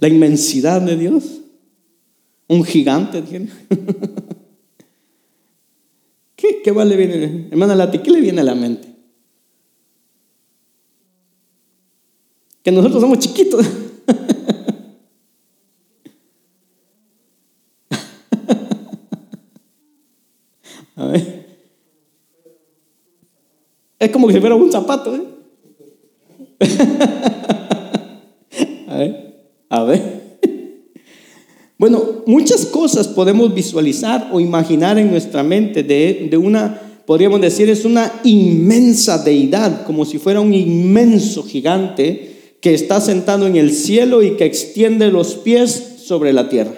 La 0.00 0.08
inmensidad 0.08 0.80
de 0.80 0.96
Dios. 0.96 1.42
Un 2.48 2.64
gigante. 2.64 3.22
¿Qué, 6.34 6.62
qué 6.64 6.72
le 6.72 6.96
viene? 6.96 7.48
Hermana 7.50 7.74
Lati, 7.74 7.98
¿qué 7.98 8.10
le 8.10 8.22
viene 8.22 8.40
a 8.40 8.44
la 8.44 8.54
mente? 8.54 8.88
Que 12.62 12.72
nosotros 12.72 13.02
somos 13.02 13.18
chiquitos. 13.18 13.66
A 20.96 21.06
ver. 21.06 21.46
Es 23.98 24.10
como 24.10 24.30
si 24.30 24.40
fuera 24.40 24.54
un 24.54 24.72
zapato. 24.72 25.14
¿eh? 25.14 25.22
A 29.70 29.84
ver. 29.84 30.20
Bueno, 31.78 32.24
muchas 32.26 32.66
cosas 32.66 33.08
podemos 33.08 33.54
visualizar 33.54 34.28
o 34.32 34.38
imaginar 34.38 34.98
en 34.98 35.10
nuestra 35.10 35.42
mente 35.42 35.82
de, 35.82 36.28
de, 36.30 36.36
una, 36.36 36.78
podríamos 37.06 37.40
decir, 37.40 37.70
es 37.70 37.86
una 37.86 38.20
inmensa 38.22 39.16
deidad, 39.24 39.86
como 39.86 40.04
si 40.04 40.18
fuera 40.18 40.42
un 40.42 40.52
inmenso 40.52 41.42
gigante 41.42 42.56
que 42.60 42.74
está 42.74 43.00
sentado 43.00 43.46
en 43.46 43.56
el 43.56 43.72
cielo 43.72 44.22
y 44.22 44.32
que 44.36 44.44
extiende 44.44 45.10
los 45.10 45.36
pies 45.36 46.02
sobre 46.04 46.34
la 46.34 46.50
tierra. 46.50 46.74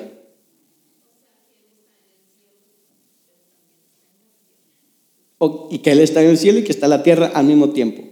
y 5.71 5.79
que 5.79 5.91
Él 5.91 5.99
está 5.99 6.23
en 6.23 6.31
el 6.31 6.39
cielo 6.39 6.61
y 6.61 6.63
que 6.63 6.71
está 6.71 6.87
en 6.87 6.91
la 6.91 7.03
tierra 7.03 7.33
al 7.35 7.45
mismo 7.47 7.71
tiempo. 7.71 8.03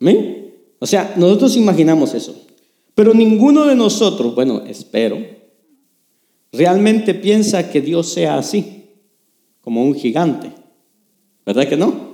¿Amén? 0.00 0.52
O 0.80 0.86
sea, 0.86 1.14
nosotros 1.16 1.56
imaginamos 1.56 2.12
eso. 2.14 2.49
Pero 2.94 3.14
ninguno 3.14 3.66
de 3.66 3.74
nosotros, 3.74 4.34
bueno, 4.34 4.62
espero, 4.66 5.18
realmente 6.52 7.14
piensa 7.14 7.70
que 7.70 7.80
Dios 7.80 8.08
sea 8.08 8.38
así, 8.38 8.84
como 9.60 9.84
un 9.84 9.94
gigante. 9.94 10.52
¿Verdad 11.46 11.68
que 11.68 11.76
no? 11.76 12.10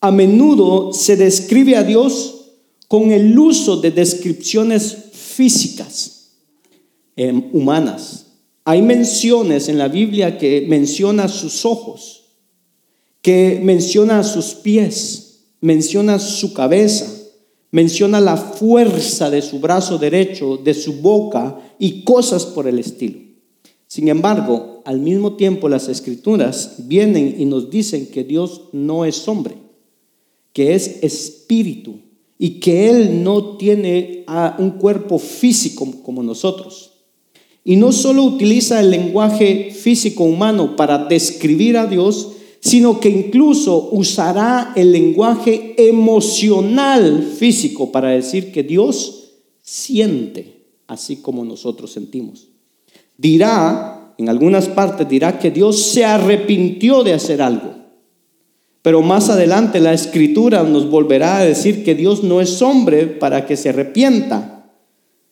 A 0.00 0.10
menudo 0.10 0.92
se 0.92 1.16
describe 1.16 1.76
a 1.76 1.82
Dios 1.82 2.34
con 2.88 3.10
el 3.10 3.38
uso 3.38 3.78
de 3.80 3.90
descripciones 3.90 4.96
físicas, 5.12 6.36
em, 7.16 7.50
humanas. 7.52 8.26
Hay 8.64 8.82
menciones 8.82 9.68
en 9.68 9.78
la 9.78 9.88
Biblia 9.88 10.38
que 10.38 10.66
menciona 10.68 11.28
sus 11.28 11.64
ojos, 11.64 12.24
que 13.20 13.60
menciona 13.62 14.22
sus 14.22 14.54
pies, 14.54 15.46
menciona 15.60 16.18
su 16.18 16.52
cabeza, 16.52 17.10
menciona 17.74 18.20
la 18.20 18.36
fuerza 18.36 19.30
de 19.30 19.42
su 19.42 19.58
brazo 19.58 19.98
derecho, 19.98 20.58
de 20.58 20.74
su 20.74 21.00
boca 21.00 21.58
y 21.76 22.04
cosas 22.04 22.46
por 22.46 22.68
el 22.68 22.78
estilo. 22.78 23.18
Sin 23.88 24.06
embargo, 24.06 24.80
al 24.84 25.00
mismo 25.00 25.34
tiempo 25.34 25.68
las 25.68 25.88
escrituras 25.88 26.76
vienen 26.86 27.34
y 27.36 27.44
nos 27.46 27.70
dicen 27.70 28.06
que 28.06 28.22
Dios 28.22 28.68
no 28.70 29.04
es 29.04 29.26
hombre, 29.26 29.56
que 30.52 30.76
es 30.76 31.02
espíritu 31.02 31.96
y 32.38 32.60
que 32.60 32.90
Él 32.90 33.24
no 33.24 33.56
tiene 33.56 34.24
un 34.58 34.70
cuerpo 34.78 35.18
físico 35.18 36.00
como 36.04 36.22
nosotros. 36.22 36.92
Y 37.64 37.74
no 37.74 37.90
solo 37.90 38.22
utiliza 38.22 38.78
el 38.78 38.92
lenguaje 38.92 39.72
físico 39.72 40.22
humano 40.22 40.76
para 40.76 41.06
describir 41.06 41.76
a 41.76 41.86
Dios, 41.86 42.33
sino 42.64 42.98
que 42.98 43.10
incluso 43.10 43.90
usará 43.92 44.72
el 44.74 44.90
lenguaje 44.90 45.74
emocional 45.76 47.22
físico 47.22 47.92
para 47.92 48.08
decir 48.08 48.52
que 48.52 48.62
Dios 48.62 49.32
siente 49.60 50.64
así 50.86 51.16
como 51.16 51.44
nosotros 51.44 51.92
sentimos. 51.92 52.48
Dirá, 53.18 54.14
en 54.16 54.30
algunas 54.30 54.68
partes 54.68 55.06
dirá 55.06 55.38
que 55.38 55.50
Dios 55.50 55.82
se 55.82 56.06
arrepintió 56.06 57.04
de 57.04 57.12
hacer 57.12 57.42
algo. 57.42 57.74
Pero 58.80 59.02
más 59.02 59.28
adelante 59.28 59.78
la 59.78 59.92
escritura 59.92 60.62
nos 60.62 60.88
volverá 60.88 61.36
a 61.36 61.44
decir 61.44 61.84
que 61.84 61.94
Dios 61.94 62.24
no 62.24 62.40
es 62.40 62.62
hombre 62.62 63.06
para 63.06 63.44
que 63.44 63.58
se 63.58 63.68
arrepienta, 63.68 64.70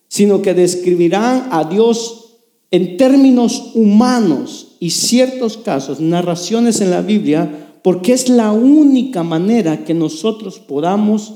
sino 0.07 0.43
que 0.43 0.53
describirá 0.53 1.49
a 1.51 1.64
Dios 1.64 2.37
en 2.70 2.99
términos 2.99 3.70
humanos 3.74 4.71
y 4.83 4.91
ciertos 4.91 5.59
casos, 5.59 6.01
narraciones 6.01 6.80
en 6.80 6.91
la 6.91 7.03
Biblia, 7.03 7.78
porque 7.85 8.12
es 8.12 8.28
la 8.28 8.51
única 8.51 9.22
manera 9.22 9.85
que 9.85 9.95
nosotros 9.95 10.59
podamos 10.59 11.35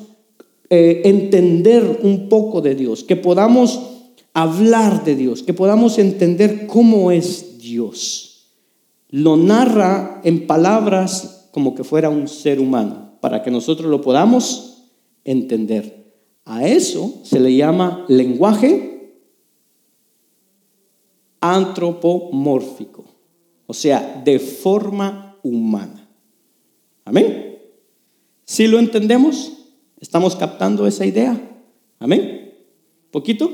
eh, 0.68 1.02
entender 1.04 2.00
un 2.02 2.28
poco 2.28 2.60
de 2.60 2.74
Dios, 2.74 3.04
que 3.04 3.14
podamos 3.14 3.80
hablar 4.32 5.04
de 5.04 5.14
Dios, 5.14 5.44
que 5.44 5.54
podamos 5.54 6.00
entender 6.00 6.66
cómo 6.66 7.12
es 7.12 7.60
Dios. 7.60 8.48
Lo 9.10 9.36
narra 9.36 10.20
en 10.24 10.48
palabras 10.48 11.48
como 11.52 11.76
que 11.76 11.84
fuera 11.84 12.10
un 12.10 12.26
ser 12.26 12.58
humano, 12.58 13.12
para 13.20 13.44
que 13.44 13.52
nosotros 13.52 13.88
lo 13.88 14.00
podamos 14.00 14.88
entender. 15.22 16.12
A 16.44 16.66
eso 16.66 17.20
se 17.22 17.38
le 17.38 17.54
llama 17.54 18.06
lenguaje 18.08 19.22
antropomórfico, 21.40 23.15
o 23.66 23.74
sea, 23.74 24.22
de 24.24 24.38
forma 24.38 25.36
humana. 25.42 26.08
Amén. 27.04 27.58
Si 28.44 28.66
lo 28.66 28.78
entendemos, 28.78 29.52
estamos 30.00 30.36
captando 30.36 30.86
esa 30.86 31.04
idea. 31.04 31.40
Amén. 31.98 32.54
¿Poquito? 33.10 33.50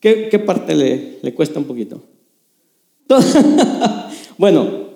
¿Qué, 0.00 0.42
parte 0.44 0.74
le, 0.74 1.18
le 1.20 1.34
cuesta 1.34 1.58
un 1.58 1.66
poquito? 1.66 2.02
bueno, 4.38 4.88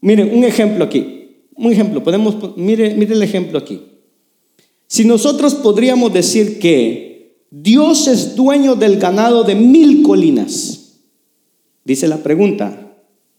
miren, 0.00 0.36
un 0.36 0.44
ejemplo 0.44 0.84
aquí. 0.84 1.16
Un 1.54 1.72
ejemplo, 1.72 2.02
podemos, 2.02 2.56
mire, 2.56 2.94
mire 2.94 3.14
el 3.14 3.22
ejemplo 3.22 3.58
aquí. 3.58 3.80
Si 4.86 5.04
nosotros 5.04 5.54
podríamos 5.54 6.12
decir 6.12 6.58
que 6.58 7.46
Dios 7.50 8.06
es 8.06 8.36
dueño 8.36 8.74
del 8.74 8.98
ganado 8.98 9.42
de 9.44 9.54
mil 9.54 10.02
colinas, 10.02 11.00
dice 11.84 12.06
la 12.08 12.18
pregunta, 12.18 12.85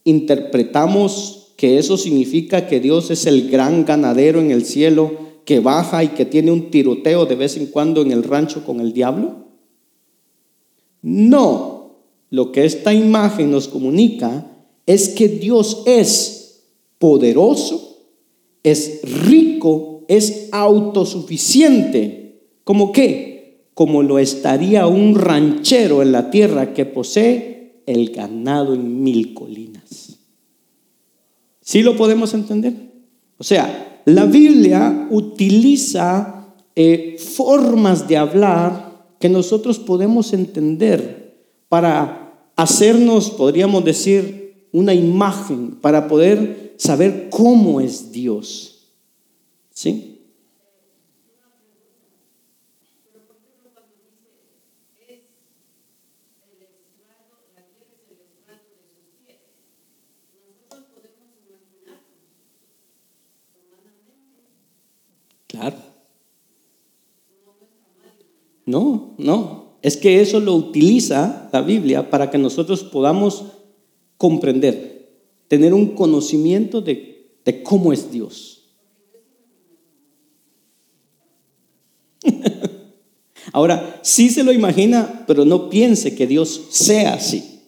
¿interpretamos 0.08 1.52
que 1.56 1.78
eso 1.78 1.96
significa 1.96 2.66
que 2.66 2.80
Dios 2.80 3.10
es 3.10 3.26
el 3.26 3.50
gran 3.50 3.84
ganadero 3.84 4.40
en 4.40 4.50
el 4.50 4.64
cielo 4.64 5.12
que 5.44 5.60
baja 5.60 6.04
y 6.04 6.08
que 6.08 6.24
tiene 6.24 6.50
un 6.50 6.70
tiroteo 6.70 7.26
de 7.26 7.34
vez 7.34 7.56
en 7.56 7.66
cuando 7.66 8.02
en 8.02 8.12
el 8.12 8.22
rancho 8.22 8.64
con 8.64 8.80
el 8.80 8.92
diablo? 8.92 9.48
No, 11.02 11.96
lo 12.30 12.52
que 12.52 12.64
esta 12.64 12.94
imagen 12.94 13.50
nos 13.50 13.68
comunica 13.68 14.46
es 14.86 15.10
que 15.10 15.28
Dios 15.28 15.82
es 15.86 16.64
poderoso, 16.98 17.98
es 18.62 19.00
rico, 19.02 20.04
es 20.08 20.48
autosuficiente. 20.52 22.40
¿Cómo 22.64 22.92
qué? 22.92 23.68
Como 23.74 24.02
lo 24.02 24.18
estaría 24.18 24.86
un 24.86 25.14
ranchero 25.14 26.02
en 26.02 26.12
la 26.12 26.30
tierra 26.30 26.72
que 26.72 26.86
posee 26.86 27.82
el 27.86 28.10
ganado 28.10 28.74
en 28.74 29.02
mil 29.02 29.34
colinas. 29.34 29.77
¿Sí 31.68 31.82
lo 31.82 31.98
podemos 31.98 32.32
entender? 32.32 32.72
O 33.36 33.44
sea, 33.44 34.00
la 34.06 34.24
Biblia 34.24 35.06
utiliza 35.10 36.54
eh, 36.74 37.18
formas 37.18 38.08
de 38.08 38.16
hablar 38.16 39.04
que 39.20 39.28
nosotros 39.28 39.78
podemos 39.78 40.32
entender 40.32 41.44
para 41.68 42.50
hacernos, 42.56 43.28
podríamos 43.28 43.84
decir, 43.84 44.70
una 44.72 44.94
imagen, 44.94 45.72
para 45.72 46.08
poder 46.08 46.72
saber 46.78 47.28
cómo 47.28 47.82
es 47.82 48.12
Dios. 48.12 48.94
¿Sí? 49.68 50.17
No, 68.66 69.14
no. 69.16 69.78
Es 69.80 69.96
que 69.96 70.20
eso 70.20 70.40
lo 70.40 70.54
utiliza 70.54 71.48
la 71.52 71.62
Biblia 71.62 72.10
para 72.10 72.30
que 72.30 72.36
nosotros 72.36 72.84
podamos 72.84 73.44
comprender, 74.18 75.08
tener 75.48 75.72
un 75.72 75.94
conocimiento 75.94 76.82
de, 76.82 77.32
de 77.44 77.62
cómo 77.62 77.92
es 77.92 78.10
Dios. 78.10 78.58
Ahora, 83.52 84.00
sí 84.02 84.28
se 84.28 84.44
lo 84.44 84.52
imagina, 84.52 85.24
pero 85.26 85.44
no 85.44 85.70
piense 85.70 86.14
que 86.14 86.26
Dios 86.26 86.66
sea 86.70 87.14
así. 87.14 87.60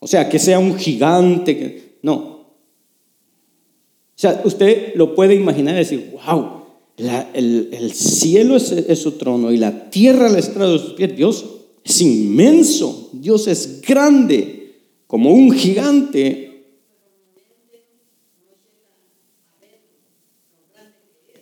O 0.00 0.06
sea, 0.06 0.28
que 0.28 0.38
sea 0.38 0.58
un 0.58 0.76
gigante. 0.76 1.98
No. 2.02 2.14
O 2.14 4.20
sea, 4.20 4.42
usted 4.44 4.94
lo 4.94 5.14
puede 5.14 5.34
imaginar 5.34 5.74
y 5.74 5.78
decir, 5.78 6.12
wow, 6.12 6.57
el, 6.98 7.92
cielo 7.94 8.56
es, 8.56 8.98
su 8.98 9.12
trono 9.12 9.52
y 9.52 9.56
la 9.56 9.88
tierra 9.90 10.28
la 10.28 10.38
estrado 10.38 10.72
de 10.72 10.78
sus 10.80 10.94
pies. 10.94 11.16
Dios 11.16 11.44
es 11.84 12.00
inmenso, 12.00 13.10
Dios 13.12 13.46
es 13.46 13.80
grande, 13.82 14.82
como 15.06 15.32
un 15.32 15.52
gigante. 15.52 16.46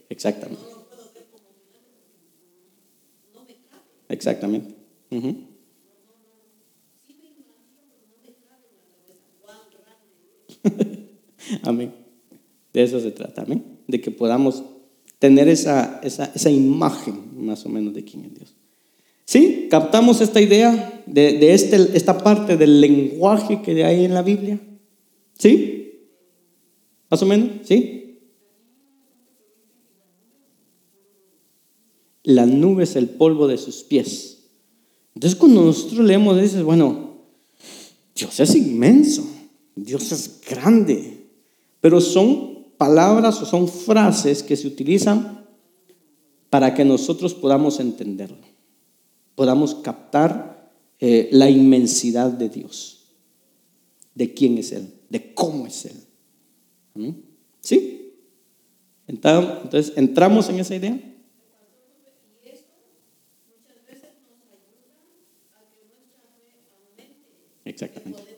Exactamente. 0.08 0.62
Exactamente. 4.08 4.74
Amén. 11.62 11.94
De 12.72 12.82
eso 12.82 13.00
se 13.00 13.10
trata, 13.10 13.42
amén. 13.42 13.80
De 13.86 14.00
que 14.00 14.10
podamos 14.10 14.62
tener 15.18 15.48
esa, 15.48 16.00
esa, 16.02 16.50
imagen 16.50 17.44
más 17.46 17.64
o 17.64 17.68
menos 17.68 17.94
de 17.94 18.04
quién 18.04 18.24
es 18.26 18.34
Dios. 18.34 18.54
¿Sí? 19.24 19.66
¿Captamos 19.70 20.20
esta 20.20 20.40
idea 20.40 21.02
de, 21.06 21.52
este, 21.52 21.96
esta 21.96 22.18
parte 22.18 22.56
del 22.56 22.80
lenguaje 22.80 23.62
que 23.62 23.84
hay 23.84 24.04
en 24.04 24.14
la 24.14 24.22
Biblia? 24.22 24.60
¿Sí? 25.38 26.00
¿Más 27.10 27.22
o 27.22 27.26
menos? 27.26 27.66
¿Sí? 27.66 28.20
La 32.22 32.44
nube 32.44 32.84
es 32.84 32.96
el 32.96 33.08
polvo 33.08 33.46
de 33.46 33.56
sus 33.56 33.84
pies. 33.84 34.48
Entonces 35.14 35.38
cuando 35.38 35.62
nosotros 35.62 36.00
leemos, 36.00 36.40
dices, 36.40 36.62
bueno, 36.62 37.16
Dios 38.14 38.38
es 38.38 38.54
inmenso, 38.54 39.26
Dios 39.74 40.12
es 40.12 40.40
grande, 40.48 41.26
pero 41.80 42.00
son 42.00 42.45
palabras 42.76 43.40
o 43.42 43.46
son 43.46 43.68
frases 43.68 44.42
que 44.42 44.56
se 44.56 44.66
utilizan 44.66 45.46
para 46.50 46.74
que 46.74 46.84
nosotros 46.84 47.34
podamos 47.34 47.80
entenderlo, 47.80 48.46
podamos 49.34 49.74
captar 49.74 50.72
eh, 50.98 51.28
la 51.32 51.50
inmensidad 51.50 52.30
de 52.30 52.48
Dios, 52.48 53.06
de 54.14 54.32
quién 54.32 54.58
es 54.58 54.72
Él, 54.72 54.88
de 55.08 55.34
cómo 55.34 55.66
es 55.66 55.84
Él. 55.86 55.96
¿Mm? 56.94 57.10
¿Sí? 57.60 58.14
Entonces, 59.06 59.92
¿entramos 59.96 60.48
en 60.48 60.60
esa 60.60 60.74
idea? 60.74 60.98
Exactamente. 67.64 68.35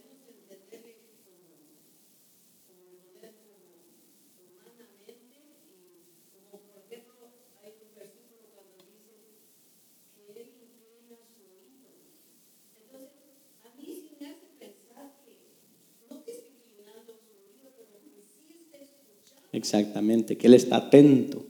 Exactamente, 19.58 20.36
que 20.38 20.46
Él 20.46 20.54
está 20.54 20.76
atento. 20.76 21.44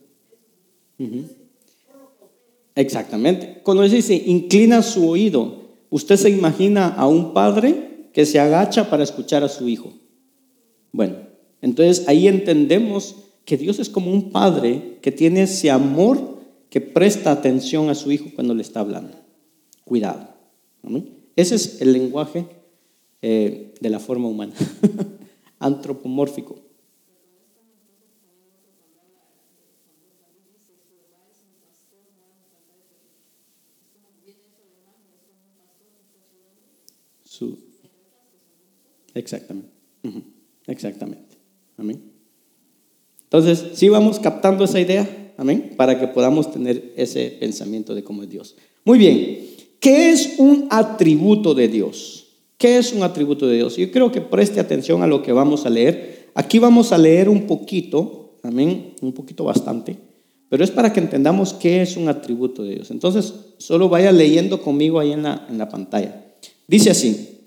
Exactamente. 2.74 3.60
Cuando 3.62 3.82
dice 3.82 4.14
inclina 4.26 4.82
su 4.82 5.10
oído, 5.10 5.68
usted 5.90 6.16
se 6.16 6.30
imagina 6.30 6.88
a 6.88 7.06
un 7.06 7.34
padre 7.34 8.08
que 8.14 8.24
se 8.24 8.40
agacha 8.40 8.88
para 8.88 9.04
escuchar 9.04 9.44
a 9.44 9.48
su 9.50 9.68
hijo. 9.68 9.92
Bueno, 10.90 11.16
entonces 11.60 12.08
ahí 12.08 12.26
entendemos 12.28 13.16
que 13.44 13.58
Dios 13.58 13.78
es 13.78 13.90
como 13.90 14.10
un 14.10 14.30
padre 14.30 14.96
que 15.02 15.12
tiene 15.12 15.42
ese 15.42 15.70
amor 15.70 16.38
que 16.70 16.80
presta 16.80 17.30
atención 17.30 17.90
a 17.90 17.94
su 17.94 18.10
hijo 18.10 18.30
cuando 18.34 18.54
le 18.54 18.62
está 18.62 18.80
hablando. 18.80 19.18
Cuidado. 19.84 20.28
Ese 21.36 21.56
es 21.56 21.82
el 21.82 21.92
lenguaje 21.92 22.46
eh, 23.20 23.74
de 23.78 23.90
la 23.90 23.98
forma 23.98 24.28
humana, 24.28 24.54
antropomórfico. 25.58 26.67
Exactamente. 39.14 39.70
Exactamente. 40.66 41.36
Amén. 41.76 42.02
Entonces, 43.24 43.72
sí 43.74 43.88
vamos 43.88 44.18
captando 44.18 44.64
esa 44.64 44.80
idea, 44.80 45.34
amén, 45.36 45.74
para 45.76 45.98
que 45.98 46.08
podamos 46.08 46.50
tener 46.50 46.94
ese 46.96 47.36
pensamiento 47.38 47.94
de 47.94 48.02
cómo 48.02 48.22
es 48.22 48.30
Dios. 48.30 48.56
Muy 48.84 48.98
bien, 48.98 49.46
¿qué 49.80 50.10
es 50.10 50.38
un 50.38 50.66
atributo 50.70 51.54
de 51.54 51.68
Dios? 51.68 52.26
¿Qué 52.56 52.78
es 52.78 52.92
un 52.92 53.02
atributo 53.02 53.46
de 53.46 53.56
Dios? 53.56 53.76
Yo 53.76 53.90
creo 53.90 54.10
que 54.10 54.20
preste 54.20 54.60
atención 54.60 55.02
a 55.02 55.06
lo 55.06 55.22
que 55.22 55.32
vamos 55.32 55.66
a 55.66 55.70
leer. 55.70 56.30
Aquí 56.34 56.58
vamos 56.58 56.92
a 56.92 56.98
leer 56.98 57.28
un 57.28 57.46
poquito, 57.46 58.38
amén, 58.42 58.94
un 59.02 59.12
poquito 59.12 59.44
bastante, 59.44 59.96
pero 60.48 60.64
es 60.64 60.70
para 60.70 60.92
que 60.92 61.00
entendamos 61.00 61.52
qué 61.52 61.82
es 61.82 61.96
un 61.96 62.08
atributo 62.08 62.62
de 62.62 62.76
Dios. 62.76 62.90
Entonces, 62.90 63.34
solo 63.58 63.88
vaya 63.88 64.10
leyendo 64.10 64.62
conmigo 64.62 64.98
ahí 64.98 65.12
en 65.12 65.22
la, 65.22 65.46
en 65.50 65.58
la 65.58 65.68
pantalla. 65.68 66.27
Dice 66.68 66.90
así, 66.90 67.40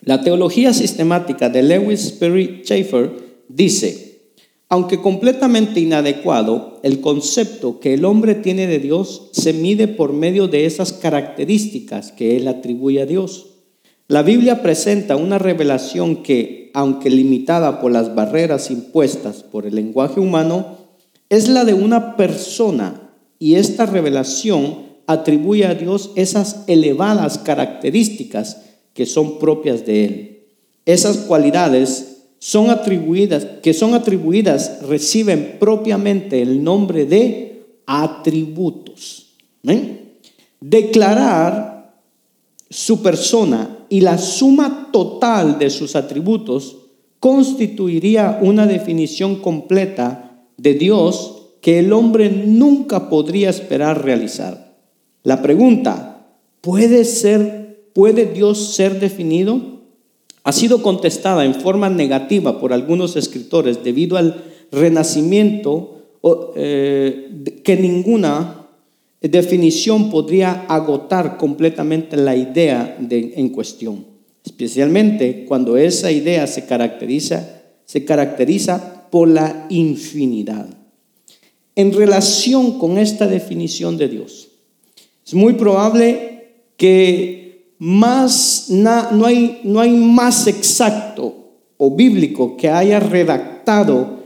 la 0.00 0.22
teología 0.22 0.72
sistemática 0.72 1.50
de 1.50 1.62
Lewis 1.62 2.12
Perry 2.12 2.62
Schaeffer 2.64 3.10
dice, 3.48 4.06
aunque 4.70 5.00
completamente 5.02 5.78
inadecuado, 5.78 6.80
el 6.82 7.02
concepto 7.02 7.80
que 7.80 7.92
el 7.92 8.06
hombre 8.06 8.34
tiene 8.34 8.66
de 8.66 8.78
Dios 8.78 9.28
se 9.32 9.52
mide 9.52 9.88
por 9.88 10.14
medio 10.14 10.48
de 10.48 10.64
esas 10.64 10.94
características 10.94 12.12
que 12.12 12.38
él 12.38 12.48
atribuye 12.48 13.02
a 13.02 13.06
Dios. 13.06 13.48
La 14.08 14.22
Biblia 14.22 14.62
presenta 14.62 15.16
una 15.16 15.38
revelación 15.38 16.22
que, 16.22 16.70
aunque 16.72 17.10
limitada 17.10 17.80
por 17.80 17.92
las 17.92 18.14
barreras 18.14 18.70
impuestas 18.70 19.42
por 19.42 19.66
el 19.66 19.74
lenguaje 19.74 20.18
humano, 20.18 20.78
es 21.28 21.48
la 21.48 21.66
de 21.66 21.74
una 21.74 22.16
persona 22.16 23.12
y 23.38 23.56
esta 23.56 23.84
revelación 23.84 24.85
atribuye 25.06 25.66
a 25.66 25.74
Dios 25.74 26.10
esas 26.16 26.64
elevadas 26.66 27.38
características 27.38 28.62
que 28.92 29.06
son 29.06 29.38
propias 29.38 29.86
de 29.86 30.04
Él. 30.04 30.42
Esas 30.84 31.18
cualidades 31.18 32.16
son 32.38 32.70
atribuidas, 32.70 33.46
que 33.62 33.74
son 33.74 33.94
atribuidas, 33.94 34.82
reciben 34.82 35.56
propiamente 35.58 36.42
el 36.42 36.62
nombre 36.62 37.06
de 37.06 37.64
atributos. 37.86 39.34
Declarar 40.60 41.94
su 42.70 43.02
persona 43.02 43.78
y 43.88 44.00
la 44.00 44.18
suma 44.18 44.90
total 44.92 45.58
de 45.58 45.70
sus 45.70 45.96
atributos 45.96 46.76
constituiría 47.20 48.38
una 48.42 48.66
definición 48.66 49.36
completa 49.36 50.42
de 50.56 50.74
Dios 50.74 51.36
que 51.60 51.80
el 51.80 51.92
hombre 51.92 52.30
nunca 52.30 53.08
podría 53.08 53.50
esperar 53.50 54.04
realizar. 54.04 54.65
La 55.26 55.42
pregunta, 55.42 56.24
¿puede 56.60 57.04
ser 57.04 57.66
puede 57.92 58.26
Dios 58.26 58.76
ser 58.76 59.00
definido? 59.00 59.80
Ha 60.44 60.52
sido 60.52 60.82
contestada 60.82 61.44
en 61.44 61.56
forma 61.56 61.90
negativa 61.90 62.60
por 62.60 62.72
algunos 62.72 63.16
escritores 63.16 63.82
debido 63.82 64.16
al 64.16 64.44
renacimiento 64.70 66.02
eh, 66.54 67.58
que 67.64 67.74
ninguna 67.74 68.68
definición 69.20 70.10
podría 70.10 70.64
agotar 70.68 71.38
completamente 71.38 72.16
la 72.16 72.36
idea 72.36 72.96
de, 73.00 73.32
en 73.34 73.48
cuestión, 73.48 74.04
especialmente 74.44 75.44
cuando 75.48 75.76
esa 75.76 76.12
idea 76.12 76.46
se 76.46 76.66
caracteriza, 76.66 77.64
se 77.84 78.04
caracteriza 78.04 79.08
por 79.10 79.26
la 79.26 79.66
infinidad. 79.70 80.68
En 81.74 81.92
relación 81.92 82.78
con 82.78 82.96
esta 82.96 83.26
definición 83.26 83.96
de 83.96 84.06
Dios, 84.06 84.45
es 85.26 85.34
muy 85.34 85.54
probable 85.54 86.52
que 86.76 87.72
más 87.78 88.66
no, 88.68 89.26
hay, 89.26 89.60
no 89.64 89.80
hay 89.80 89.90
más 89.90 90.46
exacto 90.46 91.34
o 91.76 91.94
bíblico 91.94 92.56
que 92.56 92.68
haya 92.68 93.00
redactado 93.00 94.20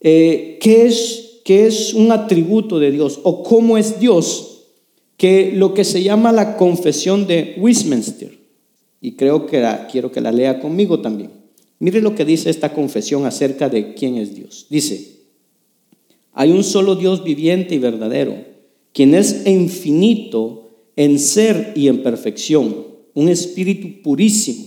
eh, 0.00 0.58
qué 0.60 0.86
es 0.86 1.22
qué 1.44 1.66
es 1.66 1.94
un 1.94 2.12
atributo 2.12 2.78
de 2.78 2.90
Dios 2.90 3.20
o 3.22 3.42
cómo 3.42 3.76
es 3.76 3.98
Dios, 3.98 4.64
que 5.16 5.52
lo 5.52 5.74
que 5.74 5.84
se 5.84 6.02
llama 6.02 6.32
la 6.32 6.56
confesión 6.56 7.26
de 7.26 7.54
Westminster. 7.58 8.38
Y 9.00 9.12
creo 9.12 9.46
que 9.46 9.64
quiero 9.90 10.12
que 10.12 10.20
la 10.20 10.32
lea 10.32 10.60
conmigo 10.60 11.00
también. 11.00 11.30
Mire 11.78 12.00
lo 12.00 12.14
que 12.14 12.24
dice 12.24 12.50
esta 12.50 12.72
confesión 12.72 13.26
acerca 13.26 13.68
de 13.68 13.94
quién 13.94 14.16
es 14.16 14.34
Dios. 14.34 14.66
Dice, 14.70 15.16
hay 16.32 16.52
un 16.52 16.62
solo 16.62 16.94
Dios 16.94 17.24
viviente 17.24 17.74
y 17.74 17.78
verdadero, 17.78 18.36
quien 18.92 19.14
es 19.14 19.46
infinito 19.46 20.68
en 20.96 21.18
ser 21.18 21.72
y 21.74 21.88
en 21.88 22.02
perfección, 22.02 22.86
un 23.14 23.28
espíritu 23.28 24.02
purísimo, 24.02 24.66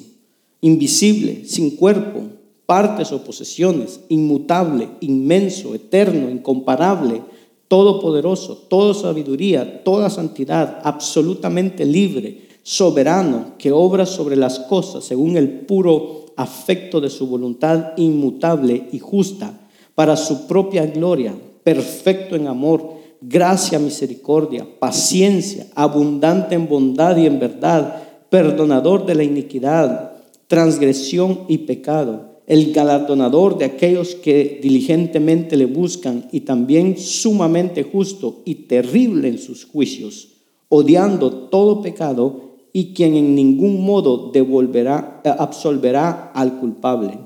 invisible, 0.62 1.46
sin 1.46 1.72
cuerpo 1.72 2.24
partes 2.66 3.12
o 3.12 3.24
posesiones, 3.24 4.02
inmutable, 4.10 4.90
inmenso, 5.02 5.76
eterno, 5.76 6.30
incomparable, 6.30 7.22
todopoderoso, 7.68 8.58
toda 8.70 8.94
sabiduría, 8.94 9.84
toda 9.84 10.10
santidad, 10.10 10.80
absolutamente 10.84 11.86
libre, 11.86 12.48
soberano, 12.64 13.54
que 13.58 13.72
obra 13.72 14.06
sobre 14.06 14.36
las 14.36 14.60
cosas 14.60 15.04
según 15.04 15.38
el 15.38 15.50
puro 15.50 16.26
afecto 16.36 17.00
de 17.00 17.10
su 17.10 17.28
voluntad 17.28 17.94
inmutable 17.98 18.90
y 18.92 19.00
justa, 19.00 19.62
para 19.94 20.18
su 20.18 20.48
propia 20.48 20.86
gloria, 20.88 21.36
perfecto 21.64 22.36
en 22.36 22.48
amor, 22.48 22.96
gracia, 23.22 23.80
misericordia, 23.80 24.68
paciencia, 24.80 25.68
abundante 25.76 26.56
en 26.56 26.68
bondad 26.68 27.18
y 27.18 27.26
en 27.26 27.40
verdad, 27.40 28.04
perdonador 28.30 29.06
de 29.06 29.16
la 29.16 29.24
iniquidad, 29.24 30.14
transgresión 30.48 31.42
y 31.48 31.60
pecado 31.60 32.36
el 32.48 32.74
galardonador 32.74 33.58
de 33.58 33.66
aquellos 33.66 34.16
que 34.16 34.60
diligentemente 34.62 35.58
le 35.58 35.66
buscan 35.66 36.28
y 36.32 36.42
también 36.42 36.98
sumamente 36.98 37.84
justo 37.84 38.42
y 38.46 38.56
terrible 38.68 39.30
en 39.30 39.40
sus 39.40 39.66
juicios, 39.66 40.30
odiando 40.70 41.32
todo 41.50 41.82
pecado 41.82 42.56
y 42.72 42.94
quien 42.94 43.16
en 43.16 43.36
ningún 43.36 43.84
modo 43.84 44.32
devolverá, 44.32 45.22
eh, 45.24 45.32
absolverá 45.38 46.32
al 46.34 46.60
culpable. 46.60 47.18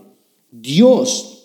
Dios 0.51 1.38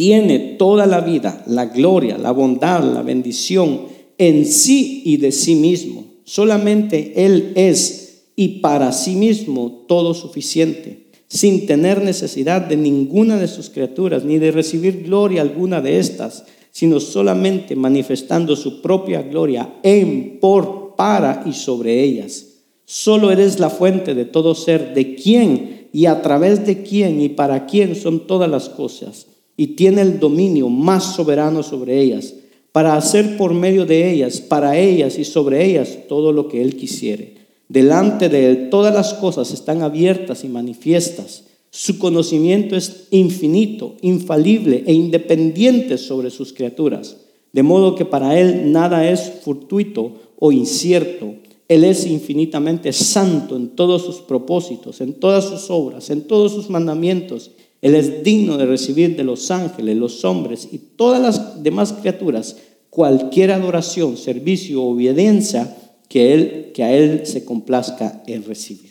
tiene 0.00 0.38
toda 0.56 0.86
la 0.86 1.02
vida, 1.02 1.44
la 1.46 1.66
gloria, 1.66 2.16
la 2.16 2.30
bondad, 2.30 2.82
la 2.82 3.02
bendición 3.02 3.82
en 4.16 4.46
sí 4.46 5.02
y 5.04 5.18
de 5.18 5.30
sí 5.30 5.54
mismo. 5.54 6.06
Solamente 6.24 7.12
Él 7.22 7.52
es 7.54 8.22
y 8.34 8.60
para 8.60 8.92
sí 8.92 9.14
mismo 9.14 9.84
todo 9.86 10.14
suficiente 10.14 11.10
sin 11.28 11.66
tener 11.66 12.02
necesidad 12.02 12.62
de 12.62 12.78
ninguna 12.78 13.36
de 13.36 13.46
sus 13.46 13.68
criaturas, 13.68 14.24
ni 14.24 14.38
de 14.38 14.52
recibir 14.52 15.02
gloria 15.02 15.42
alguna 15.42 15.82
de 15.82 15.98
estas, 15.98 16.46
sino 16.70 16.98
solamente 16.98 17.76
manifestando 17.76 18.56
su 18.56 18.80
propia 18.80 19.20
gloria 19.20 19.74
en, 19.82 20.38
por, 20.40 20.96
para 20.96 21.42
y 21.44 21.52
sobre 21.52 22.02
ellas. 22.02 22.46
Solo 22.86 23.30
eres 23.30 23.60
la 23.60 23.68
fuente 23.68 24.14
de 24.14 24.24
todo 24.24 24.54
ser, 24.54 24.94
de 24.94 25.14
quién 25.14 25.88
y 25.92 26.06
a 26.06 26.22
través 26.22 26.64
de 26.64 26.82
quién 26.82 27.20
y 27.20 27.28
para 27.28 27.66
quién 27.66 27.94
son 27.94 28.26
todas 28.26 28.50
las 28.50 28.70
cosas, 28.70 29.26
y 29.60 29.66
tiene 29.76 30.00
el 30.00 30.18
dominio 30.18 30.70
más 30.70 31.16
soberano 31.16 31.62
sobre 31.62 32.00
ellas, 32.00 32.32
para 32.72 32.96
hacer 32.96 33.36
por 33.36 33.52
medio 33.52 33.84
de 33.84 34.10
ellas, 34.10 34.40
para 34.40 34.78
ellas 34.78 35.18
y 35.18 35.24
sobre 35.26 35.66
ellas 35.66 35.98
todo 36.08 36.32
lo 36.32 36.48
que 36.48 36.62
Él 36.62 36.76
quisiere. 36.76 37.34
Delante 37.68 38.30
de 38.30 38.46
Él 38.46 38.70
todas 38.70 38.94
las 38.94 39.12
cosas 39.12 39.52
están 39.52 39.82
abiertas 39.82 40.44
y 40.44 40.48
manifiestas. 40.48 41.44
Su 41.68 41.98
conocimiento 41.98 42.74
es 42.74 43.08
infinito, 43.10 43.96
infalible 44.00 44.82
e 44.86 44.94
independiente 44.94 45.98
sobre 45.98 46.30
sus 46.30 46.54
criaturas. 46.54 47.18
De 47.52 47.62
modo 47.62 47.96
que 47.96 48.06
para 48.06 48.40
Él 48.40 48.72
nada 48.72 49.10
es 49.10 49.30
fortuito 49.44 50.14
o 50.38 50.52
incierto. 50.52 51.34
Él 51.68 51.84
es 51.84 52.06
infinitamente 52.06 52.94
santo 52.94 53.56
en 53.56 53.68
todos 53.76 54.06
sus 54.06 54.22
propósitos, 54.22 55.02
en 55.02 55.12
todas 55.12 55.44
sus 55.44 55.68
obras, 55.68 56.08
en 56.08 56.22
todos 56.22 56.52
sus 56.52 56.70
mandamientos. 56.70 57.50
Él 57.82 57.94
es 57.94 58.22
digno 58.22 58.58
de 58.58 58.66
recibir 58.66 59.16
de 59.16 59.24
los 59.24 59.50
ángeles, 59.50 59.96
los 59.96 60.24
hombres 60.24 60.68
y 60.70 60.78
todas 60.78 61.20
las 61.20 61.62
demás 61.62 61.92
criaturas 61.92 62.56
cualquier 62.90 63.52
adoración, 63.52 64.16
servicio 64.16 64.82
o 64.82 64.90
obediencia 64.90 65.76
que, 66.08 66.72
a 66.78 66.92
Él 66.92 67.22
se 67.24 67.44
complazca 67.44 68.22
en 68.26 68.44
recibir. 68.44 68.90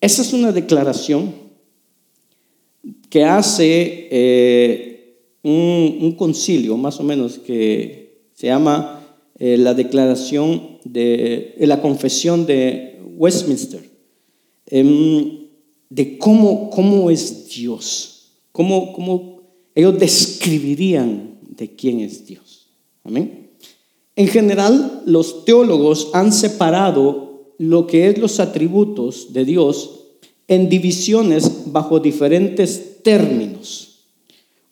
Esa 0.00 0.22
es 0.22 0.32
una 0.32 0.52
declaración 0.52 1.34
que 3.08 3.24
hace 3.24 4.08
eh, 4.10 5.16
un, 5.42 6.14
concilio, 6.16 6.76
más 6.76 7.00
o 7.00 7.02
menos, 7.02 7.38
que 7.38 8.20
se 8.34 8.48
llama 8.48 9.02
eh, 9.38 9.56
la 9.56 9.72
declaración 9.74 10.78
de 10.84 11.54
eh, 11.56 11.66
la 11.66 11.80
confesión 11.80 12.46
de 12.46 13.00
Westminster, 13.16 13.80
em, 14.66 15.47
de 15.90 16.18
cómo, 16.18 16.70
cómo 16.70 17.10
es 17.10 17.48
Dios, 17.48 18.32
cómo, 18.52 18.92
cómo 18.92 19.42
ellos 19.74 19.98
describirían 19.98 21.38
de 21.42 21.74
quién 21.74 22.00
es 22.00 22.26
Dios. 22.26 22.68
Amén. 23.04 23.50
En 24.16 24.28
general, 24.28 25.02
los 25.06 25.44
teólogos 25.44 26.10
han 26.12 26.32
separado 26.32 27.54
lo 27.58 27.86
que 27.86 28.08
es 28.08 28.18
los 28.18 28.40
atributos 28.40 29.32
de 29.32 29.44
Dios 29.44 29.98
en 30.48 30.68
divisiones 30.68 31.72
bajo 31.72 32.00
diferentes 32.00 33.02
términos. 33.02 34.06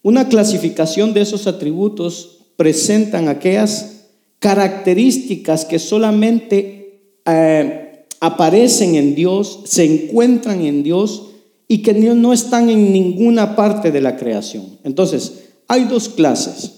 Una 0.02 0.28
clasificación 0.28 1.12
de 1.12 1.20
esos 1.20 1.46
atributos 1.46 2.38
presentan 2.56 3.28
aquellas 3.28 4.06
características 4.38 5.64
que 5.64 5.78
solamente 5.78 7.02
eh, 7.24 7.85
aparecen 8.20 8.94
en 8.94 9.14
Dios, 9.14 9.60
se 9.64 9.84
encuentran 9.84 10.64
en 10.64 10.82
Dios 10.82 11.24
y 11.68 11.82
que 11.82 11.92
no 11.94 12.32
están 12.32 12.70
en 12.70 12.92
ninguna 12.92 13.56
parte 13.56 13.90
de 13.90 14.00
la 14.00 14.16
creación. 14.16 14.78
Entonces, 14.84 15.46
hay 15.68 15.84
dos 15.84 16.08
clases. 16.08 16.72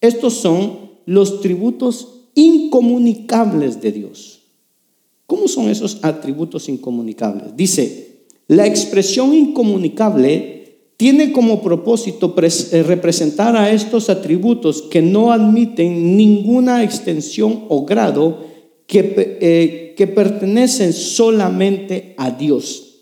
Estos 0.00 0.34
son 0.34 0.90
los 1.06 1.40
tributos 1.40 2.08
incomunicables 2.34 3.80
de 3.80 3.92
Dios. 3.92 4.40
¿Cómo 5.26 5.48
son 5.48 5.68
esos 5.68 5.98
atributos 6.02 6.68
incomunicables? 6.68 7.56
Dice, 7.56 8.26
la 8.46 8.66
expresión 8.66 9.34
incomunicable 9.34 10.54
tiene 10.96 11.32
como 11.32 11.62
propósito 11.62 12.34
eh, 12.38 12.82
representar 12.82 13.56
a 13.56 13.70
estos 13.70 14.10
atributos 14.10 14.82
que 14.82 15.02
no 15.02 15.32
admiten 15.32 16.16
ninguna 16.16 16.84
extensión 16.84 17.64
o 17.68 17.84
grado 17.84 18.44
que, 18.86 19.38
eh, 19.40 19.83
que 19.96 20.06
pertenecen 20.06 20.92
solamente 20.92 22.14
a 22.16 22.30
Dios. 22.30 22.94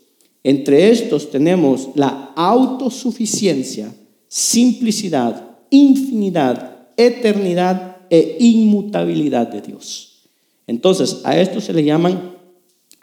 Entre 0.43 0.89
estos 0.89 1.31
tenemos 1.31 1.89
la 1.95 2.33
autosuficiencia, 2.35 3.93
simplicidad, 4.27 5.57
infinidad, 5.69 6.87
eternidad 6.97 7.97
e 8.09 8.37
inmutabilidad 8.39 9.47
de 9.47 9.61
Dios. 9.61 10.29
Entonces, 10.67 11.21
a 11.23 11.39
esto 11.39 11.61
se 11.61 11.73
le 11.73 11.83
llaman 11.83 12.35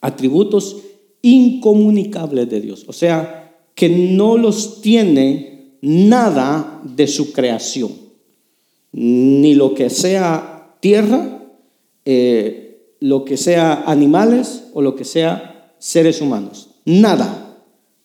atributos 0.00 0.76
incomunicables 1.22 2.48
de 2.48 2.60
Dios, 2.60 2.84
o 2.86 2.92
sea, 2.92 3.58
que 3.74 3.88
no 3.88 4.36
los 4.36 4.80
tiene 4.80 5.76
nada 5.82 6.82
de 6.84 7.06
su 7.06 7.32
creación, 7.32 7.92
ni 8.92 9.54
lo 9.54 9.74
que 9.74 9.90
sea 9.90 10.76
tierra, 10.80 11.42
eh, 12.04 12.69
lo 13.00 13.24
que 13.24 13.36
sea 13.36 13.84
animales 13.86 14.64
o 14.74 14.82
lo 14.82 14.94
que 14.94 15.04
sea 15.04 15.74
seres 15.78 16.20
humanos. 16.20 16.68
Nada 16.84 17.64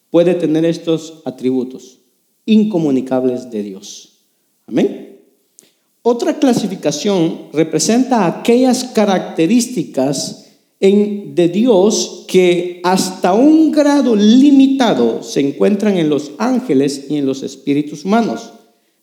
puede 0.09 0.33
tener 0.33 0.65
estos 0.65 1.21
atributos 1.25 1.99
incomunicables 2.45 3.51
de 3.51 3.63
Dios. 3.63 4.19
Amén. 4.67 5.19
Otra 6.01 6.37
clasificación 6.39 7.49
representa 7.51 8.27
aquellas 8.27 8.85
características 8.85 10.45
de 10.79 11.49
Dios 11.51 12.25
que 12.27 12.79
hasta 12.83 13.33
un 13.33 13.71
grado 13.71 14.15
limitado 14.15 15.23
se 15.23 15.39
encuentran 15.39 15.97
en 15.97 16.09
los 16.09 16.33
ángeles 16.37 17.07
y 17.09 17.17
en 17.17 17.25
los 17.25 17.41
espíritus 17.41 18.05
humanos. 18.05 18.51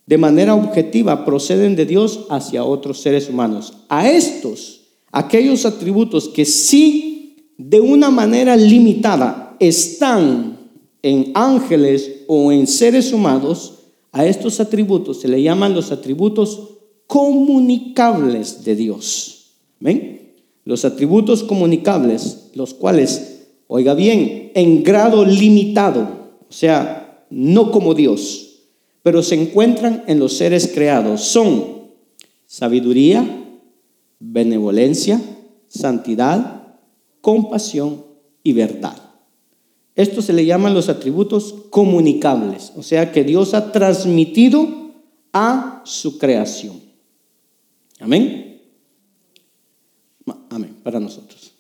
De 0.06 0.18
manera 0.18 0.54
objetiva 0.54 1.24
proceden 1.24 1.74
de 1.74 1.86
Dios 1.86 2.26
hacia 2.30 2.64
otros 2.64 3.00
seres 3.00 3.28
humanos. 3.28 3.78
A 3.88 4.08
estos, 4.08 4.81
aquellos 5.12 5.66
atributos 5.66 6.28
que 6.28 6.44
sí 6.44 7.52
de 7.58 7.80
una 7.80 8.10
manera 8.10 8.56
limitada 8.56 9.56
están 9.60 10.58
en 11.02 11.30
ángeles 11.34 12.24
o 12.26 12.50
en 12.50 12.66
seres 12.66 13.12
humanos, 13.12 13.74
a 14.10 14.26
estos 14.26 14.60
atributos 14.60 15.20
se 15.20 15.28
le 15.28 15.42
llaman 15.42 15.74
los 15.74 15.92
atributos 15.92 16.70
comunicables 17.06 18.64
de 18.64 18.74
Dios. 18.74 19.52
¿Ven? 19.80 20.32
Los 20.64 20.84
atributos 20.84 21.42
comunicables, 21.42 22.50
los 22.54 22.72
cuales, 22.72 23.46
oiga 23.66 23.94
bien, 23.94 24.52
en 24.54 24.82
grado 24.82 25.24
limitado, 25.24 26.02
o 26.48 26.52
sea, 26.52 27.26
no 27.30 27.72
como 27.72 27.94
Dios, 27.94 28.60
pero 29.02 29.22
se 29.22 29.34
encuentran 29.34 30.04
en 30.06 30.18
los 30.18 30.34
seres 30.34 30.70
creados, 30.72 31.22
son 31.22 31.64
sabiduría, 32.46 33.41
benevolencia, 34.22 35.20
santidad, 35.68 36.78
compasión 37.20 38.04
y 38.42 38.52
verdad. 38.52 38.96
Esto 39.94 40.22
se 40.22 40.32
le 40.32 40.46
llaman 40.46 40.74
los 40.74 40.88
atributos 40.88 41.54
comunicables, 41.70 42.72
o 42.76 42.82
sea 42.82 43.12
que 43.12 43.24
Dios 43.24 43.52
ha 43.52 43.72
transmitido 43.72 44.68
a 45.32 45.82
su 45.84 46.18
creación. 46.18 46.80
Amén. 47.98 48.60
Amén, 50.50 50.76
para 50.82 51.00
nosotros. 51.00 51.52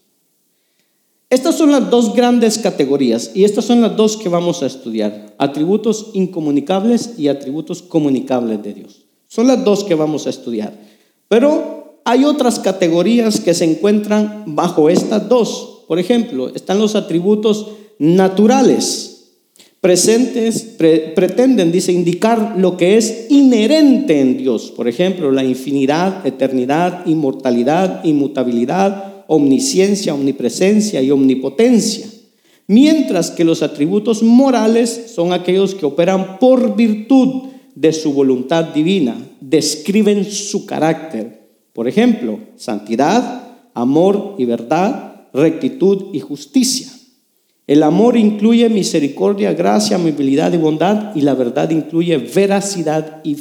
Estas 1.30 1.56
son 1.56 1.72
las 1.72 1.88
dos 1.90 2.14
grandes 2.14 2.58
categorías 2.58 3.32
y 3.34 3.44
estas 3.44 3.64
son 3.64 3.80
las 3.80 3.96
dos 3.96 4.18
que 4.18 4.28
vamos 4.28 4.62
a 4.62 4.66
estudiar, 4.66 5.34
atributos 5.38 6.10
incomunicables 6.12 7.18
y 7.18 7.28
atributos 7.28 7.82
comunicables 7.82 8.62
de 8.62 8.74
Dios. 8.74 9.06
Son 9.28 9.46
las 9.46 9.64
dos 9.64 9.82
que 9.84 9.94
vamos 9.94 10.26
a 10.26 10.30
estudiar. 10.30 10.78
Pero 11.28 11.81
hay 12.04 12.24
otras 12.24 12.58
categorías 12.58 13.40
que 13.40 13.54
se 13.54 13.64
encuentran 13.64 14.44
bajo 14.46 14.88
estas 14.88 15.28
dos. 15.28 15.84
Por 15.86 15.98
ejemplo, 15.98 16.48
están 16.54 16.78
los 16.78 16.94
atributos 16.96 17.68
naturales. 17.98 19.12
Presentes 19.80 20.62
pretenden, 21.14 21.72
dice, 21.72 21.92
indicar 21.92 22.54
lo 22.56 22.76
que 22.76 22.96
es 22.96 23.26
inherente 23.30 24.20
en 24.20 24.38
Dios. 24.38 24.72
Por 24.74 24.86
ejemplo, 24.86 25.32
la 25.32 25.42
infinidad, 25.42 26.24
eternidad, 26.24 27.04
inmortalidad, 27.04 28.04
inmutabilidad, 28.04 29.24
omnisciencia, 29.26 30.14
omnipresencia 30.14 31.02
y 31.02 31.10
omnipotencia. 31.10 32.06
Mientras 32.68 33.32
que 33.32 33.44
los 33.44 33.62
atributos 33.62 34.22
morales 34.22 35.12
son 35.14 35.32
aquellos 35.32 35.74
que 35.74 35.86
operan 35.86 36.38
por 36.38 36.76
virtud 36.76 37.48
de 37.74 37.92
su 37.92 38.12
voluntad 38.12 38.66
divina, 38.66 39.16
describen 39.40 40.24
su 40.24 40.64
carácter. 40.64 41.41
Por 41.72 41.88
ejemplo, 41.88 42.38
santidad, 42.56 43.56
amor 43.74 44.34
y 44.38 44.44
verdad, 44.44 45.28
rectitud 45.32 46.06
y 46.12 46.20
justicia. 46.20 46.88
El 47.66 47.82
amor 47.82 48.16
incluye 48.16 48.68
misericordia, 48.68 49.54
gracia, 49.54 49.96
amabilidad 49.96 50.52
y 50.52 50.58
bondad, 50.58 51.14
y 51.14 51.22
la 51.22 51.34
verdad 51.34 51.70
incluye 51.70 52.18
veracidad 52.18 53.22
y, 53.24 53.34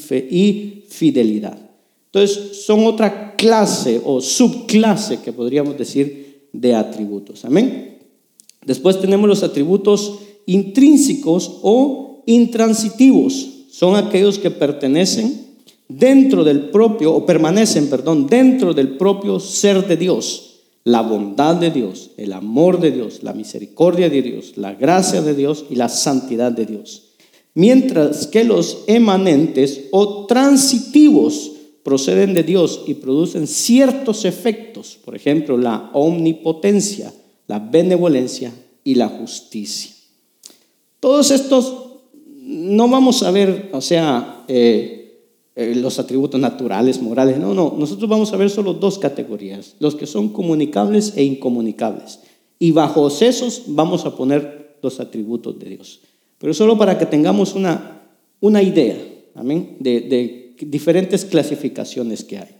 fidelidad. 0.87 1.57
Entonces, 2.05 2.65
son 2.65 2.85
otra 2.85 3.35
clase 3.35 4.01
o 4.03 4.21
subclase 4.21 5.19
que 5.21 5.33
podríamos 5.33 5.77
decir 5.77 6.47
de 6.53 6.75
atributos. 6.75 7.45
Amén. 7.45 7.97
Después 8.65 9.01
tenemos 9.01 9.27
los 9.27 9.43
atributos 9.43 10.19
intrínsecos 10.45 11.59
o 11.63 12.23
intransitivos. 12.27 13.65
Son 13.71 13.95
aquellos 13.95 14.37
que 14.37 14.51
pertenecen 14.51 15.50
dentro 15.97 16.43
del 16.43 16.69
propio, 16.69 17.13
o 17.13 17.25
permanecen, 17.25 17.89
perdón, 17.89 18.27
dentro 18.27 18.73
del 18.73 18.97
propio 18.97 19.39
ser 19.39 19.87
de 19.87 19.97
Dios 19.97 20.51
la 20.83 21.01
bondad 21.01 21.55
de 21.55 21.69
Dios, 21.69 22.11
el 22.17 22.33
amor 22.33 22.79
de 22.79 22.91
Dios, 22.91 23.21
la 23.21 23.33
misericordia 23.33 24.09
de 24.09 24.21
Dios, 24.21 24.53
la 24.57 24.73
gracia 24.73 25.21
de 25.21 25.35
Dios 25.35 25.65
y 25.69 25.75
la 25.75 25.89
santidad 25.89 26.51
de 26.51 26.65
Dios. 26.65 27.09
Mientras 27.53 28.27
que 28.27 28.43
los 28.43 28.83
emanentes 28.87 29.89
o 29.91 30.25
transitivos 30.25 31.51
proceden 31.83 32.33
de 32.33 32.43
Dios 32.43 32.83
y 32.87 32.95
producen 32.95 33.47
ciertos 33.47 34.25
efectos, 34.25 34.97
por 35.03 35.15
ejemplo, 35.15 35.57
la 35.57 35.89
omnipotencia, 35.93 37.13
la 37.47 37.59
benevolencia 37.59 38.53
y 38.83 38.95
la 38.95 39.09
justicia. 39.09 39.91
Todos 40.99 41.31
estos 41.31 41.73
no 42.41 42.87
vamos 42.87 43.23
a 43.23 43.31
ver, 43.31 43.69
o 43.73 43.81
sea, 43.81 44.45
eh, 44.47 45.00
eh, 45.55 45.75
los 45.75 45.99
atributos 45.99 46.39
naturales, 46.39 47.01
morales. 47.01 47.37
No, 47.37 47.53
no, 47.53 47.75
nosotros 47.77 48.09
vamos 48.09 48.31
a 48.31 48.37
ver 48.37 48.49
solo 48.49 48.73
dos 48.73 48.97
categorías, 48.97 49.75
los 49.79 49.95
que 49.95 50.05
son 50.05 50.29
comunicables 50.29 51.13
e 51.17 51.23
incomunicables. 51.23 52.19
Y 52.57 52.71
bajo 52.71 53.07
esos 53.07 53.63
vamos 53.67 54.05
a 54.05 54.15
poner 54.15 54.77
los 54.81 54.99
atributos 54.99 55.59
de 55.59 55.69
Dios. 55.69 56.01
Pero 56.37 56.53
solo 56.53 56.77
para 56.77 56.97
que 56.97 57.05
tengamos 57.05 57.53
una, 57.53 58.01
una 58.39 58.63
idea, 58.63 58.97
amén, 59.35 59.77
de, 59.79 60.01
de 60.01 60.55
diferentes 60.59 61.25
clasificaciones 61.25 62.23
que 62.23 62.37
hay. 62.37 62.55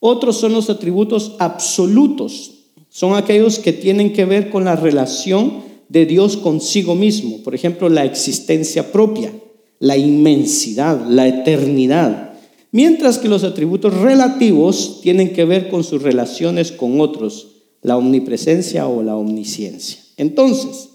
Otros 0.00 0.36
son 0.36 0.52
los 0.52 0.68
atributos 0.68 1.34
absolutos, 1.38 2.52
son 2.90 3.16
aquellos 3.16 3.58
que 3.58 3.72
tienen 3.72 4.12
que 4.12 4.24
ver 4.24 4.50
con 4.50 4.64
la 4.64 4.76
relación 4.76 5.62
de 5.88 6.06
Dios 6.06 6.36
consigo 6.36 6.94
mismo, 6.94 7.42
por 7.42 7.54
ejemplo, 7.54 7.88
la 7.88 8.04
existencia 8.04 8.92
propia, 8.92 9.32
la 9.78 9.96
inmensidad, 9.96 11.06
la 11.08 11.26
eternidad, 11.26 12.33
mientras 12.74 13.18
que 13.18 13.28
los 13.28 13.44
atributos 13.44 13.94
relativos 13.94 15.00
tienen 15.00 15.32
que 15.32 15.44
ver 15.44 15.68
con 15.68 15.84
sus 15.84 16.02
relaciones 16.02 16.72
con 16.72 17.00
otros, 17.00 17.52
la 17.82 17.96
omnipresencia 17.96 18.88
o 18.88 19.00
la 19.00 19.16
omnisciencia. 19.16 20.00
Entonces, 20.16 20.88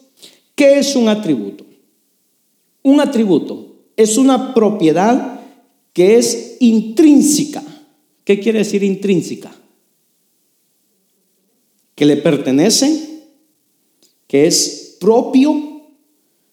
¿qué 0.55 0.77
es 0.77 0.97
un 0.97 1.07
atributo? 1.07 1.65
Un 2.83 2.99
atributo 2.99 3.77
es 3.95 4.17
una 4.17 4.53
propiedad 4.53 5.39
que 5.93 6.17
es 6.17 6.57
intrínseca. 6.59 7.63
¿Qué 8.25 8.41
quiere 8.41 8.59
decir 8.59 8.83
intrínseca? 8.83 9.55
Que 11.95 12.05
le 12.05 12.17
pertenece, 12.17 13.23
que 14.27 14.47
es 14.47 14.97
propio 14.99 15.81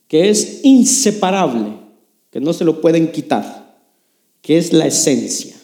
que 0.07 0.31
es 0.31 0.61
inseparable, 0.63 1.79
que 2.31 2.39
no 2.39 2.53
se 2.53 2.65
lo 2.65 2.81
pueden 2.81 3.11
quitar, 3.11 3.66
que 4.47 4.59
es 4.59 4.73
la 4.73 4.87
esencia. 4.87 5.57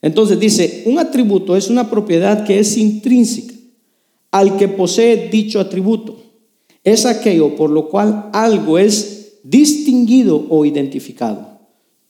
Entonces 0.00 0.38
dice, 0.38 0.84
un 0.86 1.00
atributo 1.00 1.56
es 1.56 1.68
una 1.68 1.90
propiedad 1.90 2.44
que 2.44 2.60
es 2.60 2.76
intrínseca 2.76 3.54
al 4.30 4.56
que 4.56 4.68
posee 4.68 5.30
dicho 5.30 5.58
atributo. 5.58 6.18
Es 6.84 7.06
aquello 7.06 7.56
por 7.56 7.70
lo 7.70 7.88
cual 7.88 8.30
algo 8.32 8.78
es 8.78 9.40
distinguido 9.42 10.46
o 10.48 10.64
identificado. 10.64 11.58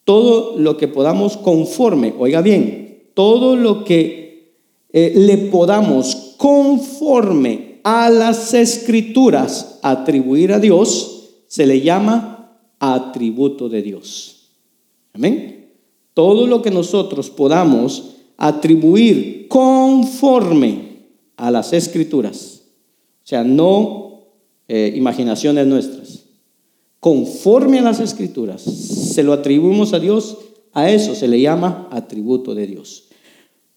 Todo 0.04 0.58
lo 0.58 0.76
que 0.76 0.88
podamos 0.88 1.38
conforme, 1.38 2.12
oiga 2.18 2.42
bien, 2.42 3.08
todo 3.14 3.56
lo 3.56 3.86
que 3.86 4.58
eh, 4.92 5.14
le 5.16 5.38
podamos 5.38 6.34
conforme 6.36 7.80
a 7.82 8.10
las 8.10 8.52
escrituras 8.52 9.78
atribuir 9.80 10.52
a 10.52 10.58
Dios, 10.58 11.30
se 11.46 11.66
le 11.66 11.80
llama 11.80 12.58
atributo 12.78 13.70
de 13.70 13.80
Dios. 13.80 14.50
Amén. 15.14 15.63
Todo 16.14 16.46
lo 16.46 16.62
que 16.62 16.70
nosotros 16.70 17.28
podamos 17.30 18.14
atribuir 18.36 19.48
conforme 19.48 20.94
a 21.36 21.50
las 21.50 21.72
escrituras, 21.72 22.62
o 23.24 23.26
sea, 23.26 23.44
no 23.44 24.22
eh, 24.68 24.92
imaginaciones 24.96 25.66
nuestras, 25.66 26.24
conforme 27.00 27.80
a 27.80 27.82
las 27.82 28.00
escrituras, 28.00 28.62
se 28.62 29.22
lo 29.22 29.32
atribuimos 29.32 29.92
a 29.92 29.98
Dios, 29.98 30.38
a 30.72 30.90
eso 30.90 31.14
se 31.14 31.28
le 31.28 31.40
llama 31.40 31.88
atributo 31.90 32.54
de 32.54 32.66
Dios. 32.66 33.08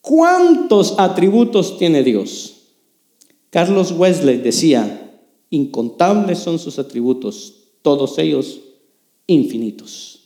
¿Cuántos 0.01 0.95
atributos 0.97 1.77
tiene 1.77 2.03
Dios? 2.03 2.53
Carlos 3.49 3.91
Wesley 3.91 4.37
decía, 4.37 5.19
incontables 5.49 6.39
son 6.39 6.59
sus 6.59 6.79
atributos, 6.79 7.55
todos 7.81 8.17
ellos 8.17 8.59
infinitos. 9.25 10.16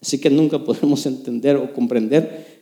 Así 0.00 0.18
que 0.18 0.30
nunca 0.30 0.62
podemos 0.62 1.04
entender 1.06 1.56
o 1.56 1.72
comprender 1.72 2.56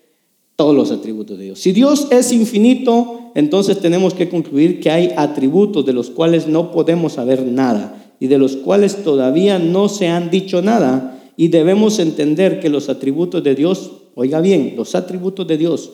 todos 0.57 0.75
los 0.75 0.91
atributos 0.91 1.37
de 1.39 1.45
Dios. 1.45 1.61
Si 1.61 1.73
Dios 1.73 2.09
es 2.11 2.33
infinito, 2.33 3.33
entonces 3.35 3.81
tenemos 3.81 4.15
que 4.15 4.29
concluir 4.29 4.81
que 4.81 4.91
hay 4.91 5.13
atributos 5.17 5.85
de 5.85 5.93
los 5.93 6.11
cuales 6.11 6.47
no 6.47 6.71
podemos 6.71 7.15
saber 7.15 7.43
nada 7.43 8.15
y 8.21 8.29
de 8.29 8.39
los 8.39 8.57
cuales 8.57 9.03
todavía 9.03 9.59
no 9.59 9.89
se 9.89 10.09
han 10.09 10.31
dicho 10.31 10.63
nada. 10.63 11.21
Y 11.37 11.49
debemos 11.49 11.99
entender 11.99 12.61
que 12.61 12.69
los 12.69 12.89
atributos 12.89 13.43
de 13.43 13.57
Dios, 13.57 13.91
oiga 14.15 14.41
bien, 14.41 14.75
los 14.77 14.95
atributos 14.95 15.47
de 15.47 15.59
Dios 15.59 15.91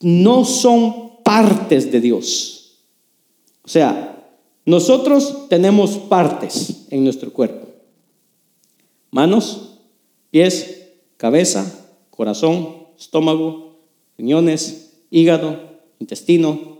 no 0.00 0.44
son 0.44 1.22
partes 1.22 1.92
de 1.92 2.00
Dios. 2.00 2.78
O 3.64 3.68
sea, 3.68 4.34
nosotros 4.64 5.48
tenemos 5.48 5.92
partes 5.92 6.86
en 6.90 7.04
nuestro 7.04 7.32
cuerpo. 7.32 7.68
Manos, 9.12 9.78
pies, 10.30 10.79
cabeza, 11.20 11.86
corazón, 12.08 12.86
estómago, 12.98 13.76
riñones, 14.16 15.02
hígado, 15.10 15.60
intestino, 15.98 16.78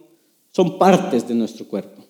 son 0.51 0.78
partes 0.78 1.28
de 1.28 1.34
nuestro 1.34 1.68
cuerpo. 1.68 2.03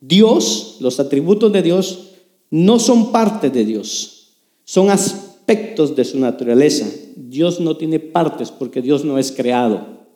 Dios, 0.00 0.78
los 0.80 0.98
atributos 0.98 1.52
de 1.52 1.62
Dios, 1.62 2.10
no 2.50 2.80
son 2.80 3.12
parte 3.12 3.50
de 3.50 3.64
Dios, 3.64 4.32
son 4.64 4.90
aspectos 4.90 5.94
de 5.94 6.04
su 6.04 6.18
naturaleza. 6.18 6.88
Dios 7.14 7.60
no 7.60 7.76
tiene 7.76 8.00
partes 8.00 8.50
porque 8.50 8.82
Dios 8.82 9.04
no 9.04 9.16
es 9.16 9.30
creado, 9.30 10.08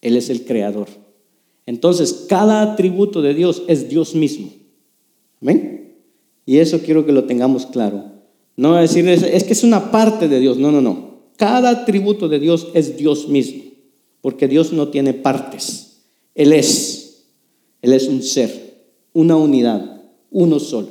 Él 0.00 0.16
es 0.16 0.30
el 0.30 0.44
creador. 0.44 0.86
Entonces, 1.66 2.26
cada 2.28 2.62
atributo 2.62 3.22
de 3.22 3.34
Dios 3.34 3.64
es 3.66 3.88
Dios 3.88 4.14
mismo. 4.14 4.52
¿Amén? 5.42 5.96
Y 6.46 6.58
eso 6.58 6.78
quiero 6.78 7.04
que 7.04 7.10
lo 7.10 7.24
tengamos 7.24 7.66
claro. 7.66 8.15
No 8.56 8.74
decir, 8.76 9.06
es 9.08 9.44
que 9.44 9.52
es 9.52 9.62
una 9.62 9.90
parte 9.90 10.28
de 10.28 10.40
Dios. 10.40 10.56
No, 10.56 10.72
no, 10.72 10.80
no. 10.80 11.16
Cada 11.36 11.70
atributo 11.70 12.28
de 12.28 12.38
Dios 12.38 12.68
es 12.74 12.96
Dios 12.96 13.28
mismo. 13.28 13.62
Porque 14.20 14.48
Dios 14.48 14.72
no 14.72 14.88
tiene 14.88 15.12
partes. 15.14 16.02
Él 16.34 16.52
es. 16.52 17.24
Él 17.82 17.92
es 17.92 18.08
un 18.08 18.22
ser, 18.22 18.88
una 19.12 19.36
unidad, 19.36 20.02
uno 20.30 20.58
solo. 20.58 20.88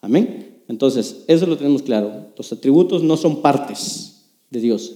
Amén. 0.00 0.62
Entonces, 0.68 1.24
eso 1.26 1.46
lo 1.46 1.56
tenemos 1.56 1.82
claro. 1.82 2.28
Los 2.36 2.52
atributos 2.52 3.02
no 3.02 3.16
son 3.16 3.42
partes 3.42 4.26
de 4.50 4.60
Dios. 4.60 4.94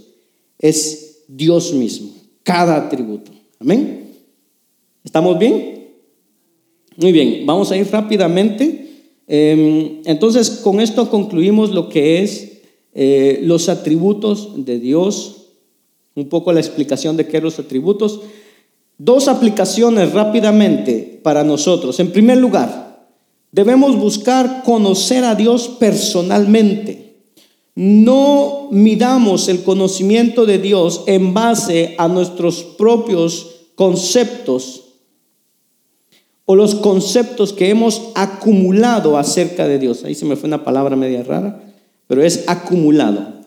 Es 0.59 1.25
Dios 1.27 1.73
mismo. 1.73 2.13
Cada 2.45 2.77
atributo. 2.77 3.33
Amén. 3.59 4.13
¿Estamos 5.03 5.39
bien? 5.39 5.75
Muy 6.97 7.11
bien, 7.11 7.45
vamos 7.45 7.73
a 7.73 7.77
ir 7.77 7.91
rápidamente. 7.91 8.84
Em, 9.27 10.03
entonces, 10.05 10.51
con 10.51 10.81
esto 10.81 11.09
concluimos 11.09 11.71
lo 11.71 11.89
que 11.89 12.23
es 12.23 12.53
eh, 12.95 13.41
los 13.43 13.69
atributos 13.69 14.65
de 14.65 14.79
Dios, 14.79 15.47
un 16.15 16.29
poco 16.29 16.53
la 16.53 16.61
explicación 16.61 17.17
de 17.17 17.27
qué 17.27 17.39
son 17.39 17.45
los 17.45 17.59
atributos. 17.59 18.21
Dos 18.99 19.27
aplicaciones 19.27 20.13
rápidamente 20.13 21.21
para 21.23 21.43
nosotros. 21.43 21.99
En 21.99 22.13
primer 22.13 22.39
lugar, 22.39 23.09
debemos 23.51 23.97
buscar 23.97 24.63
conocer 24.65 25.25
a 25.25 25.35
Dios 25.35 25.69
personalmente. 25.81 27.17
No 27.75 28.69
midamos 28.71 29.49
el 29.49 29.65
conocimiento 29.65 30.47
de 30.47 30.59
Dios 30.59 31.03
en 31.09 31.35
base 31.35 31.97
a 31.99 32.07
nuestros 32.07 32.63
propios 32.63 33.51
conceptos 33.75 34.84
o 36.47 36.57
los 36.57 36.75
conceptos 36.75 37.53
que 37.53 37.71
hemos 37.71 38.11
acumulado 38.15 39.17
acerca 39.17 39.67
de 39.67 39.79
Dios. 39.79 40.05
Ahí 40.05 40.15
se 40.15 40.27
me 40.27 40.37
fue 40.37 40.49
una 40.49 40.65
palabra 40.65 40.97
media 40.97 41.23
rara, 41.23 41.63
pero 42.07 42.23
es 42.23 42.45
acumulado. 42.47 43.41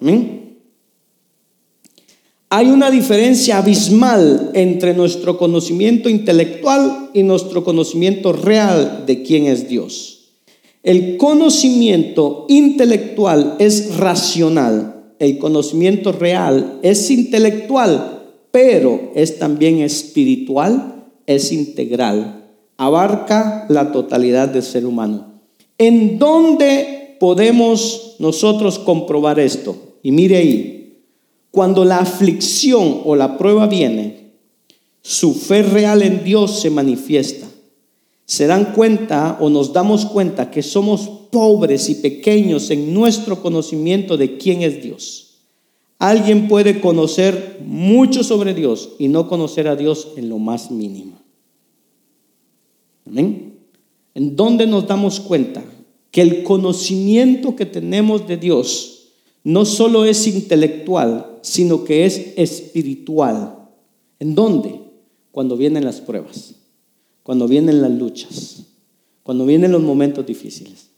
Hay 2.49 2.67
una 2.67 2.89
diferencia 2.89 3.57
abismal 3.57 4.51
entre 4.53 4.93
nuestro 4.93 5.37
conocimiento 5.37 6.09
intelectual 6.09 7.11
y 7.13 7.23
nuestro 7.23 7.63
conocimiento 7.63 8.33
real 8.33 9.03
de 9.05 9.21
quién 9.21 9.45
es 9.45 9.67
Dios. 9.67 10.13
El 10.81 11.17
conocimiento 11.17 12.45
intelectual 12.47 13.57
es 13.59 13.97
racional, 13.97 15.11
el 15.19 15.37
conocimiento 15.37 16.13
real 16.13 16.79
es 16.81 17.11
intelectual, 17.11 18.21
pero 18.51 19.11
es 19.13 19.37
también 19.37 19.81
espiritual, 19.81 21.05
es 21.25 21.51
integral 21.51 22.36
abarca 22.77 23.65
la 23.69 23.91
totalidad 23.91 24.49
del 24.49 24.63
ser 24.63 24.85
humano. 24.85 25.41
¿En 25.77 26.17
dónde 26.19 27.17
podemos 27.19 28.15
nosotros 28.19 28.79
comprobar 28.79 29.39
esto? 29.39 29.75
Y 30.03 30.11
mire 30.11 30.37
ahí, 30.37 31.03
cuando 31.51 31.85
la 31.85 31.99
aflicción 31.99 33.01
o 33.03 33.15
la 33.15 33.37
prueba 33.37 33.67
viene, 33.67 34.31
su 35.01 35.33
fe 35.33 35.63
real 35.63 36.01
en 36.01 36.23
Dios 36.23 36.59
se 36.59 36.69
manifiesta. 36.69 37.47
Se 38.25 38.45
dan 38.45 38.73
cuenta 38.73 39.37
o 39.39 39.49
nos 39.49 39.73
damos 39.73 40.05
cuenta 40.05 40.51
que 40.51 40.61
somos 40.61 41.09
pobres 41.31 41.89
y 41.89 41.95
pequeños 41.95 42.69
en 42.71 42.93
nuestro 42.93 43.41
conocimiento 43.41 44.17
de 44.17 44.37
quién 44.37 44.61
es 44.61 44.83
Dios. 44.83 45.27
Alguien 45.97 46.47
puede 46.47 46.79
conocer 46.79 47.59
mucho 47.65 48.23
sobre 48.23 48.53
Dios 48.53 48.89
y 48.99 49.07
no 49.07 49.27
conocer 49.27 49.67
a 49.67 49.75
Dios 49.75 50.09
en 50.17 50.29
lo 50.29 50.37
más 50.37 50.69
mínimo. 50.69 51.26
En 53.15 54.35
donde 54.35 54.67
nos 54.67 54.87
damos 54.87 55.19
cuenta 55.19 55.63
que 56.11 56.21
el 56.21 56.43
conocimiento 56.43 57.55
que 57.55 57.65
tenemos 57.65 58.27
de 58.27 58.37
Dios 58.37 59.11
no 59.43 59.65
solo 59.65 60.03
es 60.05 60.27
intelectual, 60.27 61.37
sino 61.41 61.83
que 61.83 62.05
es 62.05 62.33
espiritual. 62.35 63.69
¿En 64.19 64.35
dónde? 64.35 64.81
Cuando 65.31 65.55
vienen 65.55 65.85
las 65.85 66.01
pruebas, 66.01 66.55
cuando 67.23 67.47
vienen 67.47 67.81
las 67.81 67.91
luchas, 67.91 68.63
cuando 69.23 69.45
vienen 69.45 69.71
los 69.71 69.81
momentos 69.81 70.25
difíciles. 70.25 70.89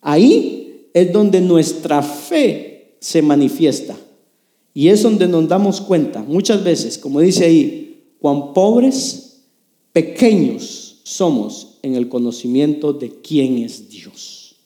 Ahí 0.00 0.88
es 0.94 1.12
donde 1.12 1.40
nuestra 1.40 2.02
fe 2.02 2.96
se 3.00 3.20
manifiesta. 3.20 3.96
Y 4.72 4.88
es 4.88 5.02
donde 5.02 5.26
nos 5.26 5.48
damos 5.48 5.80
cuenta, 5.80 6.22
muchas 6.22 6.62
veces, 6.62 6.98
como 6.98 7.20
dice 7.20 7.44
ahí, 7.44 8.04
cuán 8.20 8.52
pobres, 8.52 9.42
pequeños 9.92 10.87
somos 11.08 11.78
en 11.82 11.94
el 11.94 12.08
conocimiento 12.08 12.92
de 12.92 13.20
quién 13.20 13.58
es 13.58 13.88
Dios. 13.88 14.56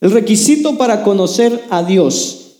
El 0.00 0.10
requisito 0.10 0.76
para 0.76 1.02
conocer 1.02 1.64
a 1.70 1.82
Dios 1.82 2.58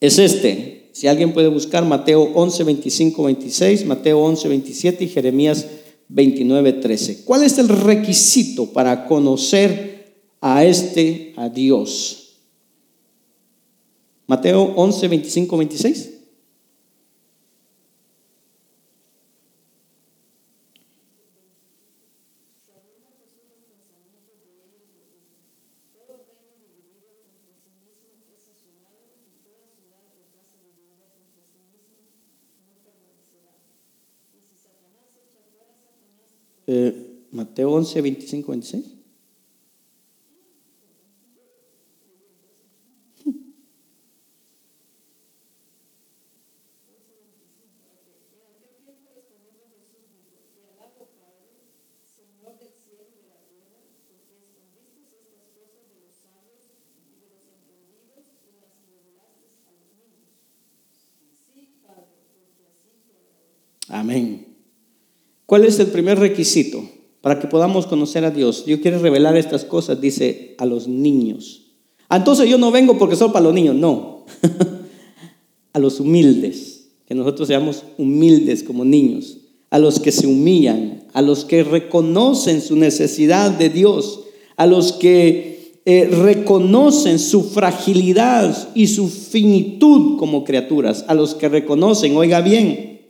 es 0.00 0.18
este. 0.18 0.90
Si 0.92 1.08
alguien 1.08 1.32
puede 1.32 1.48
buscar 1.48 1.84
Mateo 1.84 2.22
11, 2.34 2.62
25, 2.62 3.24
26, 3.24 3.84
Mateo 3.86 4.20
11, 4.20 4.48
27 4.48 5.04
y 5.04 5.08
Jeremías 5.08 5.66
29, 6.08 6.74
13. 6.74 7.24
¿Cuál 7.24 7.42
es 7.42 7.58
el 7.58 7.68
requisito 7.68 8.66
para 8.66 9.06
conocer 9.06 10.14
a 10.40 10.64
este, 10.64 11.32
a 11.36 11.48
Dios? 11.48 12.36
Mateo 14.28 14.72
11, 14.76 15.08
25, 15.08 15.56
26. 15.56 16.13
Eh, 36.66 36.94
Mateo 37.30 37.70
11, 37.70 38.00
25, 38.00 38.52
26. 38.52 38.94
Amén. 63.88 64.44
¿Cuál 65.54 65.66
es 65.66 65.78
el 65.78 65.86
primer 65.86 66.18
requisito 66.18 66.82
para 67.20 67.38
que 67.38 67.46
podamos 67.46 67.86
conocer 67.86 68.24
a 68.24 68.32
Dios? 68.32 68.64
Dios 68.66 68.80
quiere 68.80 68.98
revelar 68.98 69.36
estas 69.36 69.64
cosas, 69.64 70.00
dice, 70.00 70.56
a 70.58 70.66
los 70.66 70.88
niños. 70.88 71.66
Ah, 72.08 72.16
entonces 72.16 72.48
yo 72.48 72.58
no 72.58 72.72
vengo 72.72 72.98
porque 72.98 73.14
soy 73.14 73.28
para 73.28 73.44
los 73.44 73.54
niños, 73.54 73.76
no. 73.76 74.24
a 75.72 75.78
los 75.78 76.00
humildes, 76.00 76.88
que 77.06 77.14
nosotros 77.14 77.46
seamos 77.46 77.84
humildes 77.98 78.64
como 78.64 78.84
niños, 78.84 79.36
a 79.70 79.78
los 79.78 80.00
que 80.00 80.10
se 80.10 80.26
humillan, 80.26 81.04
a 81.12 81.22
los 81.22 81.44
que 81.44 81.62
reconocen 81.62 82.60
su 82.60 82.74
necesidad 82.74 83.52
de 83.52 83.68
Dios, 83.70 84.24
a 84.56 84.66
los 84.66 84.90
que 84.94 85.78
eh, 85.84 86.06
reconocen 86.06 87.20
su 87.20 87.44
fragilidad 87.44 88.70
y 88.74 88.88
su 88.88 89.06
finitud 89.06 90.18
como 90.18 90.42
criaturas, 90.42 91.04
a 91.06 91.14
los 91.14 91.36
que 91.36 91.48
reconocen, 91.48 92.16
oiga 92.16 92.40
bien, 92.40 93.02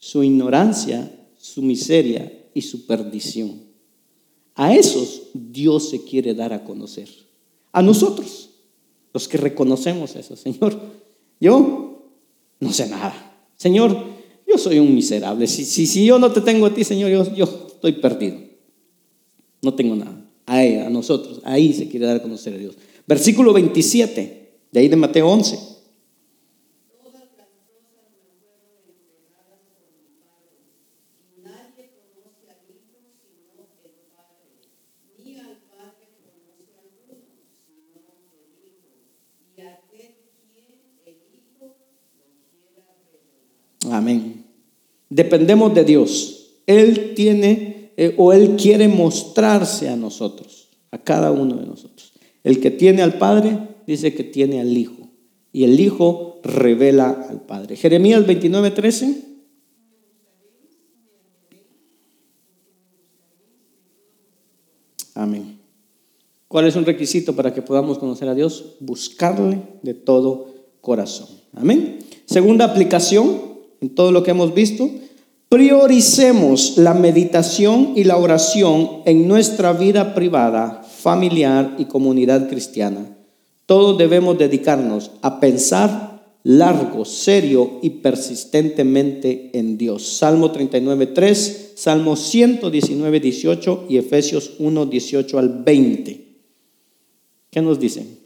su 0.00 0.24
ignorancia, 0.24 1.08
su 1.42 1.60
miseria 1.60 2.32
y 2.54 2.62
su 2.62 2.86
perdición. 2.86 3.62
A 4.54 4.76
esos 4.76 5.22
Dios 5.34 5.90
se 5.90 6.04
quiere 6.04 6.34
dar 6.34 6.52
a 6.52 6.62
conocer. 6.62 7.08
A 7.72 7.82
nosotros, 7.82 8.50
los 9.12 9.26
que 9.26 9.38
reconocemos 9.38 10.14
eso, 10.14 10.36
Señor, 10.36 10.78
yo 11.40 12.12
no 12.60 12.72
sé 12.72 12.88
nada. 12.88 13.44
Señor, 13.56 14.04
yo 14.46 14.56
soy 14.56 14.78
un 14.78 14.94
miserable. 14.94 15.48
Si, 15.48 15.64
si, 15.64 15.88
si 15.88 16.06
yo 16.06 16.16
no 16.20 16.30
te 16.30 16.42
tengo 16.42 16.66
a 16.66 16.72
ti, 16.72 16.84
Señor, 16.84 17.10
yo, 17.10 17.34
yo 17.34 17.44
estoy 17.74 17.94
perdido. 17.94 18.38
No 19.62 19.74
tengo 19.74 19.96
nada. 19.96 20.24
A, 20.46 20.60
a 20.60 20.90
nosotros, 20.90 21.40
ahí 21.42 21.72
se 21.72 21.88
quiere 21.88 22.06
dar 22.06 22.18
a 22.18 22.22
conocer 22.22 22.54
a 22.54 22.58
Dios. 22.58 22.76
Versículo 23.04 23.52
27, 23.52 24.58
de 24.70 24.80
ahí 24.80 24.86
de 24.86 24.96
Mateo 24.96 25.28
11. 25.28 25.72
Amén. 43.92 44.44
Dependemos 45.14 45.74
de 45.74 45.84
Dios. 45.84 46.54
Él 46.66 47.12
tiene 47.14 47.92
eh, 47.98 48.14
o 48.16 48.32
Él 48.32 48.56
quiere 48.56 48.88
mostrarse 48.88 49.90
a 49.90 49.96
nosotros, 49.96 50.70
a 50.90 50.96
cada 50.96 51.30
uno 51.30 51.56
de 51.56 51.66
nosotros. 51.66 52.14
El 52.42 52.60
que 52.60 52.70
tiene 52.70 53.02
al 53.02 53.18
Padre 53.18 53.58
dice 53.86 54.14
que 54.14 54.24
tiene 54.24 54.60
al 54.60 54.76
Hijo. 54.76 55.10
Y 55.52 55.64
el 55.64 55.78
Hijo 55.78 56.40
revela 56.42 57.10
al 57.28 57.42
Padre. 57.42 57.76
Jeremías 57.76 58.26
29, 58.26 58.70
13. 58.70 59.22
Amén. 65.14 65.58
¿Cuál 66.48 66.66
es 66.66 66.76
un 66.76 66.86
requisito 66.86 67.36
para 67.36 67.52
que 67.52 67.60
podamos 67.60 67.98
conocer 67.98 68.28
a 68.28 68.34
Dios? 68.34 68.76
Buscarle 68.80 69.60
de 69.82 69.92
todo 69.92 70.54
corazón. 70.80 71.28
Amén. 71.54 71.98
Segunda 72.24 72.64
aplicación, 72.64 73.51
en 73.82 73.90
todo 73.90 74.12
lo 74.12 74.22
que 74.22 74.30
hemos 74.30 74.54
visto, 74.54 74.88
prioricemos 75.48 76.78
la 76.78 76.94
meditación 76.94 77.92
y 77.96 78.04
la 78.04 78.16
oración 78.16 79.02
en 79.04 79.28
nuestra 79.28 79.72
vida 79.72 80.14
privada, 80.14 80.82
familiar 80.82 81.74
y 81.78 81.86
comunidad 81.86 82.48
cristiana. 82.48 83.14
Todos 83.66 83.98
debemos 83.98 84.38
dedicarnos 84.38 85.10
a 85.20 85.40
pensar 85.40 86.22
largo, 86.44 87.04
serio 87.04 87.80
y 87.82 87.90
persistentemente 87.90 89.50
en 89.52 89.76
Dios. 89.76 90.06
Salmo 90.06 90.52
39, 90.52 91.08
3, 91.08 91.72
Salmo 91.74 92.16
119, 92.16 93.20
18 93.20 93.86
y 93.88 93.96
Efesios 93.96 94.52
1, 94.58 94.86
18 94.86 95.38
al 95.38 95.62
20. 95.64 96.26
¿Qué 97.50 97.60
nos 97.60 97.78
dicen? 97.80 98.22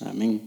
Amén. 0.00 0.40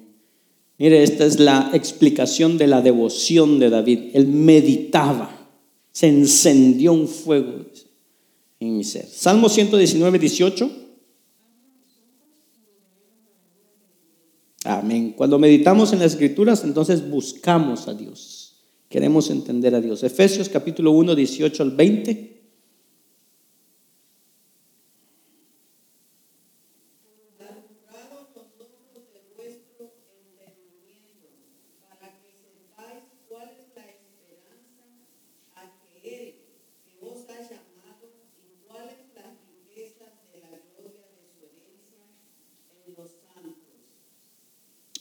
Mire, 0.84 1.02
esta 1.02 1.24
es 1.24 1.40
la 1.40 1.70
explicación 1.72 2.58
de 2.58 2.68
la 2.68 2.82
devoción 2.82 3.58
de 3.58 3.70
David. 3.70 4.10
Él 4.16 4.28
meditaba, 4.28 5.50
se 5.94 6.10
encendió 6.10 6.92
un 6.92 7.08
fuego 7.08 7.54
en 8.60 8.76
mi 8.76 8.84
ser. 8.84 9.06
Salmo 9.06 9.48
119, 9.48 10.20
18. 10.20 10.72
Amén. 14.66 15.14
Cuando 15.16 15.40
meditamos 15.40 15.94
en 15.94 16.00
las 16.00 16.12
escrituras, 16.12 16.66
entonces 16.66 17.10
buscamos 17.10 17.88
a 17.88 17.94
Dios. 17.94 18.58
Queremos 18.90 19.30
entender 19.30 19.74
a 19.76 19.80
Dios. 19.80 20.04
Efesios 20.04 20.50
capítulo 20.50 20.92
1, 20.92 21.16
18 21.16 21.64
al 21.64 21.72
20. 21.72 22.34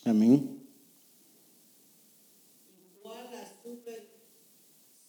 Amén. 0.04 0.60
Igual 2.98 3.30
la 3.30 3.46
super, 3.62 4.10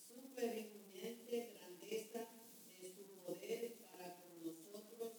supereminente 0.08 1.50
grandeza 1.56 2.30
de 2.80 2.88
su 2.88 3.04
poder 3.26 3.74
para 3.82 4.16
con 4.16 4.46
nosotros, 4.46 5.12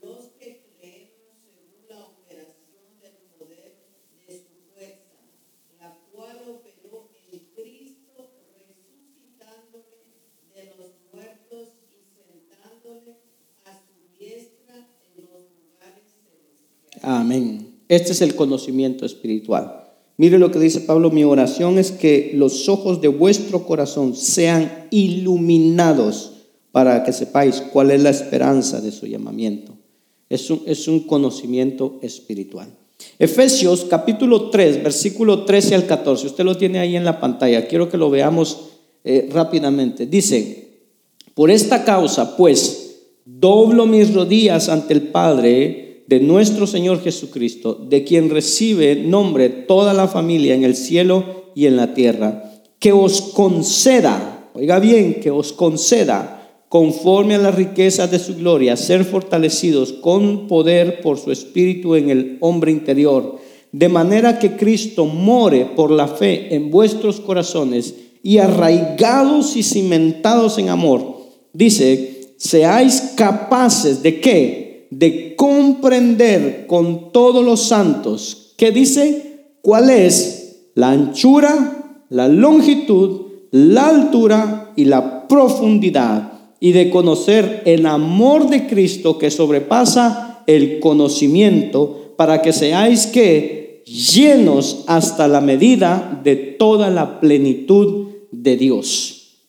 los 0.00 0.26
que 0.38 0.62
creemos 0.78 1.34
según 1.42 1.88
la 1.88 2.04
operación 2.06 3.00
del 3.00 3.16
poder 3.36 3.72
de 4.28 4.38
su 4.38 4.54
fuerza, 4.74 5.18
la 5.80 5.98
cual 6.12 6.36
operó 6.46 7.08
en 7.32 7.38
Cristo, 7.56 8.30
resucitándole 8.54 9.96
de 10.54 10.74
los 10.76 10.92
muertos 11.12 11.68
y 11.90 12.04
sentándole 12.14 13.16
a 13.64 13.72
su 13.74 14.18
diestra 14.18 14.76
en 14.76 15.24
los 15.24 15.42
lugares 15.56 16.04
celestiales. 16.22 17.02
Amén. 17.02 17.81
Este 17.92 18.12
es 18.12 18.22
el 18.22 18.34
conocimiento 18.34 19.04
espiritual. 19.04 19.84
Mire 20.16 20.38
lo 20.38 20.50
que 20.50 20.58
dice 20.58 20.80
Pablo, 20.80 21.10
mi 21.10 21.24
oración 21.24 21.78
es 21.78 21.90
que 21.90 22.32
los 22.34 22.70
ojos 22.70 23.02
de 23.02 23.08
vuestro 23.08 23.66
corazón 23.66 24.16
sean 24.16 24.86
iluminados 24.90 26.32
para 26.70 27.04
que 27.04 27.12
sepáis 27.12 27.62
cuál 27.70 27.90
es 27.90 28.02
la 28.02 28.08
esperanza 28.08 28.80
de 28.80 28.92
su 28.92 29.06
llamamiento. 29.06 29.74
Es 30.30 30.48
un, 30.48 30.62
es 30.64 30.88
un 30.88 31.00
conocimiento 31.00 31.98
espiritual. 32.00 32.74
Efesios 33.18 33.84
capítulo 33.90 34.48
3, 34.48 34.82
versículo 34.82 35.44
13 35.44 35.74
al 35.74 35.86
14. 35.86 36.28
Usted 36.28 36.44
lo 36.44 36.56
tiene 36.56 36.78
ahí 36.78 36.96
en 36.96 37.04
la 37.04 37.20
pantalla. 37.20 37.68
Quiero 37.68 37.90
que 37.90 37.98
lo 37.98 38.08
veamos 38.08 38.70
eh, 39.04 39.28
rápidamente. 39.30 40.06
Dice, 40.06 40.78
por 41.34 41.50
esta 41.50 41.84
causa, 41.84 42.38
pues, 42.38 43.02
doblo 43.26 43.84
mis 43.84 44.14
rodillas 44.14 44.70
ante 44.70 44.94
el 44.94 45.08
Padre 45.08 45.81
de 46.06 46.20
nuestro 46.20 46.66
Señor 46.66 47.02
Jesucristo, 47.02 47.74
de 47.74 48.04
quien 48.04 48.30
recibe 48.30 48.96
nombre 48.96 49.48
toda 49.48 49.94
la 49.94 50.08
familia 50.08 50.54
en 50.54 50.64
el 50.64 50.76
cielo 50.76 51.50
y 51.54 51.66
en 51.66 51.76
la 51.76 51.94
tierra, 51.94 52.52
que 52.78 52.92
os 52.92 53.20
conceda, 53.22 54.50
oiga 54.54 54.78
bien, 54.78 55.20
que 55.20 55.30
os 55.30 55.52
conceda, 55.52 56.38
conforme 56.68 57.34
a 57.34 57.38
la 57.38 57.50
riqueza 57.50 58.06
de 58.06 58.18
su 58.18 58.34
gloria, 58.34 58.76
ser 58.76 59.04
fortalecidos 59.04 59.92
con 59.92 60.48
poder 60.48 61.02
por 61.02 61.18
su 61.18 61.30
espíritu 61.30 61.94
en 61.96 62.08
el 62.08 62.38
hombre 62.40 62.72
interior, 62.72 63.36
de 63.72 63.88
manera 63.88 64.38
que 64.38 64.56
Cristo 64.56 65.04
more 65.04 65.66
por 65.76 65.90
la 65.90 66.08
fe 66.08 66.54
en 66.54 66.70
vuestros 66.70 67.20
corazones 67.20 67.94
y 68.22 68.38
arraigados 68.38 69.56
y 69.56 69.62
cimentados 69.62 70.58
en 70.58 70.68
amor, 70.68 71.18
dice, 71.52 72.34
seáis 72.38 73.12
capaces 73.16 74.02
de 74.02 74.20
qué? 74.20 74.61
De 75.02 75.34
comprender 75.34 76.68
con 76.68 77.10
todos 77.10 77.44
los 77.44 77.60
santos. 77.64 78.54
¿Qué 78.56 78.70
dice? 78.70 79.48
¿Cuál 79.60 79.90
es 79.90 80.68
la 80.76 80.92
anchura, 80.92 82.04
la 82.08 82.28
longitud, 82.28 83.22
la 83.50 83.88
altura 83.88 84.72
y 84.76 84.84
la 84.84 85.26
profundidad? 85.26 86.34
Y 86.60 86.70
de 86.70 86.88
conocer 86.88 87.62
el 87.64 87.86
amor 87.86 88.48
de 88.48 88.68
Cristo 88.68 89.18
que 89.18 89.32
sobrepasa 89.32 90.44
el 90.46 90.78
conocimiento 90.78 92.14
para 92.16 92.40
que 92.40 92.52
seáis 92.52 93.08
que 93.08 93.82
llenos 93.84 94.84
hasta 94.86 95.26
la 95.26 95.40
medida 95.40 96.20
de 96.22 96.36
toda 96.36 96.90
la 96.90 97.18
plenitud 97.18 98.06
de 98.30 98.56
Dios. 98.56 99.40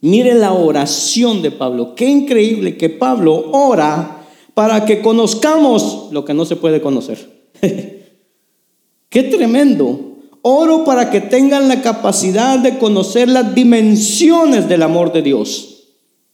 Mire 0.00 0.34
la 0.34 0.52
oración 0.52 1.42
de 1.42 1.52
Pablo. 1.52 1.94
Qué 1.94 2.06
increíble 2.06 2.76
que 2.76 2.90
Pablo 2.90 3.50
ora 3.52 4.16
para 4.60 4.84
que 4.84 5.00
conozcamos 5.00 6.08
lo 6.10 6.26
que 6.26 6.34
no 6.34 6.44
se 6.44 6.54
puede 6.54 6.82
conocer. 6.82 7.50
Qué 9.08 9.22
tremendo. 9.22 10.18
Oro 10.42 10.84
para 10.84 11.08
que 11.10 11.22
tengan 11.22 11.66
la 11.66 11.80
capacidad 11.80 12.58
de 12.58 12.76
conocer 12.76 13.30
las 13.30 13.54
dimensiones 13.54 14.68
del 14.68 14.82
amor 14.82 15.14
de 15.14 15.22
Dios, 15.22 15.84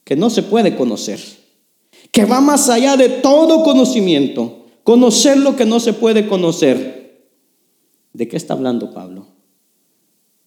que 0.03 0.17
no 0.17 0.29
se 0.29 0.43
puede 0.43 0.75
conocer, 0.75 1.21
que 2.11 2.25
va 2.25 2.41
más 2.41 2.69
allá 2.69 2.97
de 2.97 3.11
todo 3.11 3.63
conocimiento, 3.63 4.65
conocer 4.83 5.39
lo 5.39 5.55
que 5.55 5.65
no 5.65 5.79
se 5.79 5.93
puede 5.93 6.27
conocer. 6.27 7.31
¿De 8.13 8.27
qué 8.27 8.37
está 8.37 8.55
hablando 8.55 8.93
Pablo? 8.93 9.29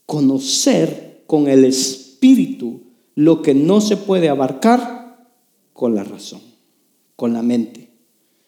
Conocer 0.05 1.23
con 1.27 1.47
el 1.47 1.63
Espíritu 1.63 2.81
lo 3.15 3.41
que 3.41 3.53
no 3.53 3.79
se 3.79 3.95
puede 3.95 4.27
abarcar 4.27 5.29
con 5.71 5.95
la 5.95 6.03
razón, 6.03 6.41
con 7.19 7.33
la 7.33 7.43
mente. 7.43 7.89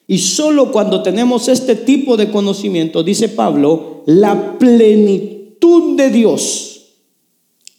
Y 0.07 0.17
solo 0.17 0.71
cuando 0.71 1.03
tenemos 1.03 1.47
este 1.47 1.75
tipo 1.75 2.17
de 2.17 2.31
conocimiento, 2.31 3.03
dice 3.03 3.29
Pablo, 3.29 4.01
la 4.07 4.57
plenitud 4.57 5.95
de 5.95 6.09
Dios. 6.09 6.95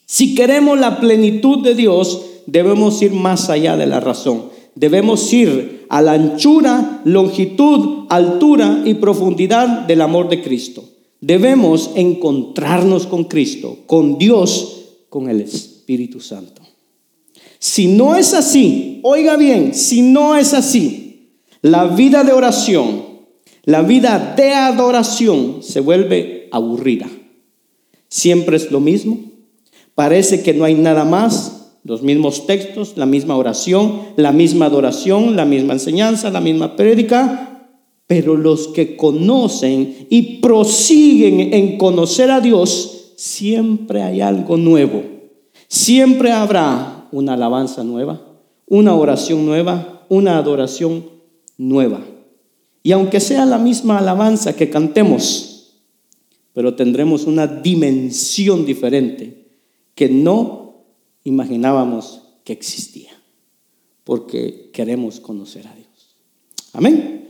Si 0.06 0.34
queremos 0.34 0.78
la 0.78 1.00
plenitud 1.00 1.64
de 1.64 1.74
Dios, 1.74 2.22
debemos 2.46 3.02
ir 3.02 3.12
más 3.12 3.50
allá 3.50 3.76
de 3.76 3.86
la 3.86 3.98
razón. 3.98 4.44
Debemos 4.74 5.32
ir 5.32 5.86
a 5.88 6.00
la 6.00 6.12
anchura, 6.12 7.02
longitud, 7.04 8.06
altura 8.08 8.82
y 8.84 8.94
profundidad 8.94 9.86
del 9.86 10.00
amor 10.00 10.28
de 10.28 10.42
Cristo. 10.42 10.84
Debemos 11.20 11.90
encontrarnos 11.94 13.06
con 13.06 13.24
Cristo, 13.24 13.78
con 13.86 14.18
Dios, 14.18 14.84
con 15.08 15.28
el 15.28 15.40
Espíritu 15.40 16.20
Santo. 16.20 16.61
Si 17.62 17.86
no 17.86 18.16
es 18.16 18.34
así, 18.34 18.98
oiga 19.04 19.36
bien, 19.36 19.72
si 19.72 20.02
no 20.02 20.34
es 20.34 20.52
así, 20.52 21.28
la 21.60 21.84
vida 21.84 22.24
de 22.24 22.32
oración, 22.32 23.04
la 23.62 23.82
vida 23.82 24.34
de 24.36 24.52
adoración 24.52 25.62
se 25.62 25.78
vuelve 25.78 26.48
aburrida. 26.50 27.08
Siempre 28.08 28.56
es 28.56 28.72
lo 28.72 28.80
mismo. 28.80 29.20
Parece 29.94 30.42
que 30.42 30.54
no 30.54 30.64
hay 30.64 30.74
nada 30.74 31.04
más, 31.04 31.76
los 31.84 32.02
mismos 32.02 32.48
textos, 32.48 32.94
la 32.96 33.06
misma 33.06 33.36
oración, 33.36 34.08
la 34.16 34.32
misma 34.32 34.66
adoración, 34.66 35.36
la 35.36 35.44
misma 35.44 35.74
enseñanza, 35.74 36.30
la 36.30 36.40
misma 36.40 36.74
prédica, 36.74 37.70
pero 38.08 38.36
los 38.36 38.66
que 38.66 38.96
conocen 38.96 40.08
y 40.10 40.40
prosiguen 40.40 41.54
en 41.54 41.78
conocer 41.78 42.32
a 42.32 42.40
Dios, 42.40 43.12
siempre 43.16 44.02
hay 44.02 44.20
algo 44.20 44.56
nuevo. 44.56 45.04
Siempre 45.68 46.32
habrá 46.32 46.91
una 47.12 47.34
alabanza 47.34 47.84
nueva, 47.84 48.20
una 48.66 48.94
oración 48.94 49.46
nueva, 49.46 50.04
una 50.08 50.38
adoración 50.38 51.04
nueva. 51.56 52.00
Y 52.82 52.92
aunque 52.92 53.20
sea 53.20 53.46
la 53.46 53.58
misma 53.58 53.98
alabanza 53.98 54.56
que 54.56 54.70
cantemos, 54.70 55.82
pero 56.52 56.74
tendremos 56.74 57.24
una 57.26 57.46
dimensión 57.46 58.66
diferente 58.66 59.46
que 59.94 60.08
no 60.08 60.84
imaginábamos 61.24 62.22
que 62.44 62.52
existía, 62.52 63.12
porque 64.04 64.70
queremos 64.72 65.20
conocer 65.20 65.66
a 65.68 65.74
Dios. 65.74 66.16
Amén. 66.72 67.28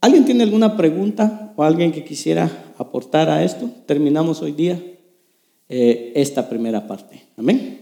¿Alguien 0.00 0.24
tiene 0.24 0.44
alguna 0.44 0.76
pregunta 0.76 1.52
o 1.56 1.62
alguien 1.62 1.92
que 1.92 2.04
quisiera 2.04 2.72
aportar 2.78 3.28
a 3.28 3.44
esto? 3.44 3.70
Terminamos 3.86 4.40
hoy 4.40 4.52
día 4.52 4.82
eh, 5.68 6.12
esta 6.16 6.48
primera 6.48 6.88
parte. 6.88 7.22
Amén. 7.36 7.79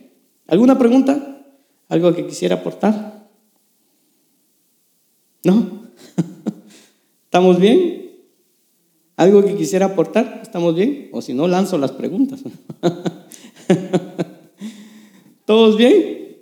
¿Alguna 0.48 0.78
pregunta? 0.78 1.44
¿Algo 1.88 2.14
que 2.14 2.26
quisiera 2.26 2.56
aportar? 2.56 3.28
¿No? 5.44 5.88
¿Estamos 7.24 7.60
bien? 7.60 8.10
¿Algo 9.16 9.44
que 9.44 9.54
quisiera 9.54 9.86
aportar? 9.86 10.40
¿Estamos 10.42 10.74
bien? 10.74 11.10
O 11.12 11.20
si 11.20 11.34
no, 11.34 11.46
lanzo 11.46 11.76
las 11.76 11.92
preguntas. 11.92 12.40
¿Todos 15.44 15.76
bien? 15.76 16.38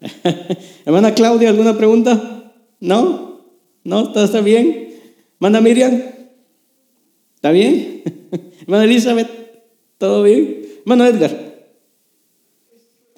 Hermana 0.84 1.14
Claudia, 1.14 1.50
¿alguna 1.50 1.78
pregunta? 1.78 2.52
¿No? 2.80 3.44
¿No? 3.84 4.12
¿Todo 4.12 4.24
está 4.24 4.40
bien? 4.40 4.92
Hermana 5.34 5.60
Miriam, 5.60 6.02
¿está 7.36 7.50
bien? 7.50 8.02
Hermana 8.62 8.84
Elizabeth, 8.84 9.28
¿todo 9.98 10.24
bien? 10.24 10.62
Hermano 10.80 11.04
Edgar. 11.04 11.45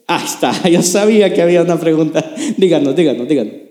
Ahí 0.08 0.24
está, 0.24 0.68
yo 0.68 0.82
sabía 0.82 1.32
que 1.32 1.42
había 1.42 1.62
una 1.62 1.78
pregunta. 1.78 2.34
Díganos, 2.56 2.96
díganos, 2.96 3.28
díganos. 3.28 3.67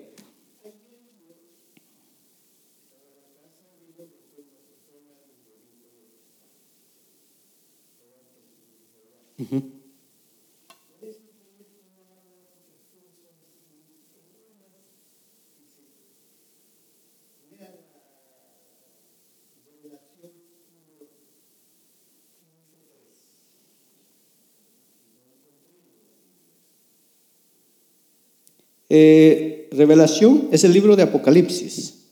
Eh, 28.90 29.70
Revelación 29.72 30.48
es 30.52 30.64
el 30.64 30.74
libro 30.74 30.96
de 30.96 31.04
Apocalipsis. 31.04 32.06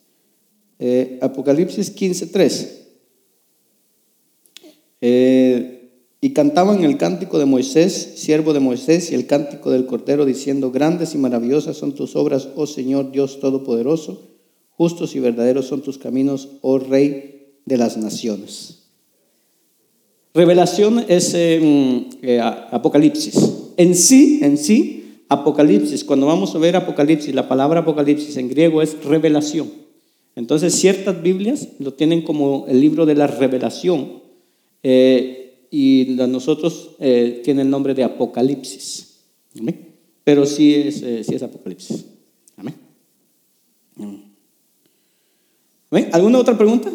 Eh, 0.79 1.19
Apocalipsis 1.21 1.95
15.3. 1.95 2.69
Eh, 5.01 5.89
y 6.21 6.33
cantaban 6.33 6.83
el 6.83 6.97
cántico 6.97 7.37
de 7.37 7.45
Moisés, 7.45 8.13
siervo 8.15 8.53
de 8.53 8.59
Moisés, 8.59 9.11
y 9.11 9.15
el 9.15 9.27
cántico 9.27 9.69
del 9.69 9.85
Cordero, 9.85 10.25
diciendo, 10.25 10.71
grandes 10.71 11.13
y 11.13 11.17
maravillosas 11.17 11.77
son 11.77 11.93
tus 11.93 12.15
obras, 12.15 12.49
oh 12.55 12.65
Señor 12.65 13.11
Dios 13.11 13.39
Todopoderoso, 13.39 14.23
justos 14.71 15.15
y 15.15 15.19
verdaderos 15.19 15.67
son 15.67 15.81
tus 15.81 15.97
caminos, 15.97 16.49
oh 16.61 16.79
Rey 16.79 17.53
de 17.65 17.77
las 17.77 17.97
naciones. 17.97 18.85
Revelación 20.33 21.05
es 21.07 21.33
em, 21.33 22.09
Apocalipsis. 22.71 23.35
En 23.77 23.95
sí, 23.95 24.39
en 24.41 24.57
sí, 24.57 25.04
Apocalipsis, 25.29 26.03
cuando 26.03 26.27
vamos 26.27 26.53
a 26.55 26.59
ver 26.59 26.75
Apocalipsis, 26.75 27.33
la 27.33 27.47
palabra 27.47 27.81
Apocalipsis 27.81 28.37
en 28.37 28.49
griego 28.49 28.81
es 28.81 29.03
revelación. 29.03 29.71
Entonces 30.35 30.75
ciertas 30.75 31.21
Biblias 31.21 31.69
lo 31.79 31.93
tienen 31.93 32.21
como 32.21 32.65
el 32.67 32.81
libro 32.81 33.05
de 33.05 33.15
la 33.15 33.27
revelación 33.27 34.21
eh, 34.83 35.67
y 35.71 36.15
nosotros 36.27 36.91
eh, 36.99 37.41
tiene 37.43 37.63
el 37.63 37.69
nombre 37.69 37.93
de 37.93 38.03
Apocalipsis. 38.03 39.19
Pero 40.23 40.45
sí 40.45 40.75
es, 40.75 41.01
eh, 41.01 41.23
sí 41.23 41.35
es 41.35 41.43
Apocalipsis. 41.43 42.05
Amén. 42.57 42.75
¿Alguna 46.11 46.39
otra 46.39 46.57
pregunta? 46.57 46.91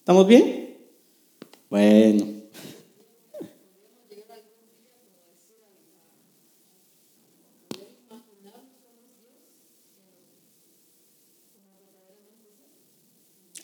¿Estamos 0.00 0.26
bien? 0.26 0.76
Bueno. 1.70 2.31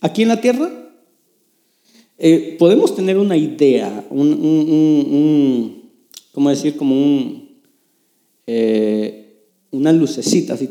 Aquí 0.01 0.23
en 0.23 0.29
la 0.29 0.41
tierra, 0.41 0.70
eh, 2.19 2.57
podemos 2.59 2.95
tener 2.95 3.16
una 3.16 3.37
idea, 3.37 4.07
un, 4.11 5.91
¿cómo 6.33 6.51
decir? 6.51 6.77
Como 6.77 6.95
un, 6.95 7.61
eh, 8.47 9.45
una 9.70 9.93
lucecita 9.93 10.55
así, 10.55 10.69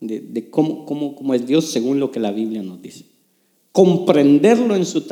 de, 0.00 0.50
cómo, 0.50 1.34
es 1.34 1.46
Dios 1.46 1.66
según 1.66 2.00
lo 2.00 2.10
que 2.10 2.20
la 2.20 2.32
Biblia 2.32 2.62
nos 2.62 2.80
dice. 2.80 3.04
Comprenderlo 3.72 4.74
en 4.74 4.86
su 4.86 5.02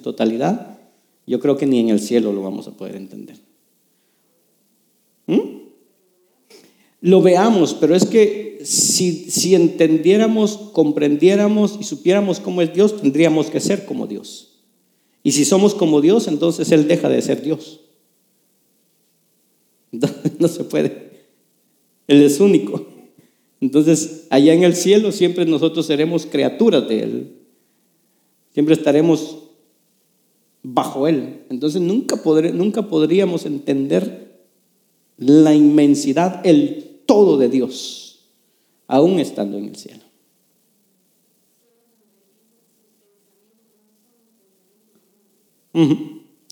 totalidad, 0.00 0.78
yo 1.26 1.38
creo 1.40 1.56
que 1.56 1.66
ni 1.66 1.78
en 1.78 1.90
el 1.90 2.00
cielo 2.00 2.32
lo 2.32 2.42
vamos 2.42 2.66
a 2.66 2.76
poder 2.76 2.96
entender. 2.96 3.47
Lo 7.00 7.22
veamos, 7.22 7.74
pero 7.74 7.94
es 7.94 8.06
que 8.06 8.58
si, 8.64 9.30
si 9.30 9.54
entendiéramos, 9.54 10.56
comprendiéramos 10.72 11.78
y 11.80 11.84
supiéramos 11.84 12.40
cómo 12.40 12.60
es 12.62 12.72
Dios, 12.74 13.00
tendríamos 13.00 13.50
que 13.50 13.60
ser 13.60 13.84
como 13.84 14.06
Dios. 14.06 14.60
Y 15.22 15.32
si 15.32 15.44
somos 15.44 15.74
como 15.74 16.00
Dios, 16.00 16.26
entonces 16.26 16.72
Él 16.72 16.88
deja 16.88 17.08
de 17.08 17.22
ser 17.22 17.42
Dios. 17.42 17.80
No 20.38 20.46
se 20.46 20.64
puede. 20.64 21.08
Él 22.06 22.22
es 22.22 22.38
único. 22.40 22.86
Entonces, 23.60 24.26
allá 24.30 24.54
en 24.54 24.62
el 24.62 24.76
cielo 24.76 25.10
siempre 25.10 25.44
nosotros 25.46 25.86
seremos 25.86 26.26
criaturas 26.26 26.88
de 26.88 27.02
Él. 27.02 27.32
Siempre 28.54 28.74
estaremos 28.74 29.38
bajo 30.62 31.08
Él. 31.08 31.40
Entonces, 31.50 31.80
nunca, 31.80 32.20
nunca 32.52 32.88
podríamos 32.88 33.46
entender 33.46 34.42
la 35.16 35.54
inmensidad, 35.54 36.40
el 36.46 36.87
todo 37.08 37.38
de 37.38 37.48
Dios, 37.48 38.20
aún 38.86 39.18
estando 39.18 39.56
en 39.56 39.64
el 39.64 39.76
cielo. 39.76 40.02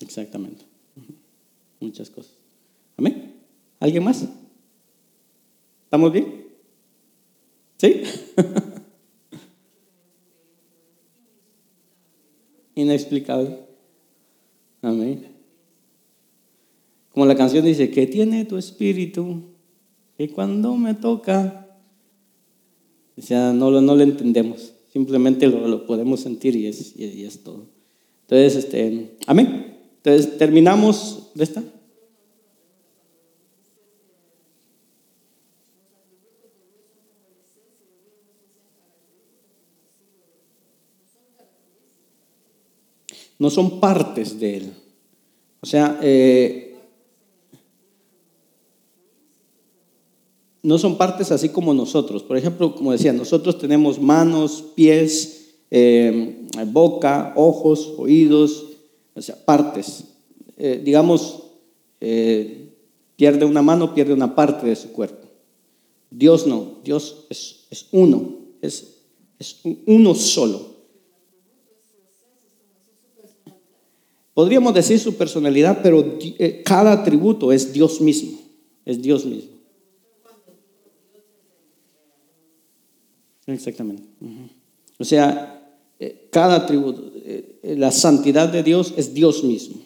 Exactamente. 0.01 0.65
Muchas 1.79 2.09
cosas. 2.09 2.33
Amén. 2.97 3.35
¿Alguien 3.81 4.03
más? 4.03 4.27
¿Estamos 5.85 6.11
bien? 6.11 6.47
¿Sí? 7.77 8.03
Inexplicable. 12.77 13.59
Amén. 14.81 15.27
Como 17.13 17.27
la 17.27 17.37
canción 17.37 17.65
dice, 17.65 17.91
que 17.91 18.07
tiene 18.07 18.47
tu 18.47 18.57
espíritu, 18.57 19.56
que 20.17 20.31
cuando 20.31 20.77
me 20.77 20.95
toca, 20.95 21.79
sea, 23.19 23.53
no, 23.53 23.71
no 23.81 23.95
lo 23.95 24.03
entendemos, 24.03 24.73
simplemente 24.93 25.47
lo, 25.47 25.87
podemos 25.87 26.21
sentir 26.21 26.57
y 26.57 26.67
es, 26.67 26.97
y 26.97 27.25
es 27.25 27.43
todo. 27.43 27.67
Entonces, 28.23 28.65
este, 28.65 29.17
amén. 29.27 29.77
Entonces, 30.03 30.39
terminamos 30.39 31.31
de 31.35 31.45
esta. 31.45 31.63
no 43.39 43.51
son 43.51 43.81
partes 43.81 44.39
de 44.39 44.57
Él. 44.59 44.73
O 45.61 45.67
sea, 45.67 45.99
eh, 46.03 46.66
no 50.67 50.79
son 50.79 50.99
partes 50.99 51.31
así 51.31 51.51
como 51.51 51.73
nosotros. 51.73 52.25
Por 52.25 52.37
ejemplo, 52.37 52.75
como 52.75 52.91
decía, 52.91 53.13
nosotros 53.13 53.57
tenemos 53.57 54.01
manos, 54.01 54.65
pies, 54.75 55.53
eh, 55.71 56.45
boca, 56.67 57.33
ojos, 57.37 57.95
oídos, 57.97 58.65
o 59.15 59.23
sea, 59.23 59.37
partes. 59.45 60.05
Eh, 60.57 60.83
digamos, 60.85 61.45
pierde 63.17 63.45
una 63.45 63.63
mano, 63.63 63.95
pierde 63.95 64.13
una 64.13 64.35
parte 64.35 64.67
de 64.67 64.75
su 64.75 64.91
cuerpo. 64.91 65.29
Dios 66.11 66.47
no, 66.49 66.79
Dios 66.83 67.27
es, 67.31 67.87
uno, 67.93 68.37
es, 68.61 68.97
es 69.39 69.61
uno 69.87 70.15
solo. 70.17 70.77
Podríamos 74.37 74.75
decir 74.75 74.99
su 74.99 75.15
personalidad, 75.15 75.81
pero 75.83 76.19
eh, 76.21 76.63
cada 76.63 76.93
atributo 76.93 77.53
es 77.53 77.73
Dios 77.73 78.03
mismo. 78.03 78.39
Es 78.85 79.01
Dios 79.01 79.25
mismo. 79.25 79.56
Exactamente. 83.47 84.03
O 84.99 85.05
sea, 85.05 85.75
eh, 85.99 86.29
cada 86.31 86.57
atributo, 86.57 87.13
eh, 87.25 87.75
la 87.77 87.91
santidad 87.91 88.49
de 88.49 88.63
Dios 88.63 88.95
es 88.97 89.15
Dios 89.15 89.45
mismo. 89.45 89.77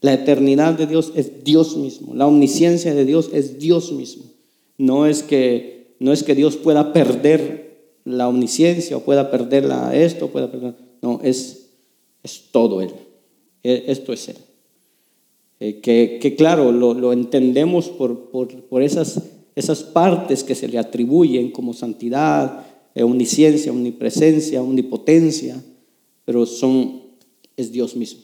La 0.00 0.14
eternidad 0.14 0.74
de 0.74 0.86
Dios 0.86 1.12
es 1.14 1.44
Dios 1.44 1.76
mismo. 1.76 2.14
La 2.14 2.26
omnisciencia 2.26 2.94
de 2.94 3.04
Dios 3.04 3.30
es 3.32 3.58
Dios 3.58 3.92
mismo. 3.92 4.24
No 4.78 5.06
es 5.06 5.22
que, 5.22 5.96
no 5.98 6.12
es 6.12 6.22
que 6.22 6.34
Dios 6.34 6.56
pueda 6.56 6.92
perder 6.92 7.66
la 8.04 8.28
omnisciencia 8.28 8.96
o 8.96 9.00
pueda 9.00 9.30
perder 9.30 9.68
esto, 9.94 10.28
pueda 10.28 10.50
perder. 10.50 10.74
No, 11.02 11.20
es, 11.22 11.70
es 12.22 12.44
todo 12.52 12.80
Él. 12.82 12.90
E, 13.62 13.84
esto 13.88 14.12
es 14.12 14.28
Él. 14.28 14.36
Eh, 15.58 15.80
que, 15.80 16.34
claro, 16.36 16.70
lo, 16.70 17.12
entendemos 17.12 17.88
por, 17.88 18.30
por, 18.30 18.82
esas, 18.82 19.22
esas 19.54 19.82
partes 19.82 20.44
que 20.44 20.54
se 20.54 20.68
le 20.68 20.78
atribuyen 20.78 21.50
como 21.50 21.72
santidad, 21.72 22.60
eh, 22.60 22.75
omnisciencia, 23.02 23.72
omnipresencia, 23.72 24.62
omnipotencia, 24.62 25.62
pero 26.24 26.46
son, 26.46 27.02
es 27.56 27.72
Dios 27.72 27.96
mismo. 27.96 28.20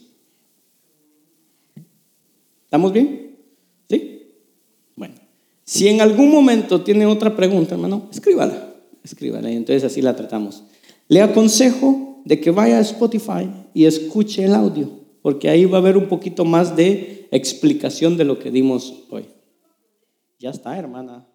¿Estamos 2.64 2.92
bien? 2.92 3.36
¿Sí? 3.88 4.22
Bueno, 4.96 5.14
si 5.64 5.88
en 5.88 6.00
algún 6.00 6.30
momento 6.30 6.82
tiene 6.82 7.06
otra 7.06 7.36
pregunta, 7.36 7.74
hermano, 7.74 8.08
escríbala, 8.10 8.74
escríbala 9.04 9.50
y 9.50 9.56
entonces 9.56 9.84
así 9.84 10.00
la 10.00 10.16
tratamos. 10.16 10.64
Le 11.08 11.20
aconsejo 11.20 12.22
de 12.24 12.40
que 12.40 12.50
vaya 12.50 12.78
a 12.78 12.82
Spotify 12.82 13.50
y 13.74 13.84
escuche 13.84 14.44
el 14.44 14.54
audio 14.54 15.02
porque 15.22 15.48
ahí 15.48 15.64
va 15.64 15.78
a 15.78 15.80
haber 15.80 15.96
un 15.96 16.08
poquito 16.08 16.44
más 16.44 16.76
de 16.76 17.28
explicación 17.30 18.16
de 18.16 18.24
lo 18.24 18.38
que 18.38 18.50
dimos 18.50 19.04
hoy. 19.08 19.26
Ya 20.38 20.50
está, 20.50 20.76
hermana. 20.76 21.26